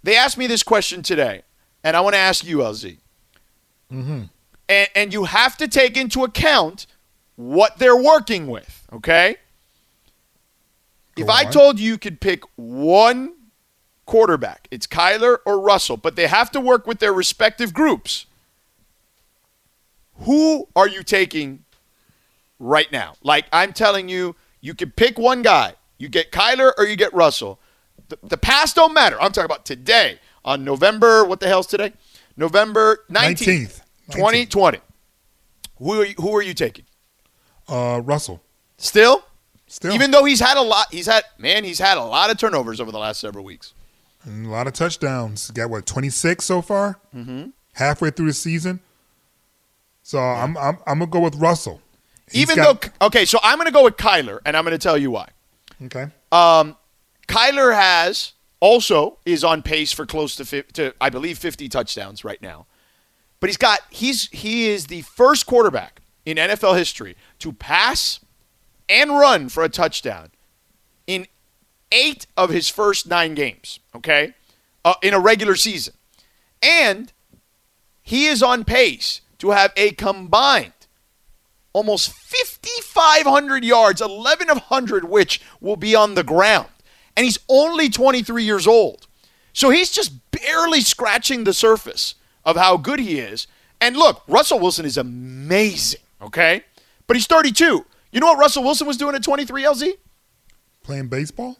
They 0.04 0.16
asked 0.16 0.38
me 0.38 0.48
this 0.48 0.64
question 0.64 1.04
today, 1.04 1.44
and 1.84 1.96
I 1.96 2.02
want 2.02 2.16
to 2.16 2.20
ask 2.20 2.46
you, 2.46 2.58
LZ. 2.58 2.98
Mm-hmm. 3.92 4.24
And, 4.70 4.90
and 4.96 5.14
you 5.14 5.26
have 5.26 5.58
to 5.58 5.68
take 5.68 5.98
into 5.98 6.24
account 6.24 6.88
what 7.36 7.78
they're 7.78 7.96
working 7.96 8.48
with, 8.48 8.88
okay? 8.94 9.38
if 11.18 11.30
I 11.30 11.44
told 11.44 11.80
you 11.80 11.92
you 11.92 11.98
could 11.98 12.20
pick 12.20 12.44
one 12.56 13.34
quarterback, 14.06 14.68
it's 14.72 14.88
Kyler 14.88 15.38
or 15.46 15.60
Russell, 15.60 15.98
but 15.98 16.16
they 16.16 16.28
have 16.28 16.52
to 16.52 16.62
work 16.62 16.88
with 16.88 17.00
their 17.00 17.14
respective 17.14 17.74
groups. 17.74 18.26
Who 20.22 20.68
are 20.76 20.88
you 20.88 21.04
taking 21.04 21.64
right 22.60 22.92
now? 22.92 23.16
Like 23.24 23.46
I'm 23.52 23.74
telling 23.74 24.10
you, 24.10 24.36
you 24.62 24.74
can 24.74 24.92
pick 24.92 25.18
one 25.18 25.42
guy. 25.42 25.74
You 25.98 26.08
get 26.08 26.32
Kyler 26.32 26.72
or 26.78 26.86
you 26.86 26.96
get 26.96 27.14
Russell. 27.14 27.60
The, 28.10 28.18
the 28.24 28.38
past 28.38 28.76
don't 28.76 28.94
matter. 28.94 29.22
I'm 29.22 29.32
talking 29.32 29.46
about 29.46 29.66
today 29.66 30.20
on 30.46 30.64
November. 30.64 31.26
What 31.26 31.40
the 31.40 31.48
hell's 31.48 31.68
today? 31.68 31.94
November 32.38 33.04
19th, 33.10 33.38
19th. 33.38 33.82
2020. 34.12 34.80
Who 35.78 36.02
are 36.02 36.06
you, 36.06 36.14
who 36.16 36.36
are 36.36 36.42
you 36.42 36.54
taking? 36.54 36.86
Uh, 37.68 38.02
Russell. 38.04 38.42
Still? 38.78 39.24
Still. 39.68 39.94
Even 39.94 40.12
though 40.12 40.26
he's 40.26 40.40
had 40.40 40.58
a 40.58 40.62
lot, 40.62 40.88
he's 40.92 41.06
had 41.06 41.24
man, 41.38 41.64
he's 41.64 41.80
had 41.80 41.98
a 41.98 42.04
lot 42.04 42.30
of 42.30 42.38
turnovers 42.38 42.82
over 42.82 42.92
the 42.92 43.00
last 43.00 43.22
several 43.22 43.46
weeks. 43.46 43.74
And 44.24 44.46
a 44.46 44.50
lot 44.50 44.68
of 44.68 44.74
touchdowns. 44.74 45.50
Got 45.52 45.70
what, 45.70 45.86
26 45.86 46.44
so 46.44 46.62
far? 46.62 47.00
Mm-hmm. 47.16 47.50
Halfway 47.74 48.12
through 48.12 48.28
the 48.28 48.34
season. 48.34 48.82
So 50.04 50.20
I'm, 50.20 50.58
I'm 50.58 50.78
I'm 50.86 51.00
gonna 51.00 51.08
go 51.10 51.20
with 51.22 51.36
Russell. 51.36 51.82
He's 52.32 52.42
Even 52.44 52.56
got- 52.58 52.82
though 53.00 53.08
okay, 53.08 53.26
so 53.26 53.40
I'm 53.44 53.58
going 53.58 53.66
to 53.68 53.72
go 53.74 53.84
with 53.84 53.98
Kyler, 53.98 54.40
and 54.46 54.56
I'm 54.58 54.64
going 54.64 54.78
to 54.78 54.82
tell 54.84 54.98
you 54.98 55.12
why. 55.12 55.30
okay, 55.86 56.08
Um, 56.32 56.78
Kyler 57.28 57.74
has 57.76 58.34
also 58.60 59.18
is 59.26 59.44
on 59.44 59.62
pace 59.62 59.92
for 59.92 60.06
close 60.06 60.36
to, 60.36 60.46
fif- 60.46 60.72
to 60.74 60.94
I 61.02 61.10
believe 61.10 61.38
50 61.38 61.68
touchdowns 61.70 62.24
right 62.24 62.42
now. 62.42 62.66
But 63.40 63.50
he's 63.50 63.58
got 63.58 63.80
he's 63.90 64.28
he 64.30 64.70
is 64.70 64.88
the 64.88 65.02
first 65.02 65.46
quarterback 65.48 66.02
in 66.26 66.38
NFL 66.38 66.78
history 66.78 67.16
to 67.40 67.52
pass 67.54 68.20
and 68.88 69.18
run 69.18 69.50
for 69.50 69.64
a 69.64 69.70
touchdown 69.70 70.30
in 71.08 71.26
8 71.92 72.28
of 72.38 72.52
his 72.52 72.70
first 72.70 73.08
9 73.08 73.34
games, 73.34 73.80
okay? 73.96 74.34
Uh, 74.86 74.94
in 75.02 75.14
a 75.14 75.20
regular 75.20 75.56
season. 75.56 75.94
And 76.62 77.12
he 78.04 78.28
is 78.28 78.44
on 78.44 78.64
pace 78.64 79.22
to 79.40 79.50
have 79.52 79.74
a 79.76 79.92
combined 79.92 80.74
almost 81.74 82.12
5,500 82.12 83.64
yards, 83.64 84.02
11 84.02 84.50
of 84.50 84.58
100 84.58 85.06
which 85.06 85.42
will 85.60 85.76
be 85.76 85.96
on 85.96 86.16
the 86.16 86.24
ground. 86.24 86.68
And 87.16 87.26
he's 87.26 87.40
only 87.50 87.90
23 87.90 88.44
years 88.44 88.68
old. 88.68 89.08
So 89.54 89.70
he's 89.70 89.92
just 89.92 90.14
barely 90.32 90.82
scratching 90.82 91.44
the 91.44 91.54
surface 91.54 92.16
of 92.46 92.56
how 92.56 92.78
good 92.78 93.00
he 93.00 93.20
is. 93.20 93.48
And 93.80 93.98
look, 93.98 94.24
Russell 94.28 94.60
Wilson 94.60 94.86
is 94.86 94.98
amazing, 94.98 96.02
okay? 96.22 96.64
But 97.08 97.18
he's 97.18 97.28
32. 97.28 97.86
You 98.12 98.20
know 98.20 98.28
what 98.28 98.38
Russell 98.38 98.64
Wilson 98.64 98.88
was 98.88 98.98
doing 98.98 99.16
at 99.16 99.24
23, 99.24 99.64
LZ? 99.64 99.94
playing 100.84 101.08
baseball. 101.08 101.58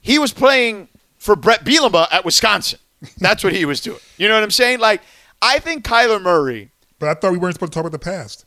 He 0.00 0.18
was 0.18 0.32
playing 0.32 0.88
for 1.18 1.36
Bret 1.36 1.64
Bielema 1.64 2.08
at 2.10 2.24
Wisconsin. 2.24 2.78
That's 3.18 3.44
what 3.44 3.52
he 3.52 3.64
was 3.64 3.80
doing. 3.80 3.98
You 4.16 4.28
know 4.28 4.34
what 4.34 4.42
I'm 4.42 4.50
saying? 4.50 4.80
Like, 4.80 5.02
I 5.40 5.58
think 5.58 5.84
Kyler 5.84 6.20
Murray 6.20 6.70
But 6.98 7.08
I 7.08 7.14
thought 7.14 7.32
we 7.32 7.38
weren't 7.38 7.54
supposed 7.54 7.72
to 7.72 7.76
talk 7.76 7.86
about 7.86 7.92
the 7.92 8.04
past. 8.04 8.44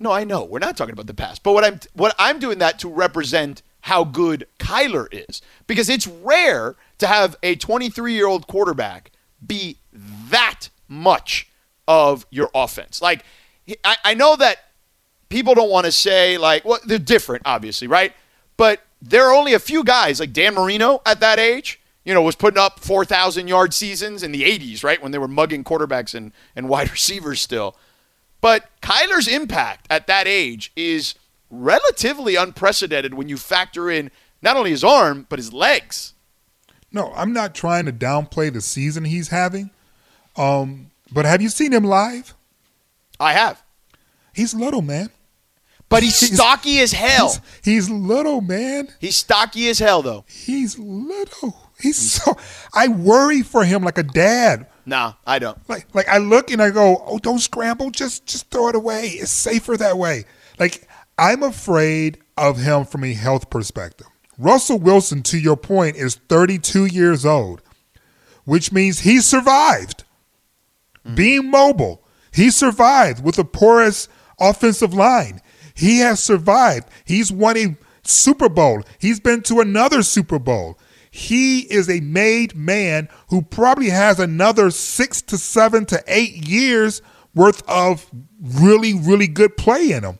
No, 0.00 0.10
I 0.10 0.24
know. 0.24 0.44
We're 0.44 0.58
not 0.58 0.76
talking 0.78 0.94
about 0.94 1.06
the 1.06 1.14
past. 1.14 1.42
But 1.42 1.52
what 1.52 1.64
I'm 1.64 1.78
what 1.92 2.14
I'm 2.18 2.38
doing 2.38 2.58
that 2.58 2.78
to 2.80 2.88
represent 2.88 3.62
how 3.82 4.04
good 4.04 4.46
Kyler 4.58 5.06
is. 5.12 5.42
Because 5.66 5.88
it's 5.88 6.06
rare 6.06 6.76
to 6.98 7.06
have 7.06 7.36
a 7.42 7.56
23-year-old 7.56 8.46
quarterback 8.46 9.10
be 9.46 9.78
that 10.30 10.68
much 10.88 11.48
of 11.86 12.26
your 12.30 12.50
offense. 12.54 13.00
Like 13.00 13.24
I, 13.84 13.96
I 14.04 14.14
know 14.14 14.36
that 14.36 14.58
people 15.28 15.54
don't 15.54 15.70
want 15.70 15.86
to 15.86 15.92
say 15.92 16.36
like 16.38 16.64
well 16.64 16.80
they're 16.84 16.98
different 16.98 17.42
obviously, 17.44 17.86
right? 17.86 18.14
But 18.56 18.82
there 19.02 19.26
are 19.26 19.34
only 19.34 19.54
a 19.54 19.58
few 19.58 19.84
guys 19.84 20.20
like 20.20 20.32
Dan 20.32 20.54
Marino 20.54 21.00
at 21.06 21.20
that 21.20 21.38
age, 21.38 21.80
you 22.04 22.12
know, 22.12 22.22
was 22.22 22.36
putting 22.36 22.58
up 22.58 22.80
4,000 22.80 23.48
yard 23.48 23.72
seasons 23.72 24.22
in 24.22 24.32
the 24.32 24.42
80s, 24.42 24.84
right? 24.84 25.02
When 25.02 25.12
they 25.12 25.18
were 25.18 25.28
mugging 25.28 25.64
quarterbacks 25.64 26.14
and, 26.14 26.32
and 26.54 26.68
wide 26.68 26.90
receivers 26.92 27.40
still. 27.40 27.76
But 28.40 28.64
Kyler's 28.80 29.28
impact 29.28 29.86
at 29.90 30.06
that 30.06 30.26
age 30.26 30.72
is 30.76 31.14
relatively 31.50 32.36
unprecedented 32.36 33.14
when 33.14 33.28
you 33.28 33.36
factor 33.36 33.90
in 33.90 34.10
not 34.42 34.56
only 34.56 34.70
his 34.70 34.84
arm, 34.84 35.26
but 35.28 35.38
his 35.38 35.52
legs. 35.52 36.14
No, 36.92 37.12
I'm 37.14 37.32
not 37.32 37.54
trying 37.54 37.84
to 37.86 37.92
downplay 37.92 38.52
the 38.52 38.60
season 38.60 39.04
he's 39.04 39.28
having. 39.28 39.70
Um, 40.36 40.90
but 41.12 41.24
have 41.24 41.42
you 41.42 41.48
seen 41.48 41.72
him 41.72 41.84
live? 41.84 42.34
I 43.18 43.32
have. 43.32 43.62
He's 44.32 44.54
little, 44.54 44.82
man. 44.82 45.10
But 45.88 46.02
he's 46.04 46.18
He's- 46.20 46.34
stocky 46.34 46.78
as 46.80 46.92
hell. 46.92 47.28
He's, 47.62 47.86
he's 47.86 47.90
little, 47.90 48.40
man. 48.40 48.88
He's 49.00 49.16
stocky 49.16 49.68
as 49.68 49.80
hell, 49.80 50.02
though. 50.02 50.24
He's 50.28 50.78
little. 50.78 51.56
He's 51.80 51.96
so. 51.98 52.36
I 52.74 52.88
worry 52.88 53.42
for 53.42 53.64
him 53.64 53.82
like 53.82 53.98
a 53.98 54.02
dad. 54.02 54.66
Nah, 54.90 55.12
I 55.24 55.38
don't. 55.38 55.56
Like, 55.68 55.86
like 55.94 56.08
I 56.08 56.18
look 56.18 56.50
and 56.50 56.60
I 56.60 56.70
go, 56.70 57.00
"Oh, 57.06 57.20
don't 57.20 57.38
scramble. 57.38 57.92
Just, 57.92 58.26
just 58.26 58.50
throw 58.50 58.70
it 58.70 58.74
away. 58.74 59.06
It's 59.06 59.30
safer 59.30 59.76
that 59.76 59.96
way." 59.96 60.24
Like, 60.58 60.88
I'm 61.16 61.44
afraid 61.44 62.18
of 62.36 62.58
him 62.58 62.84
from 62.84 63.04
a 63.04 63.14
health 63.14 63.50
perspective. 63.50 64.08
Russell 64.36 64.80
Wilson, 64.80 65.22
to 65.22 65.38
your 65.38 65.56
point, 65.56 65.94
is 65.94 66.16
32 66.28 66.86
years 66.86 67.24
old, 67.24 67.62
which 68.44 68.72
means 68.72 69.00
he 69.00 69.20
survived 69.20 70.02
hmm. 71.06 71.14
being 71.14 71.48
mobile. 71.48 72.02
He 72.32 72.50
survived 72.50 73.22
with 73.22 73.36
the 73.36 73.44
poorest 73.44 74.08
offensive 74.40 74.92
line. 74.92 75.40
He 75.72 76.00
has 76.00 76.20
survived. 76.20 76.88
He's 77.04 77.30
won 77.30 77.56
a 77.56 77.76
Super 78.02 78.48
Bowl. 78.48 78.82
He's 78.98 79.20
been 79.20 79.42
to 79.42 79.60
another 79.60 80.02
Super 80.02 80.40
Bowl. 80.40 80.80
He 81.10 81.60
is 81.60 81.88
a 81.90 82.00
made 82.00 82.54
man 82.54 83.08
who 83.28 83.42
probably 83.42 83.90
has 83.90 84.20
another 84.20 84.70
six 84.70 85.20
to 85.22 85.38
seven 85.38 85.84
to 85.86 86.02
eight 86.06 86.48
years 86.48 87.02
worth 87.34 87.62
of 87.68 88.08
really, 88.40 88.94
really 88.94 89.26
good 89.26 89.56
play 89.56 89.90
in 89.92 90.04
him. 90.04 90.18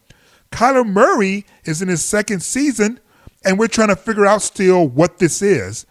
Kyler 0.50 0.86
Murray 0.86 1.46
is 1.64 1.80
in 1.80 1.88
his 1.88 2.04
second 2.04 2.42
season, 2.42 2.98
and 3.44 3.58
we're 3.58 3.68
trying 3.68 3.88
to 3.88 3.96
figure 3.96 4.26
out 4.26 4.42
still 4.42 4.86
what 4.88 5.18
this 5.18 5.42
is. 5.42 5.86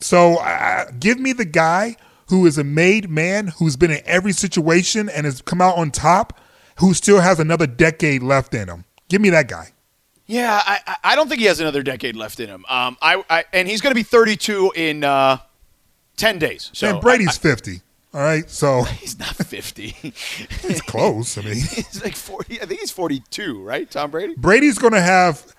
So 0.00 0.36
uh, 0.36 0.90
give 1.00 1.18
me 1.18 1.32
the 1.32 1.44
guy 1.44 1.96
who 2.28 2.46
is 2.46 2.56
a 2.58 2.64
made 2.64 3.10
man, 3.10 3.48
who's 3.58 3.76
been 3.76 3.90
in 3.90 4.00
every 4.04 4.32
situation 4.32 5.08
and 5.08 5.24
has 5.24 5.42
come 5.42 5.60
out 5.60 5.76
on 5.76 5.90
top, 5.90 6.40
who 6.78 6.94
still 6.94 7.20
has 7.20 7.40
another 7.40 7.66
decade 7.66 8.22
left 8.22 8.54
in 8.54 8.68
him. 8.68 8.84
Give 9.08 9.20
me 9.20 9.30
that 9.30 9.48
guy. 9.48 9.72
Yeah, 10.26 10.60
I, 10.64 10.96
I- 11.04 11.16
don't 11.16 11.28
think 11.28 11.40
he 11.40 11.46
has 11.46 11.60
another 11.60 11.82
decade 11.82 12.16
left 12.16 12.40
in 12.40 12.48
him. 12.48 12.64
Um, 12.68 12.96
I, 13.02 13.22
I 13.28 13.44
and 13.52 13.68
he's 13.68 13.80
going 13.80 13.90
to 13.90 13.94
be 13.94 14.02
32 14.02 14.72
in 14.74 15.04
uh, 15.04 15.38
10 16.16 16.38
days. 16.38 16.70
So 16.72 16.88
and 16.88 17.00
Brady's 17.00 17.38
I- 17.38 17.42
50. 17.42 17.80
All 18.14 18.20
right, 18.20 18.48
so 18.48 18.82
he's 19.00 19.18
not 19.18 19.34
50. 19.34 19.96
it's 20.02 20.80
close. 20.82 21.36
I 21.36 21.42
mean, 21.42 21.54
he's 21.56 22.02
like 22.02 22.14
40. 22.14 22.62
I 22.62 22.66
think 22.66 22.80
he's 22.80 22.90
42, 22.92 23.62
right? 23.62 23.90
Tom 23.90 24.10
Brady. 24.10 24.34
Brady's 24.36 24.78
going 24.78 24.92
to 24.92 25.00
have. 25.00 25.54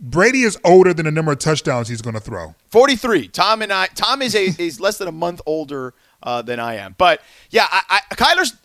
Brady 0.00 0.42
is 0.42 0.58
older 0.64 0.92
than 0.92 1.06
the 1.06 1.12
number 1.12 1.30
of 1.30 1.38
touchdowns 1.38 1.88
he's 1.88 2.02
going 2.02 2.14
to 2.14 2.20
throw. 2.20 2.54
43. 2.70 3.28
Tom 3.28 3.62
and 3.62 3.72
I. 3.72 3.86
Tom 3.94 4.20
is 4.20 4.34
a 4.34 4.46
is 4.58 4.80
less 4.80 4.98
than 4.98 5.06
a 5.06 5.12
month 5.12 5.40
older 5.46 5.94
uh, 6.24 6.42
than 6.42 6.58
I 6.58 6.74
am. 6.74 6.96
But 6.98 7.22
yeah, 7.50 7.68
I, 7.70 8.00
I, 8.10 8.14
Kyler's 8.16 8.56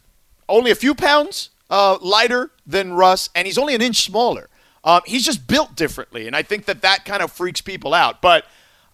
only 0.49 0.71
a 0.71 0.75
few 0.75 0.95
pounds 0.95 1.51
uh, 1.69 1.99
lighter 2.01 2.49
than 2.65 2.93
Russ, 2.93 3.29
and 3.35 3.45
he's 3.45 3.59
only 3.59 3.75
an 3.75 3.81
inch 3.83 4.03
smaller. 4.03 4.49
Um, 4.87 5.01
he's 5.05 5.25
just 5.25 5.47
built 5.47 5.75
differently, 5.75 6.27
and 6.27 6.35
I 6.35 6.41
think 6.43 6.65
that 6.65 6.81
that 6.81 7.03
kind 7.03 7.21
of 7.21 7.31
freaks 7.31 7.59
people 7.59 7.93
out. 7.93 8.21
But 8.21 8.45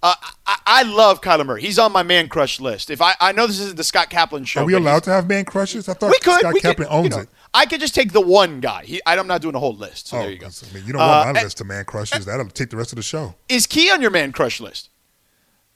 uh, 0.01 0.15
I, 0.47 0.57
I 0.65 0.83
love 0.83 1.21
Kyler 1.21 1.45
Murray. 1.45 1.61
He's 1.61 1.77
on 1.77 1.91
my 1.91 2.01
man 2.01 2.27
crush 2.29 2.59
list. 2.59 2.89
If 2.89 2.99
I, 3.01 3.13
I 3.21 3.31
know 3.31 3.45
this 3.45 3.59
isn't 3.59 3.77
the 3.77 3.83
Scott 3.83 4.09
Kaplan 4.09 4.43
show, 4.45 4.61
Are 4.63 4.65
we 4.65 4.73
allowed 4.73 5.03
to 5.03 5.11
have 5.11 5.29
man 5.29 5.45
crushes? 5.45 5.87
I 5.87 5.93
thought 5.93 6.09
We 6.09 6.17
could. 6.19 6.39
Scott 6.39 6.53
we 6.55 6.59
Kaplan 6.61 6.87
could, 6.87 6.93
you 6.93 6.99
owns 6.99 7.09
know, 7.15 7.21
it. 7.21 7.29
I 7.53 7.67
could 7.67 7.79
just 7.79 7.93
take 7.93 8.11
the 8.11 8.19
one 8.21 8.59
guy. 8.59 8.83
He, 8.85 8.99
I'm 9.05 9.27
not 9.27 9.41
doing 9.43 9.53
a 9.53 9.59
whole 9.59 9.75
list. 9.75 10.07
So 10.07 10.17
oh, 10.17 10.21
there 10.23 10.31
you 10.31 10.39
go. 10.39 10.47
I 10.47 10.73
mean, 10.73 10.83
you 10.87 10.93
don't 10.93 10.99
want 10.99 11.11
Uh, 11.11 11.23
my 11.33 11.39
and- 11.39 11.43
list 11.45 11.61
of 11.61 11.67
man 11.67 11.85
crushes. 11.85 12.25
That'll 12.25 12.47
take 12.49 12.71
the 12.71 12.77
rest 12.77 12.91
of 12.91 12.95
the 12.95 13.03
show. 13.03 13.35
Is 13.47 13.67
Key 13.67 13.91
on 13.91 14.01
your 14.01 14.11
man 14.11 14.31
crush 14.31 14.59
list? 14.59 14.89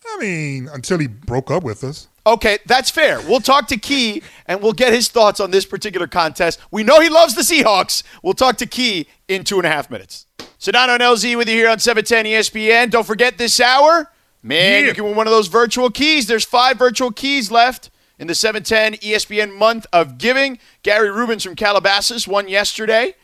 I 0.09 0.17
mean, 0.19 0.67
until 0.73 0.97
he 0.97 1.07
broke 1.07 1.51
up 1.51 1.63
with 1.63 1.83
us. 1.83 2.07
Okay, 2.27 2.57
that's 2.65 2.89
fair. 2.91 3.21
We'll 3.21 3.39
talk 3.39 3.67
to 3.69 3.77
Key 3.77 4.21
and 4.47 4.61
we'll 4.61 4.73
get 4.73 4.91
his 4.91 5.07
thoughts 5.07 5.39
on 5.39 5.49
this 5.51 5.65
particular 5.65 6.07
contest. 6.07 6.59
We 6.71 6.83
know 6.83 6.99
he 6.99 7.07
loves 7.07 7.35
the 7.35 7.41
Seahawks. 7.41 8.03
We'll 8.21 8.33
talk 8.33 8.57
to 8.57 8.65
Key 8.65 9.07
in 9.29 9.45
two 9.45 9.55
and 9.57 9.65
a 9.65 9.69
half 9.69 9.89
minutes. 9.89 10.25
Sedano 10.59 10.89
and 10.95 11.01
LZ 11.01 11.37
with 11.37 11.47
you 11.47 11.55
here 11.55 11.69
on 11.69 11.79
710 11.79 12.25
ESPN. 12.25 12.89
Don't 12.91 13.07
forget 13.07 13.37
this 13.37 13.61
hour, 13.61 14.11
man, 14.43 14.81
Yeah. 14.83 14.89
you 14.89 14.93
can 14.93 15.05
win 15.05 15.15
one 15.15 15.25
of 15.25 15.31
those 15.31 15.47
virtual 15.47 15.89
keys. 15.89 16.27
There's 16.27 16.43
five 16.43 16.77
virtual 16.77 17.11
keys 17.11 17.49
left 17.49 17.89
in 18.19 18.27
the 18.27 18.35
710 18.35 18.95
ESPN 18.95 19.55
month 19.55 19.85
of 19.93 20.17
giving. 20.17 20.59
Gary 20.83 21.09
Rubens 21.09 21.43
from 21.45 21.55
Calabasas 21.55 22.27
won 22.27 22.49
yesterday. 22.49 23.15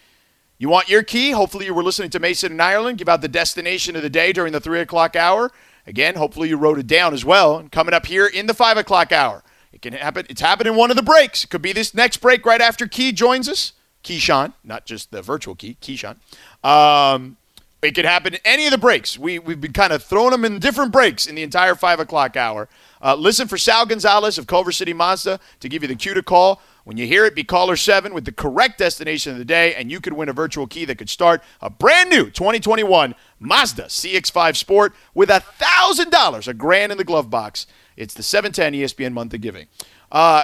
You 0.58 0.70
want 0.70 0.88
your 0.88 1.04
key? 1.04 1.32
Hopefully, 1.32 1.66
you 1.66 1.74
were 1.74 1.84
listening 1.84 2.12
to 2.12 2.20
Mason 2.20 2.54
and 2.54 2.62
Ireland. 2.62 3.00
Give 3.00 3.10
out 3.10 3.22
the 3.22 3.28
destination 3.28 3.98
of 3.98 4.02
the 4.02 4.10
day 4.10 4.32
during 4.32 4.54
the 4.54 4.62
three 4.62 4.80
o'clock 4.80 5.16
hour. 5.18 5.52
Again, 5.86 6.16
hopefully, 6.16 6.50
you 6.50 6.58
wrote 6.58 6.80
it 6.80 6.88
down 6.88 7.14
as 7.14 7.26
well. 7.26 7.58
And 7.58 7.72
coming 7.72 7.94
up 7.94 8.06
here 8.06 8.26
in 8.26 8.48
the 8.48 8.54
five 8.54 8.78
o'clock 8.78 9.12
hour, 9.12 9.44
it 9.72 9.82
can 9.82 9.94
happen. 9.94 10.26
It's 10.30 10.42
happening 10.42 10.74
in 10.74 10.80
one 10.80 10.92
of 10.92 10.96
the 10.96 11.04
breaks. 11.04 11.44
It 11.44 11.50
could 11.50 11.62
be 11.62 11.74
this 11.74 11.94
next 11.94 12.18
break 12.18 12.46
right 12.46 12.62
after 12.62 12.88
Key 12.88 13.12
joins 13.12 13.50
us. 13.50 13.74
Keyshawn, 14.04 14.54
not 14.64 14.86
just 14.86 15.12
the 15.12 15.22
virtual 15.22 15.56
key, 15.56 15.78
Keyshawn. 15.82 16.18
Um, 16.64 17.38
it 17.82 17.96
could 17.96 18.06
happen 18.06 18.34
in 18.34 18.40
any 18.46 18.66
of 18.66 18.72
the 18.72 18.78
breaks. 18.78 19.18
We, 19.18 19.40
we've 19.40 19.60
been 19.60 19.74
kind 19.74 19.92
of 19.92 20.04
throwing 20.04 20.32
them 20.32 20.46
in 20.46 20.60
different 20.60 20.92
breaks 20.92 21.26
in 21.28 21.36
the 21.36 21.44
entire 21.44 21.76
5 21.76 22.00
o'clock 22.00 22.38
hour. 22.38 22.70
Uh, 23.02 23.16
listen 23.16 23.48
for 23.48 23.58
Sal 23.58 23.86
Gonzalez 23.86 24.38
of 24.38 24.48
Culver 24.48 24.72
City 24.72 24.94
Mazda 24.94 25.40
to 25.60 25.70
give 25.70 25.82
you 25.82 25.88
the 25.88 25.96
cue 25.96 26.14
to 26.14 26.24
call. 26.24 26.62
When 26.84 26.98
you 26.98 27.08
hear 27.08 27.24
it, 27.26 27.34
be 27.34 27.46
caller 27.46 27.78
7 27.78 28.14
with 28.14 28.26
the 28.26 28.34
correct 28.34 28.78
destination 28.78 29.32
of 29.32 29.38
the 29.38 29.46
day, 29.46 29.74
and 29.74 29.90
you 29.90 30.02
could 30.02 30.14
win 30.14 30.28
a 30.28 30.34
virtual 30.34 30.68
key 30.68 30.84
that 30.86 30.98
could 30.98 31.10
start 31.10 31.42
a 31.62 31.70
brand 31.70 32.10
new 32.10 32.26
2021 32.26 33.16
Mazda 33.40 33.84
CX5 33.84 34.58
Sport 34.58 34.94
with 35.14 35.30
a 35.30 35.44
$1,000, 35.60 36.48
a 36.48 36.54
grand 36.54 36.92
in 36.92 36.98
the 36.98 37.06
glove 37.06 37.30
box. 37.30 37.68
It's 37.96 38.14
the 38.14 38.24
710 38.24 38.74
ESPN 38.74 39.14
month 39.14 39.34
of 39.34 39.40
giving. 39.40 39.68
Uh, 40.12 40.44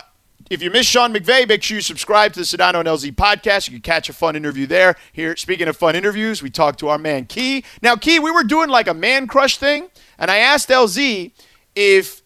if 0.49 0.63
you 0.63 0.71
miss 0.71 0.87
Sean 0.87 1.13
McVay, 1.13 1.47
make 1.47 1.61
sure 1.61 1.75
you 1.75 1.81
subscribe 1.81 2.31
to 2.33 2.39
the 2.39 2.45
Sedano 2.45 2.79
and 2.79 2.87
LZ 2.87 3.13
podcast. 3.15 3.67
You 3.67 3.73
can 3.73 3.81
catch 3.81 4.07
a 4.07 4.13
fun 4.13 4.37
interview 4.37 4.65
there. 4.65 4.95
Here, 5.11 5.35
speaking 5.35 5.67
of 5.67 5.75
fun 5.75 5.95
interviews, 5.95 6.41
we 6.41 6.49
talked 6.49 6.79
to 6.79 6.87
our 6.87 6.97
man 6.97 7.25
Key. 7.25 7.65
Now, 7.81 7.95
Key, 7.95 8.19
we 8.19 8.31
were 8.31 8.43
doing 8.43 8.69
like 8.69 8.87
a 8.87 8.93
man 8.93 9.27
crush 9.27 9.57
thing, 9.57 9.89
and 10.17 10.31
I 10.31 10.37
asked 10.37 10.69
LZ 10.69 11.33
if 11.75 12.21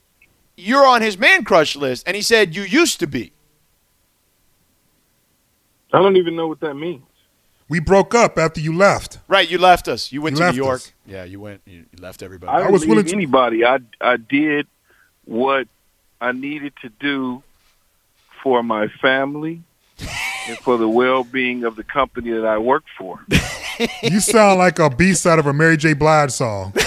you're 0.56 0.86
on 0.86 1.02
his 1.02 1.18
man 1.18 1.44
crush 1.44 1.76
list, 1.76 2.08
and 2.08 2.16
he 2.16 2.22
said 2.22 2.56
you 2.56 2.62
used 2.62 3.00
to 3.00 3.08
be. 3.08 3.34
I 5.94 6.00
don't 6.02 6.18
even 6.18 6.36
know 6.36 6.48
what 6.48 6.60
that 6.62 6.74
means. 6.74 7.04
We 7.70 7.80
broke 7.80 8.14
up 8.14 8.38
after 8.38 8.60
you 8.60 8.76
left. 8.76 9.20
Right, 9.28 9.50
you 9.50 9.58
left 9.58 9.88
us. 9.88 10.12
You 10.12 10.22
went 10.22 10.38
You 10.38 10.44
to 10.46 10.52
New 10.52 10.58
York. 10.58 10.76
us. 10.82 10.92
Yeah, 11.06 11.24
you 11.24 11.40
went. 11.40 11.62
You 11.66 11.86
you 11.92 12.02
left 12.02 12.22
everybody. 12.22 12.52
I, 12.52 12.68
I 12.68 12.72
was 12.72 12.82
was 12.82 12.88
willing 12.90 13.06
to- 13.06 13.14
anybody. 13.14 13.64
I 13.66 13.80
I 14.02 14.18
did 14.18 14.68
what 15.26 15.68
I 16.20 16.32
needed 16.34 16.74
to 16.82 16.90
do 16.90 17.42
for 18.42 18.62
my 18.64 18.88
family 19.02 19.62
and 20.48 20.58
for 20.60 20.78
the 20.78 20.88
well-being 20.90 21.64
of 21.64 21.76
the 21.78 21.84
company 21.84 22.32
that 22.32 22.46
I 22.46 22.58
work 22.58 22.84
for. 22.98 23.20
You 24.04 24.20
sound 24.20 24.60
like 24.60 24.78
a 24.78 24.88
B 24.88 25.14
side 25.16 25.40
of 25.40 25.48
a 25.48 25.54
Mary 25.54 25.78
J. 25.78 25.94
Blige 25.94 26.30
song. 26.30 26.74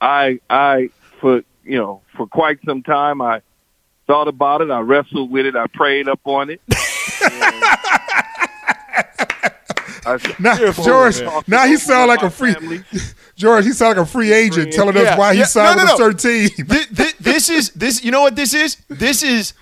I 0.00 0.40
I 0.50 0.90
for 1.20 1.42
you 1.64 1.78
know 1.78 2.02
for 2.16 2.26
quite 2.26 2.58
some 2.66 2.82
time 2.82 3.20
I 3.22 3.40
thought 4.10 4.26
about 4.26 4.60
it. 4.60 4.70
I 4.72 4.80
wrestled 4.80 5.30
with 5.30 5.46
it. 5.46 5.54
I 5.54 5.68
prayed 5.68 6.08
up 6.08 6.18
on 6.24 6.50
it. 6.50 6.60
I, 10.04 10.18
Now, 10.40 10.58
You're 10.58 10.68
a 10.70 10.72
fool, 10.74 10.84
George, 10.84 11.20
man. 11.20 11.42
now 11.46 11.66
he 11.66 11.76
sound 11.76 12.08
like 12.08 12.22
a 12.22 12.30
free 12.30 12.54
family. 12.54 12.82
George. 13.36 13.64
He 13.66 13.72
sound 13.72 13.96
like 13.96 14.06
a 14.06 14.10
free 14.10 14.32
agent 14.32 14.72
telling 14.72 14.96
us 14.96 15.02
Yeah, 15.04 15.16
why 15.18 15.34
he 15.34 15.40
yeah. 15.40 15.44
signed 15.46 15.76
No, 15.78 15.84
no, 15.84 15.92
with 15.92 16.00
no. 16.00 16.06
a 16.06 16.18
certain 16.18 16.48
team. 16.56 16.66
Thi- 16.66 16.94
thi- 16.94 17.16
this 17.20 17.48
is 17.50 17.70
this. 17.70 18.02
You 18.02 18.10
know 18.10 18.22
what 18.22 18.34
this 18.34 18.52
is? 18.54 18.76
This 18.88 19.22
is 19.22 19.52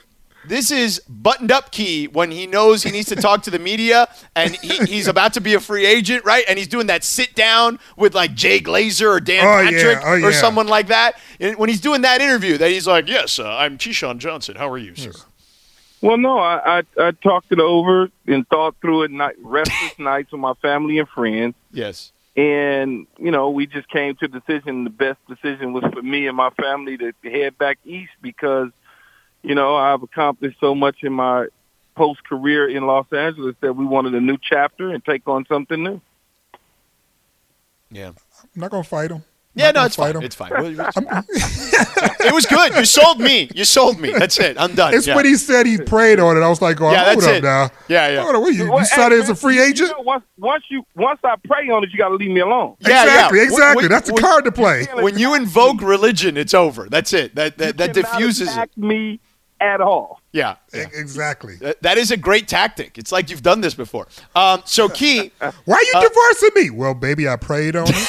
this 0.49 0.71
is 0.71 1.01
buttoned 1.09 1.53
up 1.53 1.71
key 1.71 2.07
when 2.09 2.31
he 2.31 2.47
knows 2.47 2.83
he 2.83 2.91
needs 2.91 3.09
to 3.09 3.17
talk 3.17 3.43
to 3.45 3.51
the 3.51 3.59
media 3.59 4.09
and 4.35 4.57
he, 4.57 4.79
he's 4.87 5.07
about 5.15 5.35
to 5.35 5.41
be 5.41 5.55
a 5.55 5.61
free 5.61 5.87
agent, 5.87 6.25
right? 6.25 6.45
And 6.49 6.59
he's 6.59 6.69
doing 6.69 6.87
that 6.89 7.05
sit 7.05 7.35
down 7.35 7.79
with 7.97 8.15
like 8.15 8.35
Jay 8.35 8.59
Glazer 8.61 9.09
or 9.09 9.21
Dan 9.21 9.47
Oh, 9.47 9.61
yeah. 9.61 9.71
Patrick 9.71 9.99
Oh, 10.05 10.13
or 10.13 10.19
yeah. 10.19 10.41
someone 10.41 10.67
like 10.67 10.89
that. 10.89 11.19
And 11.41 11.57
when 11.57 11.69
he's 11.69 11.81
doing 11.81 12.01
that 12.03 12.21
interview, 12.21 12.59
that 12.59 12.71
he's 12.71 12.87
like, 12.87 13.09
"Yes, 13.09 13.39
uh, 13.39 13.49
I'm 13.57 13.79
Keyshawn 13.79 14.19
Johnson. 14.19 14.57
How 14.57 14.69
are 14.71 14.79
you, 14.79 14.95
sir?" 14.97 15.13
Well, 16.01 16.17
no, 16.17 16.39
I, 16.39 16.79
I 16.79 16.83
I 17.09 17.11
talked 17.11 17.51
it 17.53 17.59
over 17.61 18.09
and 18.27 18.47
thought 18.49 18.77
through 18.81 19.03
it 19.05 19.11
night, 19.11 19.35
restless 19.43 19.99
nights 19.99 20.31
with 20.33 20.41
my 20.41 20.55
family 20.63 20.99
and 20.99 21.09
friends, 21.09 21.55
Yes. 21.73 22.13
and 22.37 23.07
you 23.19 23.31
know 23.33 23.51
we 23.51 23.67
just 23.67 23.89
came 23.89 24.15
to 24.17 24.29
the 24.29 24.39
decision. 24.41 24.85
The 24.85 24.91
best 24.91 25.19
decision 25.29 25.73
was 25.73 25.83
for 25.93 26.03
me 26.03 26.27
and 26.29 26.37
my 26.37 26.51
family 26.51 26.97
to 26.99 27.13
head 27.25 27.59
back 27.59 27.79
east 27.85 28.13
because, 28.23 28.71
you 29.49 29.55
know, 29.55 29.75
I've 29.77 30.03
accomplished 30.03 30.61
so 30.61 30.75
much 30.75 31.03
in 31.03 31.15
my 31.15 31.47
post 31.97 32.23
career 32.25 32.69
in 32.69 32.87
Los 32.87 33.07
Angeles 33.11 33.57
that 33.63 33.75
we 33.75 33.87
wanted 33.87 34.15
a 34.15 34.21
new 34.21 34.37
chapter 34.41 34.91
and 34.91 35.03
take 35.03 35.27
on 35.27 35.47
something 35.47 35.83
new. 35.83 36.01
Yeah. 37.91 38.09
I'm 38.09 38.15
not 38.55 38.71
gonna 38.71 38.85
fight 38.85 39.11
him. 39.11 39.25
Yeah, 39.55 39.69
no, 39.69 39.73
gonna 39.73 39.87
it's 39.87 39.97
fine. 39.97 40.17
him. 40.17 40.23
It's 40.23 40.35
fine. 40.35 40.53
it 42.29 42.35
was 42.35 42.45
good. 42.45 42.75
You 42.77 42.85
sold 42.85 43.21
me. 43.21 43.51
You 43.55 43.65
sold 43.65 43.99
me. 43.99 44.13
That's 44.13 44.39
it. 44.39 44.61
I'm 44.61 44.75
done. 44.75 44.93
It's 44.93 45.07
yeah. 45.07 45.17
when 45.17 45.25
he 45.25 45.37
said 45.37 45.65
he 45.65 45.79
prayed 45.79 46.21
on 46.21 46.37
it. 46.37 46.41
I 46.41 46.49
was 46.49 46.61
like, 46.61 46.79
oh, 46.83 46.93
Yeah, 46.93 47.07
hold 47.07 47.17
that's 47.17 47.27
up 47.27 47.35
it. 47.37 47.43
now. 47.43 47.71
Yeah, 47.89 48.09
yeah. 48.11 48.23
Hold 48.23 48.37
on, 48.37 48.43
what, 48.43 48.55
you, 48.55 48.71
Well, 48.71 48.81
you 48.81 48.85
signed 48.85 49.15
hey, 49.15 49.21
as 49.21 49.25
a 49.25 49.29
man, 49.29 49.37
free 49.37 49.55
you 49.57 49.65
agent? 49.65 49.91
know, 49.97 50.03
once 50.03 50.25
once 50.37 50.65
you 50.69 50.85
once 50.95 51.21
I 51.25 51.37
pray 51.43 51.71
on 51.71 51.83
it, 51.83 51.91
you 51.91 51.99
got 51.99 52.11
to 52.11 52.17
leave 52.17 52.31
me 52.31 52.41
alone. 52.41 52.77
Yeah, 52.81 53.05
exactly, 53.05 53.39
yeah. 53.39 53.45
exactly. 53.45 53.85
When- 53.85 53.91
That's 53.91 54.09
the 54.09 54.15
when- 54.15 54.23
card 54.23 54.45
to 54.45 54.53
play. 54.53 54.87
When 54.93 55.19
you 55.19 55.35
invoke 55.35 55.81
religion, 55.81 56.37
it's 56.37 56.53
over. 56.53 56.87
That's 56.91 57.15
it. 57.15 57.35
That 57.35 57.57
that, 57.57 57.79
that 57.79 57.97
You 57.97 58.03
cannot 58.03 58.13
diffuses 58.13 58.55
it. 58.57 58.77
me 58.77 59.19
at 59.61 59.81
all. 59.81 60.21
Yeah. 60.33 60.57
E- 60.75 60.79
Exactly. 60.95 61.57
That- 61.57 61.83
that 61.83 61.99
is 61.99 62.11
a 62.11 62.17
great 62.17 62.47
tactic. 62.49 62.99
It's 62.99 63.11
like 63.13 63.31
you've 63.31 63.43
done 63.43 63.61
this 63.61 63.75
before. 63.75 64.09
Um, 64.37 64.63
so, 64.65 64.89
Key, 64.99 65.33
Why 65.65 65.77
are 65.77 65.83
you 65.83 65.93
Uh, 65.95 66.01
divorcing 66.09 66.51
me? 66.55 66.71
Well, 66.71 66.95
baby, 66.95 67.29
I 67.29 67.37
prayed 67.37 67.77
on 67.77 67.87
it. 67.89 68.09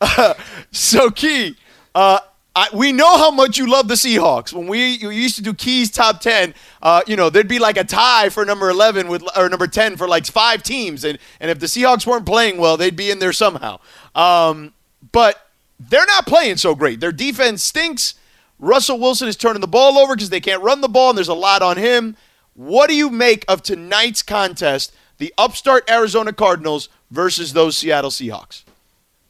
so 0.70 1.10
Key, 1.10 1.56
uh, 1.94 2.18
I, 2.54 2.68
we 2.72 2.90
know 2.92 3.18
how 3.18 3.30
much 3.30 3.58
you 3.58 3.66
love 3.70 3.86
the 3.88 3.94
Seahawks. 3.94 4.52
When 4.52 4.66
we 4.66 4.94
you 4.96 5.10
used 5.10 5.36
to 5.36 5.42
do 5.42 5.52
Key's 5.54 5.90
top 5.90 6.20
ten, 6.20 6.54
uh, 6.82 7.02
you 7.06 7.14
know 7.16 7.28
there'd 7.30 7.48
be 7.48 7.58
like 7.58 7.76
a 7.76 7.84
tie 7.84 8.28
for 8.30 8.44
number 8.46 8.70
eleven 8.70 9.08
with 9.08 9.22
or 9.36 9.48
number 9.48 9.66
ten 9.66 9.96
for 9.96 10.08
like 10.08 10.24
five 10.26 10.62
teams, 10.62 11.04
and 11.04 11.18
and 11.40 11.50
if 11.50 11.58
the 11.58 11.66
Seahawks 11.66 12.06
weren't 12.06 12.24
playing 12.26 12.56
well, 12.58 12.76
they'd 12.76 12.96
be 12.96 13.10
in 13.10 13.18
there 13.18 13.32
somehow. 13.34 13.78
Um, 14.14 14.72
but 15.12 15.48
they're 15.78 16.06
not 16.06 16.26
playing 16.26 16.56
so 16.56 16.74
great. 16.74 17.00
Their 17.00 17.12
defense 17.12 17.62
stinks. 17.62 18.14
Russell 18.58 18.98
Wilson 18.98 19.28
is 19.28 19.36
turning 19.36 19.60
the 19.60 19.66
ball 19.66 19.98
over 19.98 20.14
because 20.14 20.30
they 20.30 20.40
can't 20.40 20.62
run 20.62 20.80
the 20.80 20.88
ball, 20.88 21.10
and 21.10 21.18
there's 21.18 21.28
a 21.28 21.34
lot 21.34 21.62
on 21.62 21.76
him. 21.76 22.16
What 22.54 22.88
do 22.88 22.96
you 22.96 23.10
make 23.10 23.44
of 23.48 23.62
tonight's 23.62 24.22
contest, 24.22 24.94
the 25.18 25.32
upstart 25.36 25.90
Arizona 25.90 26.32
Cardinals 26.32 26.88
versus 27.10 27.52
those 27.52 27.76
Seattle 27.76 28.10
Seahawks? 28.10 28.64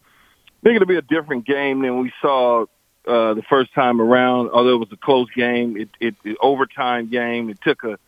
I 0.05 0.69
think 0.69 0.77
it'll 0.77 0.87
be 0.87 0.97
a 0.97 1.03
different 1.03 1.45
game 1.45 1.83
than 1.83 2.01
we 2.01 2.13
saw 2.21 2.63
uh, 3.07 3.35
the 3.35 3.43
first 3.49 3.73
time 3.75 4.01
around. 4.01 4.51
Although 4.51 4.75
it 4.75 4.79
was 4.79 4.93
a 4.93 4.97
close 4.97 5.29
game, 5.31 5.77
it, 5.77 5.89
it, 6.01 6.15
it 6.25 6.37
overtime 6.41 7.09
game. 7.09 7.51
It 7.51 7.61
took 7.63 7.83
a, 7.85 7.99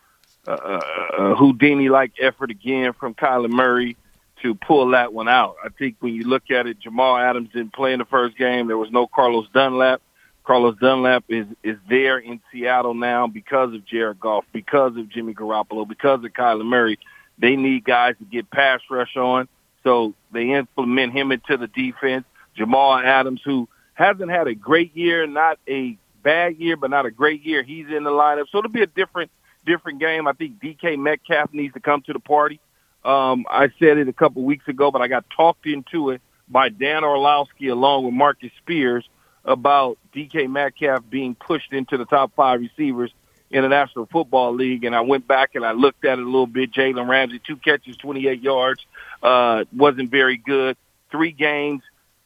a, 0.47 0.53
a 0.53 1.35
Houdini-like 1.37 2.13
effort 2.21 2.51
again 2.51 2.93
from 2.93 3.15
Kyler 3.15 3.51
Murray 3.51 3.97
to 4.43 4.55
pull 4.55 4.91
that 4.91 5.13
one 5.13 5.29
out. 5.29 5.57
I 5.65 5.69
think 5.69 5.97
when 5.99 6.15
you 6.15 6.29
look 6.29 6.51
at 6.51 6.67
it, 6.67 6.79
Jamal 6.79 7.17
Adams 7.17 7.51
didn't 7.53 7.73
play 7.73 7.93
in 7.93 7.99
the 7.99 8.05
first 8.05 8.37
game. 8.39 8.69
There 8.69 8.79
was 8.79 8.91
no 8.91 9.09
Carlos 9.09 9.49
Dunlap. 9.53 10.01
Carlos 10.49 10.77
Dunlap 10.81 11.25
is 11.29 11.47
is 11.63 11.77
there 11.91 12.17
in 12.17 12.41
Seattle 12.51 12.95
now 12.95 13.27
because 13.27 13.75
of 13.75 13.85
Jared 13.85 14.19
Goff, 14.19 14.47
because 14.51 14.97
of 14.97 15.11
Jimmy 15.11 15.35
Garoppolo, 15.35 15.87
because 15.87 16.25
of 16.25 16.33
Kyler 16.33 16.65
Murray. 16.65 16.99
They 17.37 17.55
need 17.55 17.85
guys 17.85 18.15
to 18.19 18.25
get 18.25 18.51
pass 18.51 18.81
rush 18.91 19.15
on, 19.15 19.47
so 19.85 20.15
they 20.33 20.53
implement 20.53 21.13
him 21.13 21.33
into 21.33 21.59
the 21.59 21.67
defense. 21.67 22.25
Jamal 22.57 22.97
Adams, 22.97 23.43
who 23.45 23.69
hasn't 23.93 24.31
had 24.31 24.49
a 24.49 24.55
great 24.55 24.97
year, 24.97 25.27
not 25.27 25.59
a 25.69 25.99
bad 26.23 26.57
year, 26.57 26.79
but 26.79 26.89
not 26.89 27.05
a 27.05 27.11
great 27.11 27.45
year, 27.45 27.63
he's 27.63 27.89
in 27.95 28.05
the 28.05 28.11
lineup. 28.11 28.47
So 28.51 28.57
it'll 28.57 28.71
be 28.71 28.81
a 28.81 28.87
different 28.87 29.31
different 29.67 30.01
game. 30.01 30.27
I 30.27 30.33
think 30.33 30.63
DK 30.63 30.99
Metcalf 30.99 31.53
needs 31.53 31.75
to 31.75 31.81
come 31.81 32.01
to 32.07 32.15
the 32.15 32.21
party. 32.21 32.59
Um, 33.05 33.45
I 33.51 33.69
said 33.79 33.99
it 33.99 34.09
a 34.09 34.15
couple 34.15 34.43
weeks 34.45 34.67
ago, 34.67 34.91
but 34.91 35.03
I 35.03 35.09
got 35.09 35.27
talked 35.29 35.67
into 35.67 36.09
it 36.09 36.23
by 36.49 36.71
Dan 36.71 37.05
Orlovsky 37.05 37.69
along 37.69 38.07
with 38.07 38.15
Marcus 38.15 38.51
Spears 38.63 39.07
about 39.45 39.99
DK 40.15 40.51
Metcalf 40.51 41.09
being 41.09 41.35
pushed 41.35 41.73
into 41.73 41.97
the 41.97 42.05
top 42.05 42.33
five 42.35 42.61
receivers 42.61 43.13
in 43.51 43.63
the 43.63 43.69
National 43.69 44.07
Football 44.07 44.55
League. 44.55 44.85
And 44.85 44.95
I 44.95 45.01
went 45.01 45.27
back 45.27 45.55
and 45.55 45.65
I 45.65 45.73
looked 45.73 46.05
at 46.05 46.19
it 46.19 46.23
a 46.23 46.25
little 46.25 46.47
bit. 46.47 46.73
Jalen 46.73 47.09
Ramsey, 47.09 47.39
two 47.39 47.57
catches, 47.57 47.97
28 47.97 48.43
yards, 48.43 48.85
uh, 49.23 49.65
wasn't 49.75 50.11
very 50.11 50.37
good. 50.37 50.77
Three 51.11 51.33
games, 51.33 51.83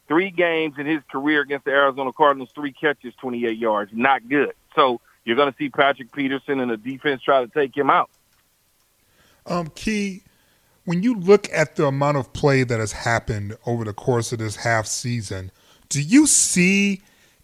three 0.07 0.31
games 0.31 0.75
in 0.77 0.85
his 0.85 1.01
career 1.09 1.41
against 1.41 1.65
the 1.65 1.71
Arizona 1.71 2.11
Cardinals, 2.11 2.49
three 2.53 2.73
catches, 2.73 3.13
28 3.15 3.57
yards, 3.57 3.91
not 3.93 4.27
good. 4.27 4.53
So 4.75 4.99
you're 5.23 5.37
going 5.37 5.51
to 5.51 5.57
see 5.57 5.69
Patrick 5.69 6.11
Peterson 6.11 6.59
and 6.59 6.69
the 6.69 6.77
defense 6.77 7.21
try 7.21 7.45
to 7.45 7.47
take 7.47 7.75
him 7.75 7.89
out. 7.89 8.09
Um, 9.45 9.67
Key, 9.75 10.23
when 10.85 11.03
you 11.03 11.15
look 11.15 11.49
at 11.51 11.75
the 11.75 11.85
amount 11.85 12.17
of 12.17 12.33
play 12.33 12.63
that 12.63 12.79
has 12.79 12.91
happened 12.91 13.57
over 13.65 13.83
the 13.85 13.93
course 13.93 14.31
of 14.33 14.39
this 14.39 14.57
half 14.57 14.85
season, 14.87 15.51
do 15.89 16.01
you 16.01 16.27
see 16.27 17.01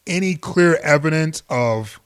any 0.08 0.36
clear 0.36 0.78
evidence 0.78 1.44
of 1.50 2.00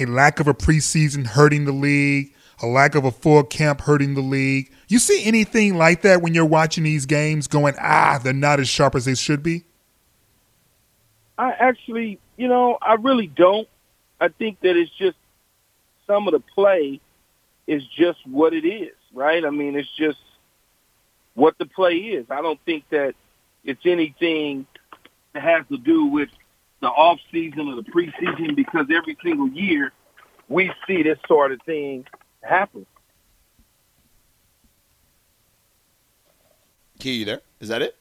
a 0.00 0.06
lack 0.06 0.40
of 0.40 0.46
a 0.46 0.54
preseason 0.54 1.26
hurting 1.26 1.64
the 1.64 1.72
league, 1.72 2.32
a 2.62 2.66
lack 2.66 2.94
of 2.94 3.04
a 3.04 3.10
full 3.10 3.42
camp 3.44 3.80
hurting 3.82 4.14
the 4.14 4.20
league? 4.20 4.70
You 4.88 4.98
see 4.98 5.24
anything 5.24 5.76
like 5.76 6.02
that 6.02 6.22
when 6.22 6.34
you're 6.34 6.44
watching 6.44 6.84
these 6.84 7.06
games 7.06 7.46
going, 7.46 7.74
ah, 7.80 8.20
they're 8.22 8.32
not 8.32 8.60
as 8.60 8.68
sharp 8.68 8.94
as 8.94 9.04
they 9.04 9.14
should 9.14 9.42
be? 9.42 9.64
I 11.36 11.52
actually, 11.52 12.18
you 12.36 12.48
know, 12.48 12.78
I 12.80 12.94
really 12.94 13.28
don't. 13.28 13.68
I 14.20 14.28
think 14.28 14.60
that 14.60 14.76
it's 14.76 14.90
just 14.90 15.16
some 16.06 16.26
of 16.26 16.32
the 16.32 16.40
play 16.40 17.00
is 17.66 17.86
just 17.86 18.26
what 18.26 18.52
it 18.52 18.66
is, 18.66 18.94
right? 19.12 19.44
I 19.44 19.50
mean, 19.50 19.76
it's 19.76 19.94
just 19.96 20.18
what 21.34 21.56
the 21.58 21.66
play 21.66 21.94
is. 21.94 22.26
I 22.30 22.42
don't 22.42 22.58
think 22.64 22.84
that 22.90 23.14
it's 23.62 23.84
anything 23.84 24.66
that 25.32 25.42
has 25.42 25.64
to 25.68 25.78
do 25.78 26.06
with 26.06 26.28
the 26.80 26.88
off 26.88 27.18
season 27.32 27.68
or 27.68 27.76
the 27.76 27.82
preseason 27.82 28.54
because 28.54 28.86
every 28.94 29.16
single 29.22 29.48
year 29.48 29.92
we 30.48 30.70
see 30.86 31.02
this 31.02 31.18
sort 31.26 31.52
of 31.52 31.60
thing 31.62 32.06
happen. 32.42 32.86
Key, 36.98 37.12
you 37.18 37.24
there? 37.24 37.40
Is 37.60 37.68
that 37.68 37.82
it? 37.82 37.96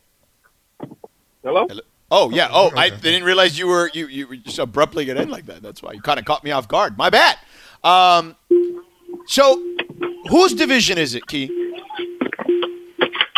Hello? 1.44 1.68
Oh 2.10 2.30
yeah. 2.30 2.50
Oh, 2.52 2.72
I 2.76 2.90
didn't 2.90 3.24
realize 3.24 3.60
you 3.60 3.68
were 3.68 3.92
you 3.94 4.08
you 4.08 4.28
were 4.28 4.36
just 4.38 4.60
abruptly 4.60 5.06
get 5.06 5.18
in 5.18 5.30
like 5.30 5.46
that. 5.48 5.62
That's 5.62 5.84
why 5.84 5.92
you 5.92 6.02
kind 6.02 6.20
of 6.20 6.26
caught 6.26 6.44
me 6.44 6.52
off 6.52 6.68
guard. 6.68 6.98
My 6.98 7.10
bad. 7.10 7.38
Um, 7.84 8.36
so 9.28 9.62
whose 10.30 10.54
division 10.54 10.98
is 10.98 11.16
it, 11.16 11.28
Key? 11.28 11.46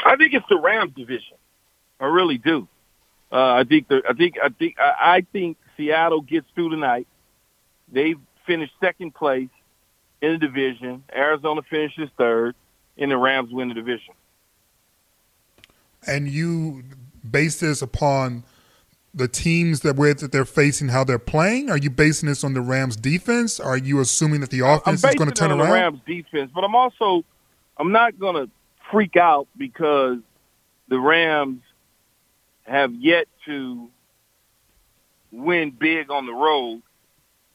I 0.06 0.16
think 0.16 0.34
it's 0.34 0.46
the 0.50 0.58
Rams 0.58 0.94
division. 0.96 1.38
I 2.00 2.06
really 2.06 2.38
do. 2.38 2.68
Uh, 3.32 3.54
I 3.54 3.64
think 3.64 3.88
the, 3.88 4.02
I 4.10 4.14
think 4.14 4.36
I 4.44 4.50
think 4.50 4.76
I, 4.80 5.26
think 5.32 5.58
Seattle 5.78 6.22
gets 6.22 6.48
through 6.56 6.72
tonight. 6.72 7.08
They 7.92 8.16
finished 8.48 8.74
second 8.82 9.14
place 9.14 9.50
in 10.22 10.34
the 10.34 10.38
division. 10.40 11.04
Arizona 11.14 11.62
finishes 11.70 12.10
third, 12.18 12.56
and 12.98 13.12
the 13.12 13.18
Rams 13.18 13.52
win 13.52 13.70
the 13.70 13.76
division. 13.76 14.14
And 16.08 16.28
you 16.28 16.84
base 17.30 17.60
this 17.60 17.82
upon 17.82 18.44
the 19.14 19.28
teams 19.28 19.82
that 19.82 19.96
where 19.96 20.14
that 20.14 20.32
they're 20.32 20.46
facing, 20.46 20.90
how 20.90 21.04
they're 21.04 21.20
playing? 21.20 21.70
Are 21.70 21.78
you 21.78 21.90
basing 21.90 22.30
this 22.30 22.44
on 22.44 22.54
the 22.54 22.62
Rams 22.62 22.96
defense? 22.96 23.60
Are 23.60 23.78
you 23.78 24.00
assuming 24.00 24.42
that 24.42 24.50
the 24.50 24.62
offense 24.62 25.04
is 25.04 25.16
going 25.16 25.30
to 25.30 25.36
turn 25.36 25.52
on 25.52 25.60
around? 25.60 25.70
The 25.70 25.74
Rams 25.74 26.02
defense, 26.06 26.52
but 26.54 26.64
I'm 26.64 26.76
also 26.76 27.24
I'm 27.78 27.92
not 27.92 28.20
going 28.20 28.36
to 28.36 28.52
freak 28.92 29.16
out 29.16 29.48
because 29.58 30.18
the 30.88 31.00
Rams 31.00 31.62
have 32.70 32.94
yet 32.94 33.28
to 33.46 33.90
win 35.32 35.72
big 35.72 36.10
on 36.12 36.26
the 36.26 36.34
road, 36.34 36.82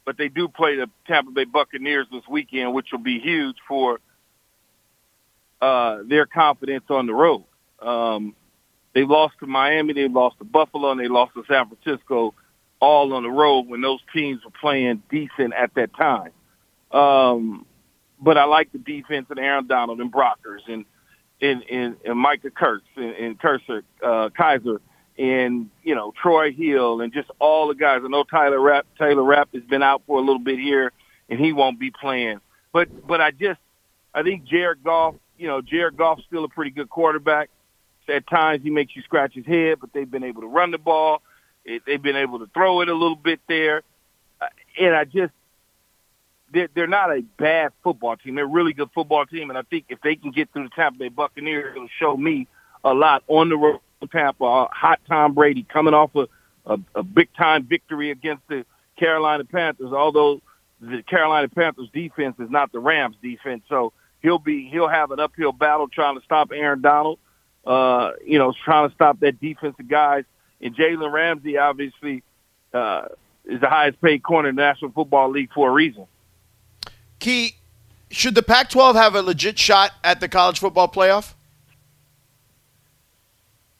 but 0.04 0.16
they 0.16 0.28
do 0.28 0.48
play 0.48 0.76
the 0.76 0.88
Tampa 1.06 1.30
Bay 1.30 1.44
Buccaneers 1.44 2.06
this 2.12 2.22
weekend, 2.28 2.74
which 2.74 2.88
will 2.92 2.98
be 2.98 3.18
huge 3.18 3.56
for 3.66 4.00
uh, 5.60 5.98
their 6.06 6.26
confidence 6.26 6.84
on 6.88 7.06
the 7.06 7.14
road. 7.14 7.44
Um, 7.80 8.34
they 8.94 9.04
lost 9.04 9.34
to 9.40 9.46
Miami, 9.46 9.92
they 9.92 10.08
lost 10.08 10.38
to 10.38 10.44
Buffalo, 10.44 10.90
and 10.90 11.00
they 11.00 11.08
lost 11.08 11.34
to 11.34 11.44
San 11.48 11.68
Francisco, 11.68 12.34
all 12.80 13.12
on 13.14 13.22
the 13.22 13.30
road 13.30 13.66
when 13.66 13.80
those 13.80 14.00
teams 14.14 14.44
were 14.44 14.52
playing 14.60 15.02
decent 15.10 15.54
at 15.54 15.74
that 15.74 15.94
time. 15.96 16.30
Um, 16.92 17.66
but 18.20 18.38
I 18.38 18.44
like 18.44 18.72
the 18.72 18.78
defense 18.78 19.26
and 19.30 19.38
Aaron 19.38 19.66
Donald 19.66 20.00
and 20.00 20.12
Brockers 20.12 20.60
and 20.68 20.84
and 21.40 21.62
and, 21.64 21.96
and 22.04 22.18
Micah 22.18 22.50
Kurtz 22.50 22.84
and, 22.96 23.10
and 23.14 23.38
Cursor, 23.38 23.82
uh, 24.02 24.28
Kiser 24.38 24.80
and 25.18 25.70
you 25.82 25.94
know 25.94 26.12
Troy 26.20 26.52
Hill 26.52 27.00
and 27.00 27.12
just 27.12 27.30
all 27.38 27.68
the 27.68 27.74
guys. 27.74 28.00
I 28.04 28.08
know 28.08 28.24
Tyler 28.24 28.60
Rapp 28.60 28.86
Taylor 28.98 29.22
Rapp 29.22 29.48
has 29.54 29.62
been 29.62 29.82
out 29.82 30.02
for 30.06 30.18
a 30.18 30.20
little 30.20 30.38
bit 30.38 30.58
here, 30.58 30.92
and 31.28 31.38
he 31.38 31.52
won't 31.52 31.78
be 31.78 31.90
playing. 31.90 32.40
But 32.72 33.06
but 33.06 33.20
I 33.20 33.30
just 33.30 33.60
I 34.14 34.22
think 34.22 34.44
Jared 34.44 34.82
Goff. 34.82 35.14
You 35.36 35.48
know 35.48 35.60
Jared 35.60 35.96
Goff's 35.96 36.24
still 36.26 36.44
a 36.44 36.48
pretty 36.48 36.70
good 36.70 36.88
quarterback. 36.88 37.50
At 38.06 38.28
times 38.28 38.62
he 38.62 38.70
makes 38.70 38.94
you 38.94 39.02
scratch 39.02 39.34
his 39.34 39.46
head, 39.46 39.78
but 39.80 39.92
they've 39.92 40.10
been 40.10 40.24
able 40.24 40.42
to 40.42 40.46
run 40.46 40.70
the 40.70 40.78
ball. 40.78 41.22
It, 41.64 41.82
they've 41.86 42.02
been 42.02 42.16
able 42.16 42.40
to 42.40 42.46
throw 42.52 42.82
it 42.82 42.88
a 42.88 42.92
little 42.92 43.16
bit 43.16 43.40
there, 43.48 43.82
uh, 44.40 44.46
and 44.78 44.94
I 44.94 45.04
just 45.04 45.32
they're, 46.52 46.68
they're 46.74 46.86
not 46.86 47.10
a 47.10 47.22
bad 47.38 47.72
football 47.82 48.16
team. 48.16 48.34
They're 48.34 48.44
a 48.44 48.48
really 48.48 48.74
good 48.74 48.90
football 48.94 49.24
team, 49.24 49.48
and 49.48 49.58
I 49.58 49.62
think 49.62 49.86
if 49.88 50.00
they 50.02 50.16
can 50.16 50.30
get 50.30 50.52
through 50.52 50.64
the 50.64 50.70
Tampa 50.76 50.98
Bay 50.98 51.08
Buccaneers, 51.08 51.74
it'll 51.74 51.88
show 51.98 52.16
me 52.16 52.46
a 52.84 52.92
lot 52.92 53.24
on 53.26 53.48
the 53.48 53.56
road 53.56 53.80
Tampa, 54.06 54.44
uh, 54.44 54.68
hot 54.70 55.00
Tom 55.08 55.34
Brady 55.34 55.64
coming 55.64 55.94
off 55.94 56.14
a, 56.14 56.26
a, 56.66 56.78
a 56.94 57.02
big 57.02 57.28
time 57.34 57.64
victory 57.64 58.10
against 58.10 58.46
the 58.48 58.64
Carolina 58.98 59.44
Panthers. 59.44 59.92
Although 59.92 60.40
the 60.80 61.02
Carolina 61.02 61.48
Panthers 61.48 61.88
defense 61.92 62.36
is 62.38 62.50
not 62.50 62.72
the 62.72 62.78
Rams 62.78 63.16
defense, 63.22 63.62
so 63.68 63.92
he'll 64.22 64.38
be 64.38 64.68
he'll 64.68 64.88
have 64.88 65.10
an 65.10 65.20
uphill 65.20 65.52
battle 65.52 65.88
trying 65.88 66.18
to 66.18 66.24
stop 66.24 66.50
Aaron 66.52 66.80
Donald. 66.80 67.18
Uh, 67.66 68.12
you 68.24 68.38
know, 68.38 68.52
trying 68.64 68.88
to 68.88 68.94
stop 68.94 69.20
that 69.20 69.40
defensive 69.40 69.88
guys. 69.88 70.24
And 70.60 70.76
Jalen 70.76 71.10
Ramsey 71.10 71.56
obviously 71.56 72.22
uh, 72.74 73.06
is 73.46 73.60
the 73.60 73.68
highest 73.68 74.00
paid 74.02 74.22
corner 74.22 74.50
in 74.50 74.56
the 74.56 74.62
National 74.62 74.90
Football 74.90 75.30
League 75.30 75.50
for 75.54 75.70
a 75.70 75.72
reason. 75.72 76.06
Key, 77.20 77.56
should 78.10 78.34
the 78.34 78.42
Pac-12 78.42 78.94
have 78.96 79.14
a 79.14 79.22
legit 79.22 79.58
shot 79.58 79.92
at 80.02 80.20
the 80.20 80.28
college 80.28 80.58
football 80.58 80.88
playoff? 80.88 81.32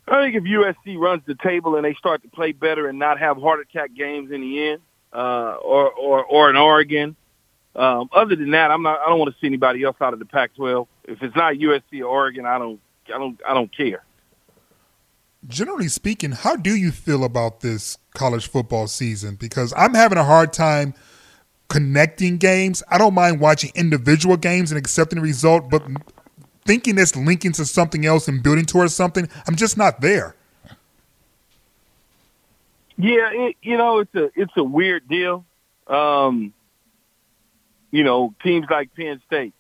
I 0.07 0.23
think 0.23 0.37
if 0.37 0.45
USC 0.45 0.99
runs 0.99 1.23
the 1.27 1.35
table 1.35 1.77
and 1.77 1.85
they 1.85 1.95
start 1.95 2.23
to 2.23 2.29
play 2.29 2.53
better 2.53 2.89
and 2.89 2.99
not 2.99 3.19
have 3.19 3.39
heart 3.39 3.61
attack 3.61 3.95
games 3.95 4.31
in 4.31 4.43
the 4.43 4.69
end, 4.69 4.81
uh, 5.15 5.57
or 5.63 5.91
or 5.93 6.25
or 6.25 6.51
in 6.51 6.57
Oregon. 6.57 7.17
Um, 7.77 8.09
other 8.13 8.37
than 8.37 8.51
that, 8.51 8.71
I'm 8.71 8.83
not. 8.83 9.01
I 9.01 9.09
don't 9.09 9.19
want 9.19 9.35
to 9.35 9.41
see 9.41 9.47
anybody 9.47 9.83
else 9.83 9.97
out 10.01 10.13
of 10.13 10.19
the 10.19 10.25
Pac-12. 10.25 10.87
If 11.05 11.23
it's 11.23 11.35
not 11.35 11.55
USC 11.55 12.01
or 12.01 12.07
Oregon, 12.07 12.47
I 12.47 12.59
don't. 12.59 12.81
I 13.07 13.19
don't. 13.19 13.41
I 13.47 13.55
don't 13.55 13.75
care. 13.75 14.05
Generally 15.47 15.89
speaking, 15.89 16.33
how 16.33 16.57
do 16.57 16.75
you 16.75 16.91
feel 16.91 17.23
about 17.25 17.61
this 17.61 17.99
college 18.15 18.49
football 18.49 18.87
season? 18.87 19.37
Because 19.37 19.75
I'm 19.77 19.95
having 19.95 20.19
a 20.19 20.25
hard 20.25 20.53
time 20.53 20.95
connecting 21.69 22.39
games. 22.39 22.83
I 22.91 22.97
don't 22.99 23.15
mind 23.15 23.41
watching 23.41 23.71
individual 23.75 24.37
games 24.37 24.71
and 24.71 24.79
accepting 24.79 25.19
the 25.19 25.23
result, 25.23 25.69
but 25.69 25.83
thinking 26.65 26.99
it's 26.99 27.17
linking 27.17 27.53
to 27.53 27.65
something 27.65 28.05
else 28.07 28.29
and 28.29 28.43
building 28.43 28.65
towards 28.65 28.95
something, 28.95 29.29
I'm 29.47 29.57
just 29.57 29.77
not 29.77 30.01
there. 30.01 30.35
Yeah, 32.97 33.31
it, 33.33 33.57
you 33.63 33.77
know, 33.77 33.99
it's 33.99 34.15
a 34.15 34.31
it's 34.37 34.53
a 34.57 34.63
weird 34.63 35.09
deal. 35.09 35.45
Um, 35.87 36.55
you 37.91 38.05
know, 38.05 38.35
teams 38.43 38.67
like 38.71 38.95
Penn 38.95 39.21
State 39.27 39.53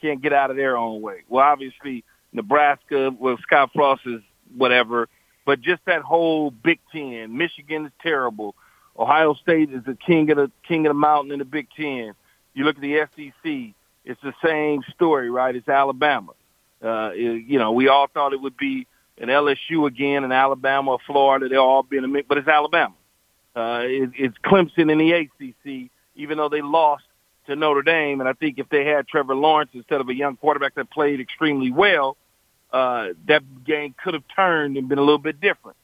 can't 0.00 0.22
get 0.22 0.32
out 0.32 0.50
of 0.50 0.56
their 0.56 0.76
own 0.76 1.02
way. 1.02 1.22
Well, 1.28 1.44
obviously 1.44 2.04
Nebraska, 2.32 3.14
well, 3.18 3.36
Scott 3.42 3.70
Frost 3.74 4.02
is 4.06 4.22
whatever, 4.56 5.08
but 5.44 5.60
just 5.60 5.84
that 5.86 6.02
whole 6.02 6.50
Big 6.50 6.80
Ten. 6.92 7.36
Michigan 7.36 7.86
is 7.86 7.92
terrible. 8.02 8.54
Ohio 8.98 9.34
State 9.34 9.70
is 9.70 9.84
the 9.84 9.94
king 9.94 10.30
of 10.30 10.38
the 10.38 10.50
king 10.66 10.86
of 10.86 10.90
the 10.90 10.94
mountain 10.94 11.32
in 11.32 11.38
the 11.38 11.44
Big 11.44 11.68
Ten. 11.76 12.14
You 12.54 12.64
look 12.64 12.76
at 12.76 12.82
the 12.82 13.06
SEC, 13.14 13.74
it's 14.04 14.20
the 14.22 14.34
same 14.42 14.82
story, 14.94 15.30
right? 15.30 15.54
It's 15.54 15.68
Alabama. 15.68 16.32
Uh, 16.82 17.12
you 17.12 17.58
know, 17.58 17.72
we 17.72 17.88
all 17.88 18.06
thought 18.06 18.32
it 18.32 18.40
would 18.40 18.56
be 18.56 18.86
an 19.18 19.28
LSU 19.28 19.86
again, 19.86 20.24
an 20.24 20.32
Alabama, 20.32 20.92
or 20.92 20.98
Florida. 21.06 21.48
They'll 21.48 21.60
all 21.60 21.82
be 21.82 21.98
the 21.98 22.08
mix, 22.08 22.26
but 22.28 22.38
it's 22.38 22.48
Alabama. 22.48 22.94
Uh, 23.56 23.80
it, 23.82 24.10
it's 24.16 24.36
Clemson 24.44 24.90
in 24.90 24.98
the 24.98 25.12
ACC, 25.12 25.90
even 26.14 26.38
though 26.38 26.48
they 26.48 26.62
lost 26.62 27.04
to 27.46 27.56
Notre 27.56 27.82
Dame. 27.82 28.20
And 28.20 28.28
I 28.28 28.32
think 28.32 28.58
if 28.58 28.68
they 28.68 28.84
had 28.84 29.08
Trevor 29.08 29.34
Lawrence 29.34 29.70
instead 29.74 30.00
of 30.00 30.08
a 30.08 30.14
young 30.14 30.36
quarterback 30.36 30.76
that 30.76 30.90
played 30.90 31.20
extremely 31.20 31.72
well, 31.72 32.16
uh, 32.72 33.08
that 33.26 33.42
game 33.64 33.94
could 34.02 34.14
have 34.14 34.24
turned 34.36 34.76
and 34.76 34.88
been 34.88 34.98
a 34.98 35.02
little 35.02 35.18
bit 35.18 35.40
different. 35.40 35.76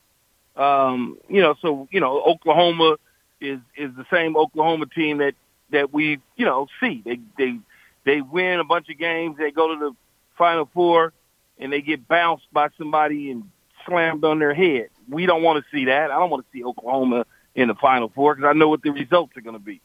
Um, 0.56 1.18
you 1.28 1.40
know, 1.40 1.56
so 1.60 1.88
you 1.90 2.00
know, 2.00 2.20
Oklahoma 2.22 2.96
is 3.40 3.58
is 3.76 3.90
the 3.96 4.06
same 4.12 4.36
Oklahoma 4.36 4.86
team 4.86 5.18
that 5.18 5.34
that 5.70 5.92
we 5.92 6.20
you 6.36 6.46
know 6.46 6.68
see. 6.80 7.02
They 7.04 7.18
they 7.36 7.58
they 8.04 8.20
win 8.20 8.60
a 8.60 8.64
bunch 8.64 8.88
of 8.88 8.98
games. 8.98 9.36
They 9.38 9.50
go 9.50 9.74
to 9.74 9.80
the 9.80 9.96
Final 10.36 10.68
Four 10.72 11.12
and 11.58 11.72
they 11.72 11.80
get 11.80 12.06
bounced 12.08 12.46
by 12.52 12.68
somebody 12.76 13.30
and 13.30 13.44
slammed 13.86 14.24
on 14.24 14.38
their 14.38 14.54
head. 14.54 14.88
We 15.08 15.26
don't 15.26 15.42
want 15.42 15.62
to 15.62 15.76
see 15.76 15.86
that. 15.86 16.10
I 16.10 16.18
don't 16.18 16.30
want 16.30 16.44
to 16.44 16.58
see 16.58 16.64
Oklahoma 16.64 17.26
in 17.54 17.68
the 17.68 17.74
Final 17.74 18.08
Four 18.08 18.34
because 18.34 18.48
I 18.48 18.52
know 18.52 18.68
what 18.68 18.82
the 18.82 18.90
results 18.90 19.36
are 19.36 19.40
going 19.40 19.56
to 19.56 19.62
be. 19.62 19.80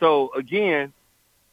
So 0.00 0.32
again, 0.34 0.92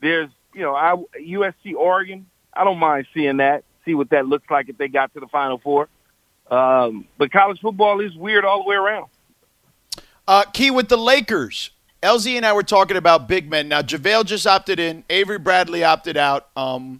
there's 0.02 0.30
you 0.54 0.62
know 0.62 0.76
I, 0.76 0.95
USC 1.20 1.76
Oregon. 1.76 2.26
I 2.54 2.64
don't 2.64 2.80
mind 2.80 3.08
seeing 3.14 3.38
that. 3.38 3.64
See 3.86 3.95
what 3.95 4.10
that 4.10 4.28
looks 4.28 4.49
like 4.49 4.70
if 4.70 4.78
they 4.78 4.88
got 4.88 5.14
to 5.14 5.20
the 5.20 5.28
Final 5.28 5.58
Four. 5.58 5.88
Um, 6.49 7.08
but 7.18 7.32
college 7.32 7.62
football 7.62 8.02
is 8.02 8.16
weird 8.16 8.43
all 8.43 8.64
the 8.64 8.68
way 8.68 8.76
around. 8.76 9.08
Uh, 10.28 10.43
Key 10.54 10.72
with 10.72 10.89
the 10.89 10.97
Lakers. 10.97 11.72
LZ 12.04 12.36
and 12.36 12.45
I 12.45 12.54
were 12.54 12.64
talking 12.64 12.97
about 12.97 13.28
big 13.28 13.49
men. 13.49 13.70
Now 13.70 13.82
JaVale 13.82 14.26
just 14.26 14.47
opted 14.47 14.80
in. 14.80 15.04
Avery 15.10 15.38
Bradley 15.38 15.84
opted 15.84 16.18
out. 16.18 16.49
Um, 16.56 16.99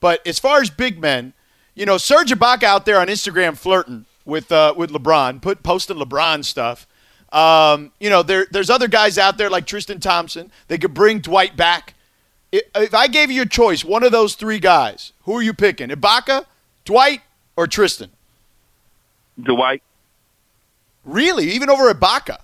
but 0.00 0.26
as 0.26 0.38
far 0.38 0.60
as 0.60 0.70
big 0.70 1.00
men, 1.00 1.32
you 1.74 1.86
know, 1.86 1.96
Serge 1.96 2.30
Ibaka 2.30 2.64
out 2.64 2.86
there 2.86 2.98
on 2.98 3.08
Instagram 3.08 3.56
flirting 3.56 4.04
with 4.24 4.50
uh, 4.52 4.74
with 4.76 4.90
LeBron, 4.90 5.40
put 5.40 5.62
posting 5.62 5.96
LeBron 5.96 6.44
stuff. 6.44 6.86
Um, 7.32 7.92
you 8.00 8.10
know, 8.10 8.22
there 8.22 8.46
there's 8.50 8.70
other 8.70 8.88
guys 8.88 9.18
out 9.18 9.38
there 9.38 9.50
like 9.50 9.66
Tristan 9.66 10.00
Thompson. 10.00 10.50
They 10.68 10.78
could 10.78 10.94
bring 10.94 11.20
Dwight 11.20 11.56
back. 11.56 11.94
If 12.50 12.94
I 12.94 13.08
gave 13.08 13.30
you 13.30 13.42
a 13.42 13.46
choice, 13.46 13.84
one 13.84 14.02
of 14.02 14.10
those 14.12 14.34
three 14.34 14.58
guys, 14.58 15.12
who 15.24 15.36
are 15.36 15.42
you 15.42 15.52
picking? 15.52 15.90
Ibaka, 15.90 16.46
Dwight, 16.84 17.20
or 17.56 17.66
Tristan? 17.66 18.10
Dwight. 19.40 19.82
Really, 21.04 21.50
even 21.50 21.68
over 21.68 21.92
Ibaka? 21.92 22.38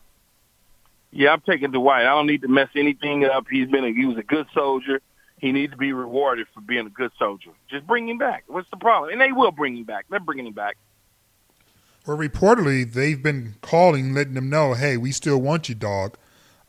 Yeah, 1.10 1.32
I'm 1.32 1.40
taking 1.40 1.70
Dwight. 1.70 2.02
I 2.02 2.10
don't 2.10 2.26
need 2.26 2.42
to 2.42 2.48
mess 2.48 2.68
anything 2.76 3.24
up. 3.24 3.46
He's 3.50 3.68
been 3.68 3.84
a, 3.84 3.92
he 3.92 4.04
was 4.04 4.18
a 4.18 4.22
good 4.22 4.46
soldier 4.52 5.00
he 5.44 5.52
needs 5.52 5.72
to 5.72 5.76
be 5.76 5.92
rewarded 5.92 6.46
for 6.54 6.62
being 6.62 6.86
a 6.86 6.90
good 6.90 7.10
soldier. 7.18 7.50
Just 7.68 7.86
bring 7.86 8.08
him 8.08 8.16
back. 8.16 8.44
What's 8.46 8.70
the 8.70 8.78
problem? 8.78 9.12
And 9.12 9.20
they 9.20 9.30
will 9.30 9.52
bring 9.52 9.76
him 9.76 9.84
back. 9.84 10.06
They're 10.08 10.18
bringing 10.18 10.46
him 10.46 10.54
back. 10.54 10.78
Well, 12.06 12.16
reportedly, 12.16 12.90
they've 12.90 13.22
been 13.22 13.56
calling, 13.60 14.14
letting 14.14 14.32
them 14.32 14.48
know, 14.48 14.72
hey, 14.72 14.96
we 14.96 15.12
still 15.12 15.38
want 15.38 15.68
you, 15.68 15.74
dog. 15.74 16.16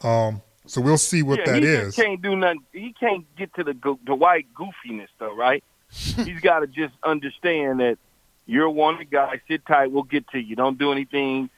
Um, 0.02 0.42
so 0.66 0.82
we'll 0.82 0.98
see 0.98 1.24
what 1.24 1.40
yeah, 1.40 1.54
that 1.54 1.64
he 1.64 1.70
is. 1.70 1.96
He 1.96 2.02
can't 2.02 2.22
do 2.22 2.36
nothing. 2.36 2.64
He 2.74 2.94
can't 3.00 3.26
get 3.38 3.54
to 3.54 3.64
the 3.64 3.74
the 3.74 3.98
Dwight 4.04 4.48
goofiness, 4.54 5.08
though, 5.20 5.34
right? 5.34 5.64
He's 5.90 6.42
got 6.42 6.60
to 6.60 6.68
just 6.68 6.96
understand 7.02 7.80
that 7.80 7.98
you're 8.46 8.70
one 8.70 9.06
guy. 9.10 9.40
Sit 9.48 9.66
tight. 9.66 9.90
We'll 9.90 10.04
get 10.04 10.28
to 10.30 10.40
you. 10.40 10.58
Don't 10.58 10.78
do 10.78 10.92
anything. 10.92 11.50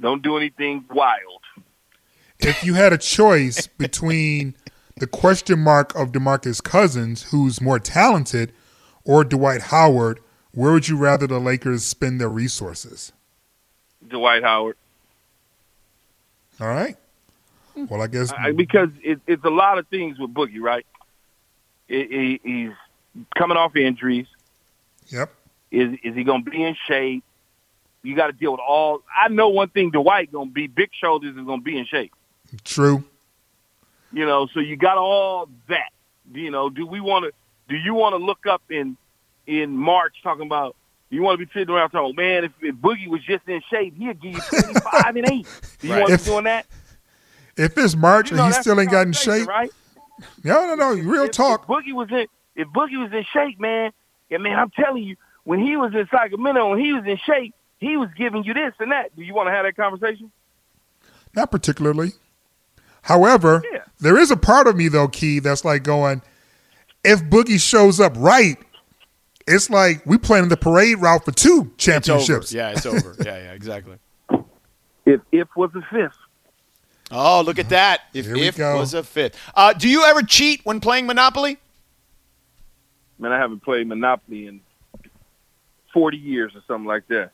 Don't 0.00 0.22
do 0.22 0.38
anything 0.38 0.86
wild. 0.90 1.42
If 2.38 2.64
you 2.64 2.72
had 2.72 2.94
a 2.94 2.98
choice 2.98 3.66
between 3.66 4.56
the 4.96 5.06
question 5.06 5.60
mark 5.60 5.94
of 5.94 6.12
DeMarcus 6.12 6.62
Cousins, 6.62 7.24
who's 7.24 7.60
more 7.60 7.78
talented, 7.78 8.52
or 9.04 9.24
Dwight 9.24 9.62
Howard, 9.62 10.20
where 10.52 10.72
would 10.72 10.88
you 10.88 10.96
rather 10.96 11.26
the 11.26 11.40
Lakers 11.40 11.84
spend 11.84 12.20
their 12.20 12.28
resources? 12.28 13.12
Dwight 14.06 14.42
Howard. 14.42 14.76
All 16.60 16.68
right. 16.68 16.96
Well, 17.74 18.02
I 18.02 18.06
guess 18.06 18.32
I, 18.32 18.52
because 18.52 18.90
it, 19.02 19.20
it's 19.26 19.44
a 19.44 19.50
lot 19.50 19.78
of 19.78 19.88
things 19.88 20.18
with 20.18 20.32
Boogie, 20.32 20.60
right? 20.60 20.86
It, 21.88 22.12
it, 22.12 22.40
he's 22.44 22.72
coming 23.36 23.56
off 23.56 23.74
injuries. 23.74 24.28
Yep. 25.08 25.30
Is 25.72 25.98
is 26.04 26.14
he 26.14 26.22
going 26.22 26.44
to 26.44 26.50
be 26.50 26.62
in 26.62 26.76
shape? 26.86 27.24
You 28.04 28.14
got 28.14 28.28
to 28.28 28.32
deal 28.32 28.52
with 28.52 28.60
all. 28.60 29.02
I 29.14 29.28
know 29.28 29.48
one 29.48 29.70
thing. 29.70 29.90
Dwight 29.90 30.30
going 30.30 30.48
to 30.48 30.54
be 30.54 30.68
big 30.68 30.90
shoulders 30.92 31.36
is 31.36 31.44
going 31.44 31.60
to 31.60 31.64
be 31.64 31.76
in 31.76 31.86
shape. 31.86 32.12
True. 32.62 33.02
You 34.14 34.24
know, 34.26 34.46
so 34.54 34.60
you 34.60 34.76
got 34.76 34.96
all 34.96 35.48
that. 35.68 35.90
You 36.32 36.50
know, 36.50 36.70
do 36.70 36.86
we 36.86 37.00
want 37.00 37.24
to? 37.26 37.32
Do 37.68 37.76
you 37.76 37.94
want 37.94 38.12
to 38.14 38.24
look 38.24 38.46
up 38.46 38.62
in 38.70 38.96
in 39.46 39.76
March 39.76 40.14
talking 40.22 40.46
about? 40.46 40.76
You 41.10 41.22
want 41.22 41.38
to 41.38 41.46
be 41.46 41.50
sitting 41.52 41.72
around 41.74 41.90
talking, 41.90 42.16
man, 42.16 42.44
if, 42.44 42.52
if 42.60 42.74
Boogie 42.76 43.06
was 43.08 43.22
just 43.22 43.46
in 43.46 43.60
shape, 43.70 43.94
he'd 43.96 44.20
give 44.20 44.32
you 44.32 44.40
25 44.40 45.16
and 45.16 45.26
8. 45.26 45.46
Do 45.80 45.86
you 45.86 45.92
Right. 45.92 46.00
want 46.00 46.12
to 46.12 46.18
be 46.18 46.24
doing 46.24 46.44
that? 46.44 46.66
If 47.56 47.78
it's 47.78 47.94
March 47.94 48.30
You 48.30 48.36
know, 48.38 48.46
and 48.46 48.54
he 48.54 48.60
still 48.60 48.80
ain't 48.80 48.90
got 48.90 49.06
in 49.06 49.12
shape, 49.12 49.46
right? 49.46 49.70
no, 50.42 50.66
no, 50.66 50.74
no. 50.74 50.94
Real 50.94 51.24
if, 51.26 51.30
talk. 51.32 51.62
If 51.62 51.66
Boogie 51.68 51.92
was 51.92 52.08
in, 52.10 52.26
if 52.56 52.68
Boogie 52.68 53.00
was 53.00 53.12
in 53.12 53.24
shape, 53.32 53.60
man, 53.60 53.92
and 54.30 54.42
man, 54.42 54.58
I'm 54.58 54.70
telling 54.70 55.04
you, 55.04 55.16
when 55.44 55.60
he 55.60 55.76
was 55.76 55.92
in 55.94 56.08
Sacramento, 56.10 56.70
when 56.70 56.78
he 56.80 56.92
was 56.92 57.04
in 57.04 57.18
shape, 57.18 57.54
he 57.78 57.96
was 57.96 58.08
giving 58.16 58.42
you 58.44 58.54
this 58.54 58.72
and 58.80 58.90
that. 58.90 59.14
Do 59.14 59.22
you 59.22 59.34
want 59.34 59.48
to 59.48 59.52
have 59.52 59.64
that 59.66 59.76
conversation? 59.76 60.32
Not 61.34 61.50
particularly. 61.50 62.12
However, 63.04 63.62
Yeah. 63.72 63.82
there 64.00 64.18
is 64.18 64.30
a 64.30 64.36
part 64.36 64.66
of 64.66 64.76
me 64.76 64.88
though, 64.88 65.08
Key, 65.08 65.38
that's 65.38 65.64
like 65.64 65.82
going, 65.84 66.22
if 67.04 67.22
Boogie 67.24 67.60
shows 67.60 68.00
up 68.00 68.14
right, 68.16 68.56
it's 69.46 69.68
like 69.70 70.04
we 70.06 70.16
planning 70.18 70.48
the 70.48 70.56
parade 70.56 70.98
route 71.00 71.24
for 71.24 71.32
two 71.32 71.70
It's 71.74 71.84
championships. 71.84 72.52
Yeah, 72.52 72.70
it's 72.70 72.86
over. 72.86 73.14
Yeah, 73.24 73.36
yeah, 73.38 73.52
exactly. 73.52 73.98
If 75.06 75.20
if 75.32 75.48
was 75.54 75.70
a 75.74 75.82
fifth. 75.90 76.16
Oh, 77.10 77.42
look 77.42 77.58
at 77.58 77.68
that. 77.68 78.00
If 78.14 78.24
Here 78.24 78.34
we 78.34 78.42
if 78.48 78.56
go. 78.56 78.78
was 78.78 78.94
a 78.94 79.02
fifth. 79.02 79.36
Uh, 79.54 79.74
do 79.74 79.86
you 79.88 80.02
ever 80.04 80.22
cheat 80.22 80.62
when 80.64 80.80
playing 80.80 81.06
Monopoly? 81.06 81.58
Man, 83.18 83.30
I 83.30 83.38
haven't 83.38 83.62
played 83.62 83.86
Monopoly 83.86 84.46
in 84.46 84.60
40 85.92 86.16
years 86.16 86.52
or 86.56 86.62
something 86.66 86.86
like 86.86 87.06
that. 87.08 87.30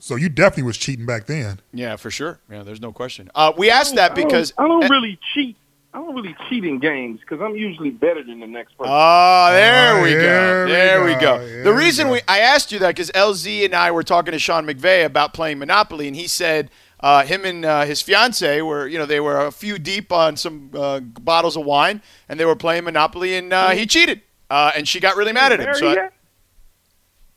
So 0.00 0.16
you 0.16 0.28
definitely 0.28 0.64
was 0.64 0.76
cheating 0.78 1.06
back 1.06 1.26
then. 1.26 1.60
Yeah, 1.72 1.96
for 1.96 2.10
sure. 2.10 2.40
Yeah, 2.50 2.62
there's 2.62 2.80
no 2.80 2.92
question. 2.92 3.30
Uh, 3.34 3.52
we 3.56 3.70
asked 3.70 3.94
that 3.96 4.14
because 4.14 4.52
I 4.58 4.66
don't, 4.66 4.84
I 4.84 4.88
don't 4.88 4.90
really 4.90 5.18
cheat. 5.34 5.56
I 5.94 5.98
don't 5.98 6.14
really 6.14 6.36
cheat 6.48 6.64
in 6.64 6.78
games 6.78 7.20
because 7.20 7.40
I'm 7.40 7.56
usually 7.56 7.90
better 7.90 8.22
than 8.22 8.40
the 8.40 8.46
next 8.46 8.76
person. 8.76 8.92
Oh, 8.94 9.48
there 9.52 9.98
Oh, 9.98 10.02
we 10.02 10.10
here 10.10 10.66
go. 10.66 10.72
There 10.72 11.04
we 11.04 11.12
go. 11.14 11.38
go. 11.38 11.46
Here 11.46 11.64
The 11.64 11.72
we 11.72 11.78
reason 11.78 12.06
go. 12.08 12.12
we 12.12 12.20
I 12.28 12.40
asked 12.40 12.70
you 12.72 12.78
that 12.80 12.88
because 12.88 13.10
LZ 13.12 13.64
and 13.64 13.74
I 13.74 13.90
were 13.90 14.02
talking 14.02 14.32
to 14.32 14.38
Sean 14.38 14.66
McVay 14.66 15.04
about 15.06 15.32
playing 15.32 15.58
Monopoly, 15.58 16.06
and 16.06 16.14
he 16.14 16.26
said 16.28 16.70
uh, 17.00 17.24
him 17.24 17.44
and 17.44 17.64
uh, 17.64 17.84
his 17.84 18.02
fiance 18.02 18.60
were, 18.60 18.86
you 18.86 18.98
know, 18.98 19.06
they 19.06 19.18
were 19.20 19.46
a 19.46 19.50
few 19.50 19.78
deep 19.78 20.12
on 20.12 20.36
some 20.36 20.70
uh, 20.74 21.00
bottles 21.00 21.56
of 21.56 21.64
wine, 21.64 22.02
and 22.28 22.38
they 22.38 22.44
were 22.44 22.56
playing 22.56 22.84
Monopoly, 22.84 23.34
and 23.36 23.52
uh, 23.52 23.70
he 23.70 23.86
cheated, 23.86 24.20
uh, 24.50 24.72
and 24.76 24.86
she 24.86 25.00
got 25.00 25.16
really 25.16 25.32
mad 25.32 25.52
at 25.52 25.60
him. 25.60 25.66
Married 25.66 25.78
So 25.78 25.88
I- 25.90 26.08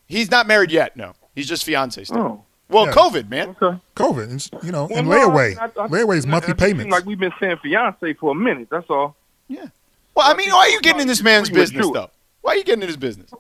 he's 0.07 0.29
not 0.29 0.45
married 0.45 0.71
yet. 0.71 0.97
No, 0.97 1.13
he's 1.35 1.47
just 1.47 1.63
fiance 1.63 2.03
still. 2.03 2.17
Oh, 2.19 2.43
Well, 2.71 2.85
Yeah. 2.87 2.91
COVID, 2.93 3.29
man. 3.29 3.55
okay. 3.61 3.79
COVID, 3.95 4.23
and, 4.31 4.63
you 4.63 4.71
know, 4.71 4.85
Well, 4.85 4.97
and 4.99 5.07
no, 5.09 5.29
layaway. 5.29 5.57
I- 5.57 5.65
I- 5.65 5.87
layaway 5.87 6.17
is 6.17 6.25
I- 6.25 6.29
monthly 6.29 6.53
it 6.53 6.59
seems 6.59 6.69
payments. 6.71 6.91
Like 6.91 7.05
we've 7.05 7.19
been 7.19 7.33
saying 7.39 7.57
fiance 7.61 8.13
for 8.13 8.31
a 8.31 8.35
minute. 8.35 8.67
That's 8.71 8.89
all. 8.89 9.15
Yeah. 9.47 9.65
Well, 10.15 10.29
I 10.29 10.33
mean, 10.35 10.49
why 10.49 10.59
are 10.59 10.69
you 10.69 10.81
getting 10.81 11.01
in 11.01 11.07
this 11.07 11.21
man's 11.21 11.49
business, 11.49 11.87
though? 11.91 12.09
Why 12.41 12.53
are 12.53 12.55
you 12.57 12.63
getting 12.63 12.81
in 12.81 12.87
his 12.87 12.97
business? 12.97 13.31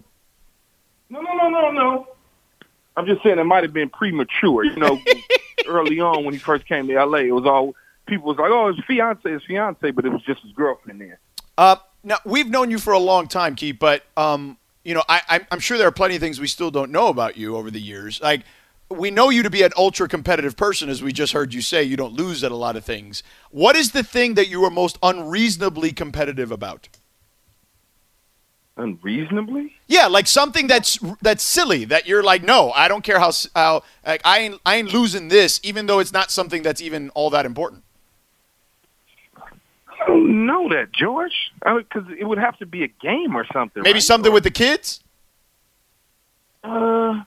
No, 1.09 1.21
no, 1.21 1.33
no, 1.33 1.49
no, 1.49 1.71
no. 1.71 2.07
I'm 2.95 3.05
just 3.05 3.23
saying 3.23 3.39
it 3.39 3.43
might 3.45 3.63
have 3.63 3.73
been 3.73 3.89
premature. 3.89 4.63
You 4.63 4.75
know, 4.77 4.99
early 5.67 5.99
on 5.99 6.23
when 6.25 6.33
he 6.33 6.39
first 6.39 6.65
came 6.67 6.87
to 6.87 6.93
LA, 6.93 7.19
it 7.19 7.31
was 7.31 7.45
all 7.45 7.75
people 8.05 8.27
was 8.27 8.37
like, 8.37 8.51
"Oh, 8.51 8.67
it's 8.67 8.79
fiance, 8.85 9.21
it's 9.25 9.45
fiance," 9.45 9.91
but 9.91 10.05
it 10.05 10.09
was 10.09 10.21
just 10.23 10.41
his 10.43 10.51
girlfriend 10.53 11.01
there. 11.01 11.19
Uh, 11.57 11.75
now 12.03 12.17
we've 12.25 12.49
known 12.49 12.71
you 12.71 12.77
for 12.79 12.93
a 12.93 12.99
long 12.99 13.27
time, 13.27 13.55
Keith, 13.55 13.77
but 13.79 14.03
um, 14.17 14.57
you 14.83 14.93
know, 14.93 15.03
I, 15.09 15.21
I'm- 15.29 15.47
I'm 15.51 15.59
sure 15.59 15.77
there 15.77 15.87
are 15.87 15.91
plenty 15.91 16.15
of 16.15 16.21
things 16.21 16.39
we 16.39 16.47
still 16.47 16.71
don't 16.71 16.91
know 16.91 17.07
about 17.07 17.37
you 17.37 17.55
over 17.55 17.69
the 17.71 17.79
years. 17.81 18.19
Like, 18.21 18.41
we 18.91 19.11
know 19.11 19.29
you 19.29 19.43
to 19.43 19.49
be 19.49 19.63
an 19.63 19.71
ultra 19.77 20.07
competitive 20.07 20.55
person, 20.55 20.89
as 20.89 21.01
we 21.01 21.11
just 21.11 21.33
heard 21.33 21.53
you 21.53 21.61
say. 21.61 21.83
You 21.83 21.97
don't 21.97 22.13
lose 22.13 22.43
at 22.43 22.51
a 22.51 22.55
lot 22.55 22.75
of 22.75 22.83
things. 22.83 23.23
What 23.49 23.75
is 23.75 23.91
the 23.91 24.03
thing 24.03 24.35
that 24.35 24.47
you 24.47 24.63
are 24.65 24.69
most 24.69 24.97
unreasonably 25.01 25.91
competitive 25.91 26.51
about? 26.51 26.89
Unreasonably? 28.77 29.73
Yeah, 29.87 30.07
like 30.07 30.27
something 30.27 30.67
that's 30.67 30.97
that's 31.21 31.43
silly 31.43 31.85
that 31.85 32.07
you're 32.07 32.23
like, 32.23 32.43
no, 32.43 32.71
I 32.71 32.87
don't 32.87 33.03
care 33.03 33.19
how 33.19 33.31
how 33.53 33.83
like, 34.05 34.21
I 34.23 34.39
ain't 34.39 34.61
I 34.65 34.77
ain't 34.77 34.93
losing 34.93 35.27
this, 35.27 35.59
even 35.63 35.85
though 35.85 35.99
it's 35.99 36.13
not 36.13 36.31
something 36.31 36.63
that's 36.63 36.81
even 36.81 37.09
all 37.11 37.29
that 37.31 37.45
important. 37.45 37.83
I 39.37 40.07
don't 40.07 40.45
know 40.45 40.69
that, 40.69 40.91
George. 40.91 41.51
Because 41.63 42.05
it 42.17 42.23
would 42.23 42.39
have 42.39 42.57
to 42.57 42.65
be 42.65 42.83
a 42.83 42.87
game 42.87 43.35
or 43.35 43.45
something. 43.53 43.83
Maybe 43.83 43.95
right? 43.95 44.03
something 44.03 44.33
with 44.33 44.43
the 44.43 44.51
kids. 44.51 45.03
Uh, 46.63 47.23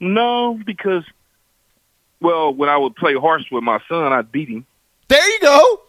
no, 0.00 0.58
because 0.66 1.04
well, 2.20 2.52
when 2.52 2.68
I 2.68 2.76
would 2.76 2.96
play 2.96 3.14
horse 3.14 3.44
with 3.50 3.62
my 3.62 3.78
son, 3.88 4.12
I'd 4.12 4.32
beat 4.32 4.48
him. 4.48 4.66
There 5.08 5.28
you 5.30 5.40
go. 5.40 5.80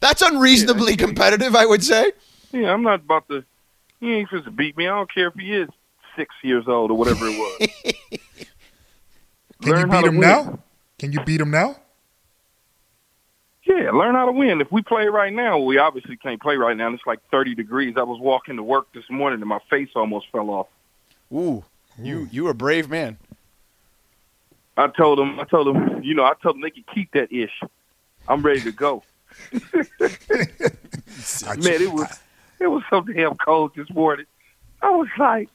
That's 0.00 0.22
unreasonably 0.22 0.92
Yeah. 0.92 1.06
competitive, 1.06 1.54
I 1.56 1.66
would 1.66 1.82
say. 1.82 2.12
Yeah, 2.52 2.72
I'm 2.72 2.82
not 2.82 3.00
about 3.00 3.26
to. 3.28 3.44
He 4.00 4.12
ain't 4.14 4.28
supposed 4.28 4.44
to 4.44 4.50
beat 4.50 4.76
me. 4.76 4.86
I 4.86 4.94
don't 4.96 5.12
care 5.12 5.28
if 5.28 5.34
he 5.34 5.52
is 5.54 5.68
six 6.16 6.34
years 6.42 6.64
old 6.68 6.90
or 6.90 6.96
whatever 6.96 7.26
it 7.26 7.32
was. 7.36 7.58
Can 9.62 9.70
you 9.70 9.72
Learn 9.72 9.90
how 9.90 10.00
beat 10.02 10.08
him 10.08 10.16
win. 10.16 10.28
now? 10.28 10.58
Can 10.98 11.12
you 11.12 11.20
beat 11.24 11.40
him 11.40 11.50
now? 11.50 11.76
Yeah, 13.66 13.90
learn 13.92 14.14
how 14.14 14.26
to 14.26 14.32
win. 14.32 14.60
If 14.60 14.70
we 14.70 14.82
play 14.82 15.06
right 15.06 15.32
now, 15.32 15.58
we 15.58 15.78
obviously 15.78 16.16
can't 16.18 16.40
play 16.40 16.56
right 16.56 16.76
now. 16.76 16.92
It's 16.92 17.02
like 17.06 17.20
30 17.30 17.54
degrees. 17.54 17.94
I 17.96 18.02
was 18.02 18.20
walking 18.20 18.56
to 18.56 18.62
work 18.62 18.92
this 18.92 19.04
morning 19.08 19.40
and 19.40 19.48
my 19.48 19.58
face 19.70 19.88
almost 19.96 20.26
fell 20.30 20.50
off. 20.50 20.66
Ooh, 21.32 21.64
you 22.00 22.28
you 22.30 22.48
a 22.48 22.54
brave 22.54 22.88
man. 22.88 23.18
I 24.76 24.88
told 24.88 25.20
him, 25.20 25.38
I 25.38 25.44
told 25.44 25.68
him, 25.68 26.02
you 26.02 26.14
know, 26.14 26.24
I 26.24 26.32
told 26.42 26.56
them 26.56 26.62
they 26.62 26.70
could 26.70 26.86
keep 26.92 27.12
that 27.12 27.30
ish. 27.32 27.52
I'm 28.26 28.42
ready 28.42 28.60
to 28.62 28.72
go. 28.72 29.02
Man, 29.52 29.62
it 31.82 31.92
was 31.92 32.20
it 32.60 32.66
was 32.68 32.82
so 32.90 33.00
damn 33.02 33.34
cold 33.36 33.72
this 33.76 33.88
morning. 33.90 34.26
I 34.82 34.90
was 34.90 35.08
like, 35.18 35.48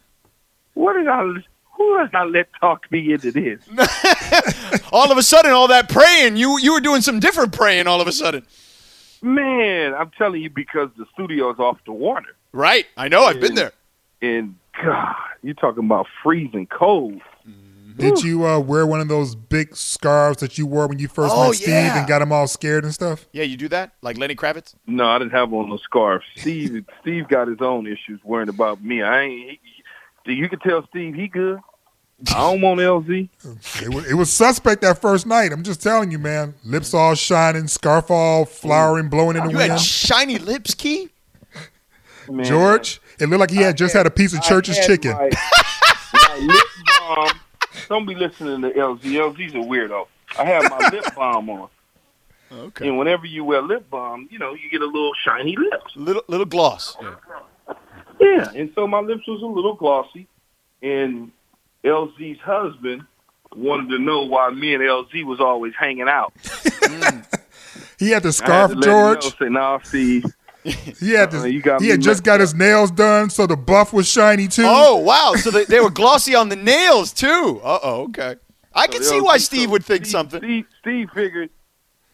what 0.74 0.94
did 0.94 1.08
I? 1.08 1.24
Who 1.24 1.98
did 2.00 2.14
I 2.14 2.24
let 2.26 2.50
talk 2.60 2.92
me 2.92 3.14
into 3.14 3.32
this? 3.32 3.62
all 4.92 5.12
of 5.12 5.18
a 5.18 5.24
sudden, 5.24 5.52
all 5.52 5.68
that 5.70 5.90
praying, 5.90 6.38
you 6.38 6.60
you 6.60 6.74
were 6.74 6.82
doing 6.82 7.02
some 7.02 7.20
different 7.20 7.54
praying. 7.54 7.88
All 7.88 8.02
of 8.02 8.08
a 8.08 8.12
sudden, 8.12 8.46
Man, 9.22 9.94
I'm 9.94 10.12
telling 10.18 10.42
you 10.42 10.50
because 10.50 10.90
the 10.98 11.06
studio's 11.14 11.60
off 11.60 11.78
the 11.86 11.94
water, 11.94 12.36
right? 12.52 12.86
I 12.98 13.08
know. 13.08 13.24
I've 13.26 13.40
been 13.42 13.56
there. 13.56 13.72
and 14.22 14.56
God, 14.84 15.16
you 15.44 15.54
talking 15.54 15.86
about 15.86 16.08
freezing 16.24 16.68
cold. 16.68 17.22
Did 17.98 18.24
you 18.24 18.46
uh, 18.48 18.60
wear 18.60 18.88
one 18.88 19.02
of 19.02 19.10
those 19.10 19.36
big 19.36 19.76
scarves 19.76 20.40
that 20.40 20.58
you 20.58 20.66
wore 20.66 20.88
when 20.88 21.00
you 21.00 21.10
first 21.10 21.34
Oh, 21.36 21.48
met 21.48 21.56
Steve 21.56 21.68
yeah. 21.68 22.00
and 22.00 22.08
got 22.08 22.22
him 22.22 22.32
all 22.32 22.48
scared 22.48 22.86
and 22.86 22.94
stuff? 22.94 23.28
Yeah, 23.34 23.44
you 23.44 23.58
do 23.58 23.68
that 23.70 23.92
like 24.02 24.18
Lenny 24.18 24.36
Kravitz. 24.36 24.74
No, 24.88 25.06
I 25.10 25.20
didn't 25.20 25.32
have 25.34 25.50
one 25.50 25.66
of 25.66 25.70
those 25.72 25.84
scarves. 25.84 26.24
Steve, 26.38 26.86
Steve 27.02 27.28
got 27.28 27.50
his 27.50 27.60
own 27.60 27.88
issues 27.88 28.22
worrying 28.24 28.48
about 28.48 28.82
me. 28.82 29.02
I 29.02 29.24
ain't. 29.24 29.50
He, 29.50 29.60
he- 30.26 30.34
you 30.34 30.48
can 30.48 30.60
tell 30.60 30.86
Steve 30.88 31.14
he 31.16 31.28
good. 31.28 31.60
I 32.30 32.34
don't 32.52 32.62
want 32.62 32.80
LZ. 32.80 33.30
It 33.82 33.94
was, 33.94 34.10
it 34.12 34.14
was 34.14 34.32
suspect 34.32 34.82
that 34.84 35.00
first 35.02 35.26
night. 35.26 35.52
I'm 35.52 35.64
just 35.64 35.82
telling 35.82 36.12
you, 36.12 36.20
man. 36.20 36.54
Lips 36.64 36.94
all 36.94 37.16
shining, 37.16 37.68
scarf 37.68 38.12
all 38.12 38.46
flowering, 38.46 39.10
blowing 39.10 39.36
in 39.38 39.44
the 39.46 39.52
You 39.52 39.58
wind. 39.58 39.72
had 39.72 39.80
shiny 39.82 40.38
lips, 40.38 40.74
Key. 40.74 41.10
Man, 42.30 42.46
George, 42.46 43.02
it 43.20 43.28
looked 43.28 43.39
like 43.39 43.51
he 43.51 43.57
had 43.57 43.78
just 43.78 43.93
had 43.93 44.05
a 44.05 44.11
piece 44.11 44.34
of 44.34 44.41
church's 44.41 44.78
had 44.78 44.88
chicken. 44.88 45.11
My, 45.11 45.30
my 46.13 46.38
lip 46.45 46.65
balm. 46.99 47.30
Don't 47.89 48.05
be 48.05 48.15
listening 48.15 48.61
to 48.61 48.70
LZ. 48.72 49.01
LZ's 49.01 49.53
a 49.53 49.57
weirdo. 49.57 50.07
I 50.38 50.45
have 50.45 50.70
my 50.70 50.89
lip 50.91 51.05
balm 51.15 51.49
on, 51.49 51.70
Okay. 52.51 52.88
and 52.88 52.97
whenever 52.97 53.26
you 53.26 53.43
wear 53.43 53.61
lip 53.61 53.89
balm, 53.89 54.28
you 54.32 54.38
know 54.39 54.53
you 54.53 54.70
get 54.72 54.82
a 54.82 54.86
little 54.86 55.11
shiny 55.26 55.55
lips. 55.55 55.93
Little 55.95 56.24
little 56.28 56.45
gloss. 56.45 56.95
Yeah. 57.01 57.15
Yeah, 58.22 58.49
and 58.55 58.72
so 58.76 58.86
my 58.86 58.99
lips 58.99 59.28
was 59.28 59.41
a 59.41 59.45
little 59.45 59.76
glossy, 59.76 60.28
and 60.82 61.32
LZ's 61.84 62.39
husband 62.41 63.03
wanted 63.55 63.89
to 63.89 63.99
know 63.99 64.24
why 64.26 64.49
me 64.51 64.74
and 64.76 64.84
LZ 64.84 65.24
was 65.26 65.39
always 65.39 65.74
hanging 65.80 66.07
out. 66.09 66.34
He 67.97 68.11
had 68.11 68.24
the 68.24 68.28
I 68.28 68.32
had 68.32 68.34
scarf, 68.36 68.72
to 68.72 68.78
let 68.78 68.86
him 68.88 68.91
George. 68.93 69.24
know, 69.26 69.30
say, 69.45 69.49
"Nah, 69.49 69.80
Steve, 69.84 70.26
He 70.99 71.12
had 71.12 71.30
Uh, 71.34 71.43
this, 71.43 71.53
you 71.53 71.62
got 71.62 71.82
he 71.82 71.88
had 71.89 72.01
just 72.01 72.20
messed 72.20 72.24
got 72.26 72.39
his 72.41 72.53
nails 72.53 72.91
done, 72.91 73.30
so 73.30 73.47
the 73.47 73.55
buff 73.57 73.93
was 73.93 74.07
shiny 74.10 74.47
too. 74.47 74.64
Oh 74.66 74.97
wow! 74.97 75.34
So 75.38 75.51
they, 75.51 75.66
they 75.66 75.80
were 75.80 75.89
glossy 75.89 76.36
on 76.36 76.49
the 76.49 76.55
nails 76.57 77.14
too. 77.14 77.62
Uh 77.64 77.80
oh. 77.82 78.01
Okay. 78.03 78.36
I 78.74 78.88
can 78.88 79.01
see 79.03 79.16
LZ 79.20 79.24
why 79.24 79.38
so 79.38 79.43
Steve 79.45 79.72
would 79.72 79.86
think 79.86 80.05
Steve- 80.05 80.12
something. 80.12 80.39
Steve, 80.41 80.66
Steve 80.82 81.10
figured. 81.14 81.49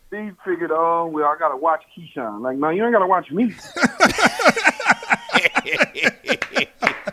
Steve 0.07 0.35
figured, 0.45 0.71
oh 0.71 1.07
well, 1.11 1.25
I 1.25 1.35
gotta 1.37 1.57
watch 1.57 1.81
Keyshawn. 1.97 2.41
Like, 2.41 2.57
no, 2.57 2.69
you 2.69 2.83
ain't 2.83 2.93
gotta 2.93 3.07
watch 3.07 3.29
me. 3.31 3.53
All 3.75 3.81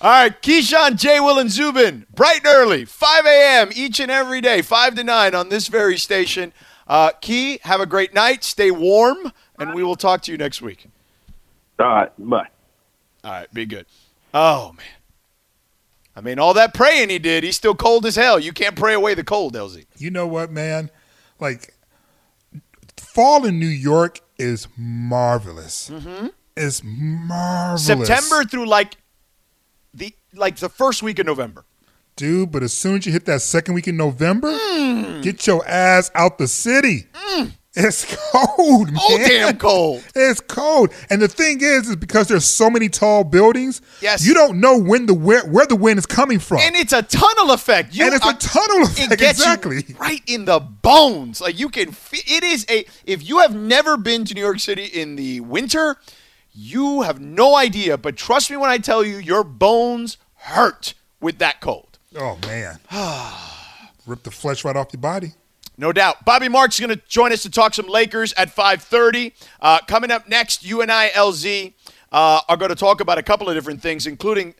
All 0.00 0.10
right, 0.10 0.42
Keyshawn, 0.42 0.96
J. 0.96 1.18
Will, 1.20 1.38
and 1.38 1.50
Zubin, 1.50 2.06
bright 2.14 2.38
and 2.44 2.46
early, 2.54 2.84
5 2.84 3.24
a.m. 3.26 3.70
each 3.74 3.98
and 3.98 4.10
every 4.10 4.40
day, 4.40 4.60
5 4.62 4.94
to 4.96 5.04
9 5.04 5.34
on 5.34 5.48
this 5.48 5.68
very 5.68 5.96
station. 5.96 6.52
Uh, 6.86 7.10
Key, 7.20 7.58
have 7.62 7.80
a 7.80 7.86
great 7.86 8.14
night. 8.14 8.44
Stay 8.44 8.70
warm, 8.70 9.32
and 9.58 9.74
we 9.74 9.82
will 9.82 9.96
talk 9.96 10.22
to 10.22 10.32
you 10.32 10.38
next 10.38 10.60
week. 10.62 10.86
All 11.78 11.86
right, 11.86 12.10
bye. 12.18 12.48
All 13.24 13.30
right, 13.32 13.52
be 13.54 13.66
good. 13.66 13.86
Oh, 14.34 14.72
man. 14.76 14.86
I 16.14 16.20
mean, 16.22 16.38
all 16.38 16.54
that 16.54 16.72
praying 16.72 17.10
he 17.10 17.18
did, 17.18 17.44
he's 17.44 17.56
still 17.56 17.74
cold 17.74 18.06
as 18.06 18.16
hell. 18.16 18.38
You 18.40 18.52
can't 18.52 18.74
pray 18.76 18.94
away 18.94 19.14
the 19.14 19.24
cold, 19.24 19.54
LZ. 19.54 19.84
You 19.98 20.10
know 20.10 20.26
what, 20.26 20.50
man? 20.50 20.90
Like, 21.38 21.74
fall 22.96 23.44
in 23.44 23.58
New 23.58 23.66
York 23.66 24.20
is 24.38 24.68
marvelous. 24.76 25.90
Mm-hmm. 25.90 26.28
It's 26.56 26.82
marvelous. 26.84 27.84
September 27.86 28.44
through 28.44 28.66
like 28.66 28.96
the 29.92 30.14
like 30.34 30.56
the 30.56 30.68
first 30.70 31.02
week 31.02 31.18
of 31.18 31.26
November. 31.26 31.64
dude. 32.16 32.50
But 32.50 32.62
as 32.62 32.72
soon 32.72 32.96
as 32.96 33.04
you 33.06 33.12
hit 33.12 33.26
that 33.26 33.42
second 33.42 33.74
week 33.74 33.86
in 33.88 33.96
November, 33.98 34.50
Hmm. 34.54 35.20
get 35.20 35.46
your 35.46 35.66
ass 35.68 36.10
out 36.14 36.38
the 36.38 36.48
city. 36.48 37.06
It's 37.78 38.06
cold, 38.32 38.88
oh, 38.98 39.18
man. 39.18 39.26
Oh, 39.26 39.28
damn 39.28 39.56
cold. 39.58 40.02
It's 40.14 40.40
cold, 40.40 40.94
and 41.10 41.20
the 41.20 41.28
thing 41.28 41.58
is, 41.60 41.90
is 41.90 41.96
because 41.96 42.26
there's 42.26 42.46
so 42.46 42.70
many 42.70 42.88
tall 42.88 43.22
buildings. 43.22 43.82
Yes. 44.00 44.26
you 44.26 44.32
don't 44.32 44.60
know 44.60 44.78
when 44.78 45.04
the 45.04 45.12
where, 45.14 45.44
where 45.46 45.66
the 45.66 45.76
wind 45.76 45.98
is 45.98 46.06
coming 46.06 46.38
from, 46.38 46.58
And 46.60 46.74
it's 46.74 46.94
a 46.94 47.02
tunnel 47.02 47.50
effect. 47.52 47.94
You 47.94 48.06
And 48.06 48.14
it's 48.14 48.26
a 48.26 48.32
tunnel 48.32 48.82
effect, 48.86 49.12
It 49.12 49.18
gets 49.18 49.38
exactly. 49.38 49.84
you 49.88 49.94
right 49.96 50.22
in 50.26 50.46
the 50.46 50.58
bones. 50.58 51.40
Like 51.42 51.58
you 51.58 51.68
can. 51.68 51.92
Fe- 51.92 52.24
it 52.26 52.42
is 52.44 52.64
a. 52.70 52.86
If 53.04 53.28
you 53.28 53.40
have 53.40 53.54
never 53.54 53.96
been 53.98 54.24
to 54.24 54.34
New 54.34 54.40
York 54.40 54.58
City 54.60 54.84
in 54.86 55.16
the 55.16 55.40
winter, 55.40 55.96
you 56.54 57.02
have 57.02 57.20
no 57.20 57.56
idea. 57.56 57.98
But 57.98 58.16
trust 58.16 58.50
me 58.50 58.56
when 58.56 58.70
I 58.70 58.78
tell 58.78 59.04
you, 59.04 59.18
your 59.18 59.44
bones 59.44 60.16
hurt 60.34 60.94
with 61.20 61.38
that 61.40 61.60
cold. 61.60 61.98
oh 62.18 62.38
man, 62.46 62.78
rip 64.06 64.22
the 64.22 64.30
flesh 64.30 64.64
right 64.64 64.76
off 64.76 64.88
your 64.94 65.00
body. 65.00 65.32
No 65.78 65.92
doubt. 65.92 66.24
Bobby 66.24 66.48
Marks 66.48 66.76
is 66.76 66.86
going 66.86 66.98
to 66.98 67.06
join 67.06 67.32
us 67.32 67.42
to 67.42 67.50
talk 67.50 67.74
some 67.74 67.86
Lakers 67.86 68.32
at 68.34 68.54
5:30. 68.54 69.32
Uh, 69.60 69.78
coming 69.86 70.10
up 70.10 70.28
next, 70.28 70.64
you 70.64 70.80
and 70.80 70.90
I, 70.90 71.10
LZ, 71.10 71.74
uh, 72.12 72.40
are 72.48 72.56
going 72.56 72.70
to 72.70 72.76
talk 72.76 73.00
about 73.00 73.18
a 73.18 73.22
couple 73.22 73.48
of 73.48 73.54
different 73.54 73.82
things, 73.82 74.06
including 74.06 74.54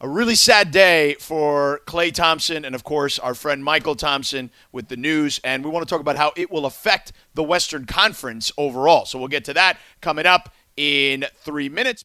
a 0.00 0.08
really 0.08 0.34
sad 0.34 0.72
day 0.72 1.14
for 1.20 1.80
Klay 1.86 2.12
Thompson 2.12 2.64
and, 2.64 2.74
of 2.74 2.84
course, 2.84 3.18
our 3.18 3.34
friend 3.34 3.62
Mychal 3.62 3.96
Thompson 3.96 4.50
with 4.72 4.88
the 4.88 4.96
news. 4.96 5.40
And 5.44 5.64
we 5.64 5.70
want 5.70 5.86
to 5.86 5.90
talk 5.90 6.00
about 6.00 6.16
how 6.16 6.32
it 6.36 6.50
will 6.50 6.66
affect 6.66 7.12
the 7.34 7.44
Western 7.44 7.86
Conference 7.86 8.52
overall. 8.58 9.06
So 9.06 9.18
we'll 9.18 9.28
get 9.28 9.44
to 9.46 9.54
that 9.54 9.78
coming 10.00 10.26
up 10.26 10.52
in 10.76 11.24
three 11.36 11.68
minutes. 11.68 12.04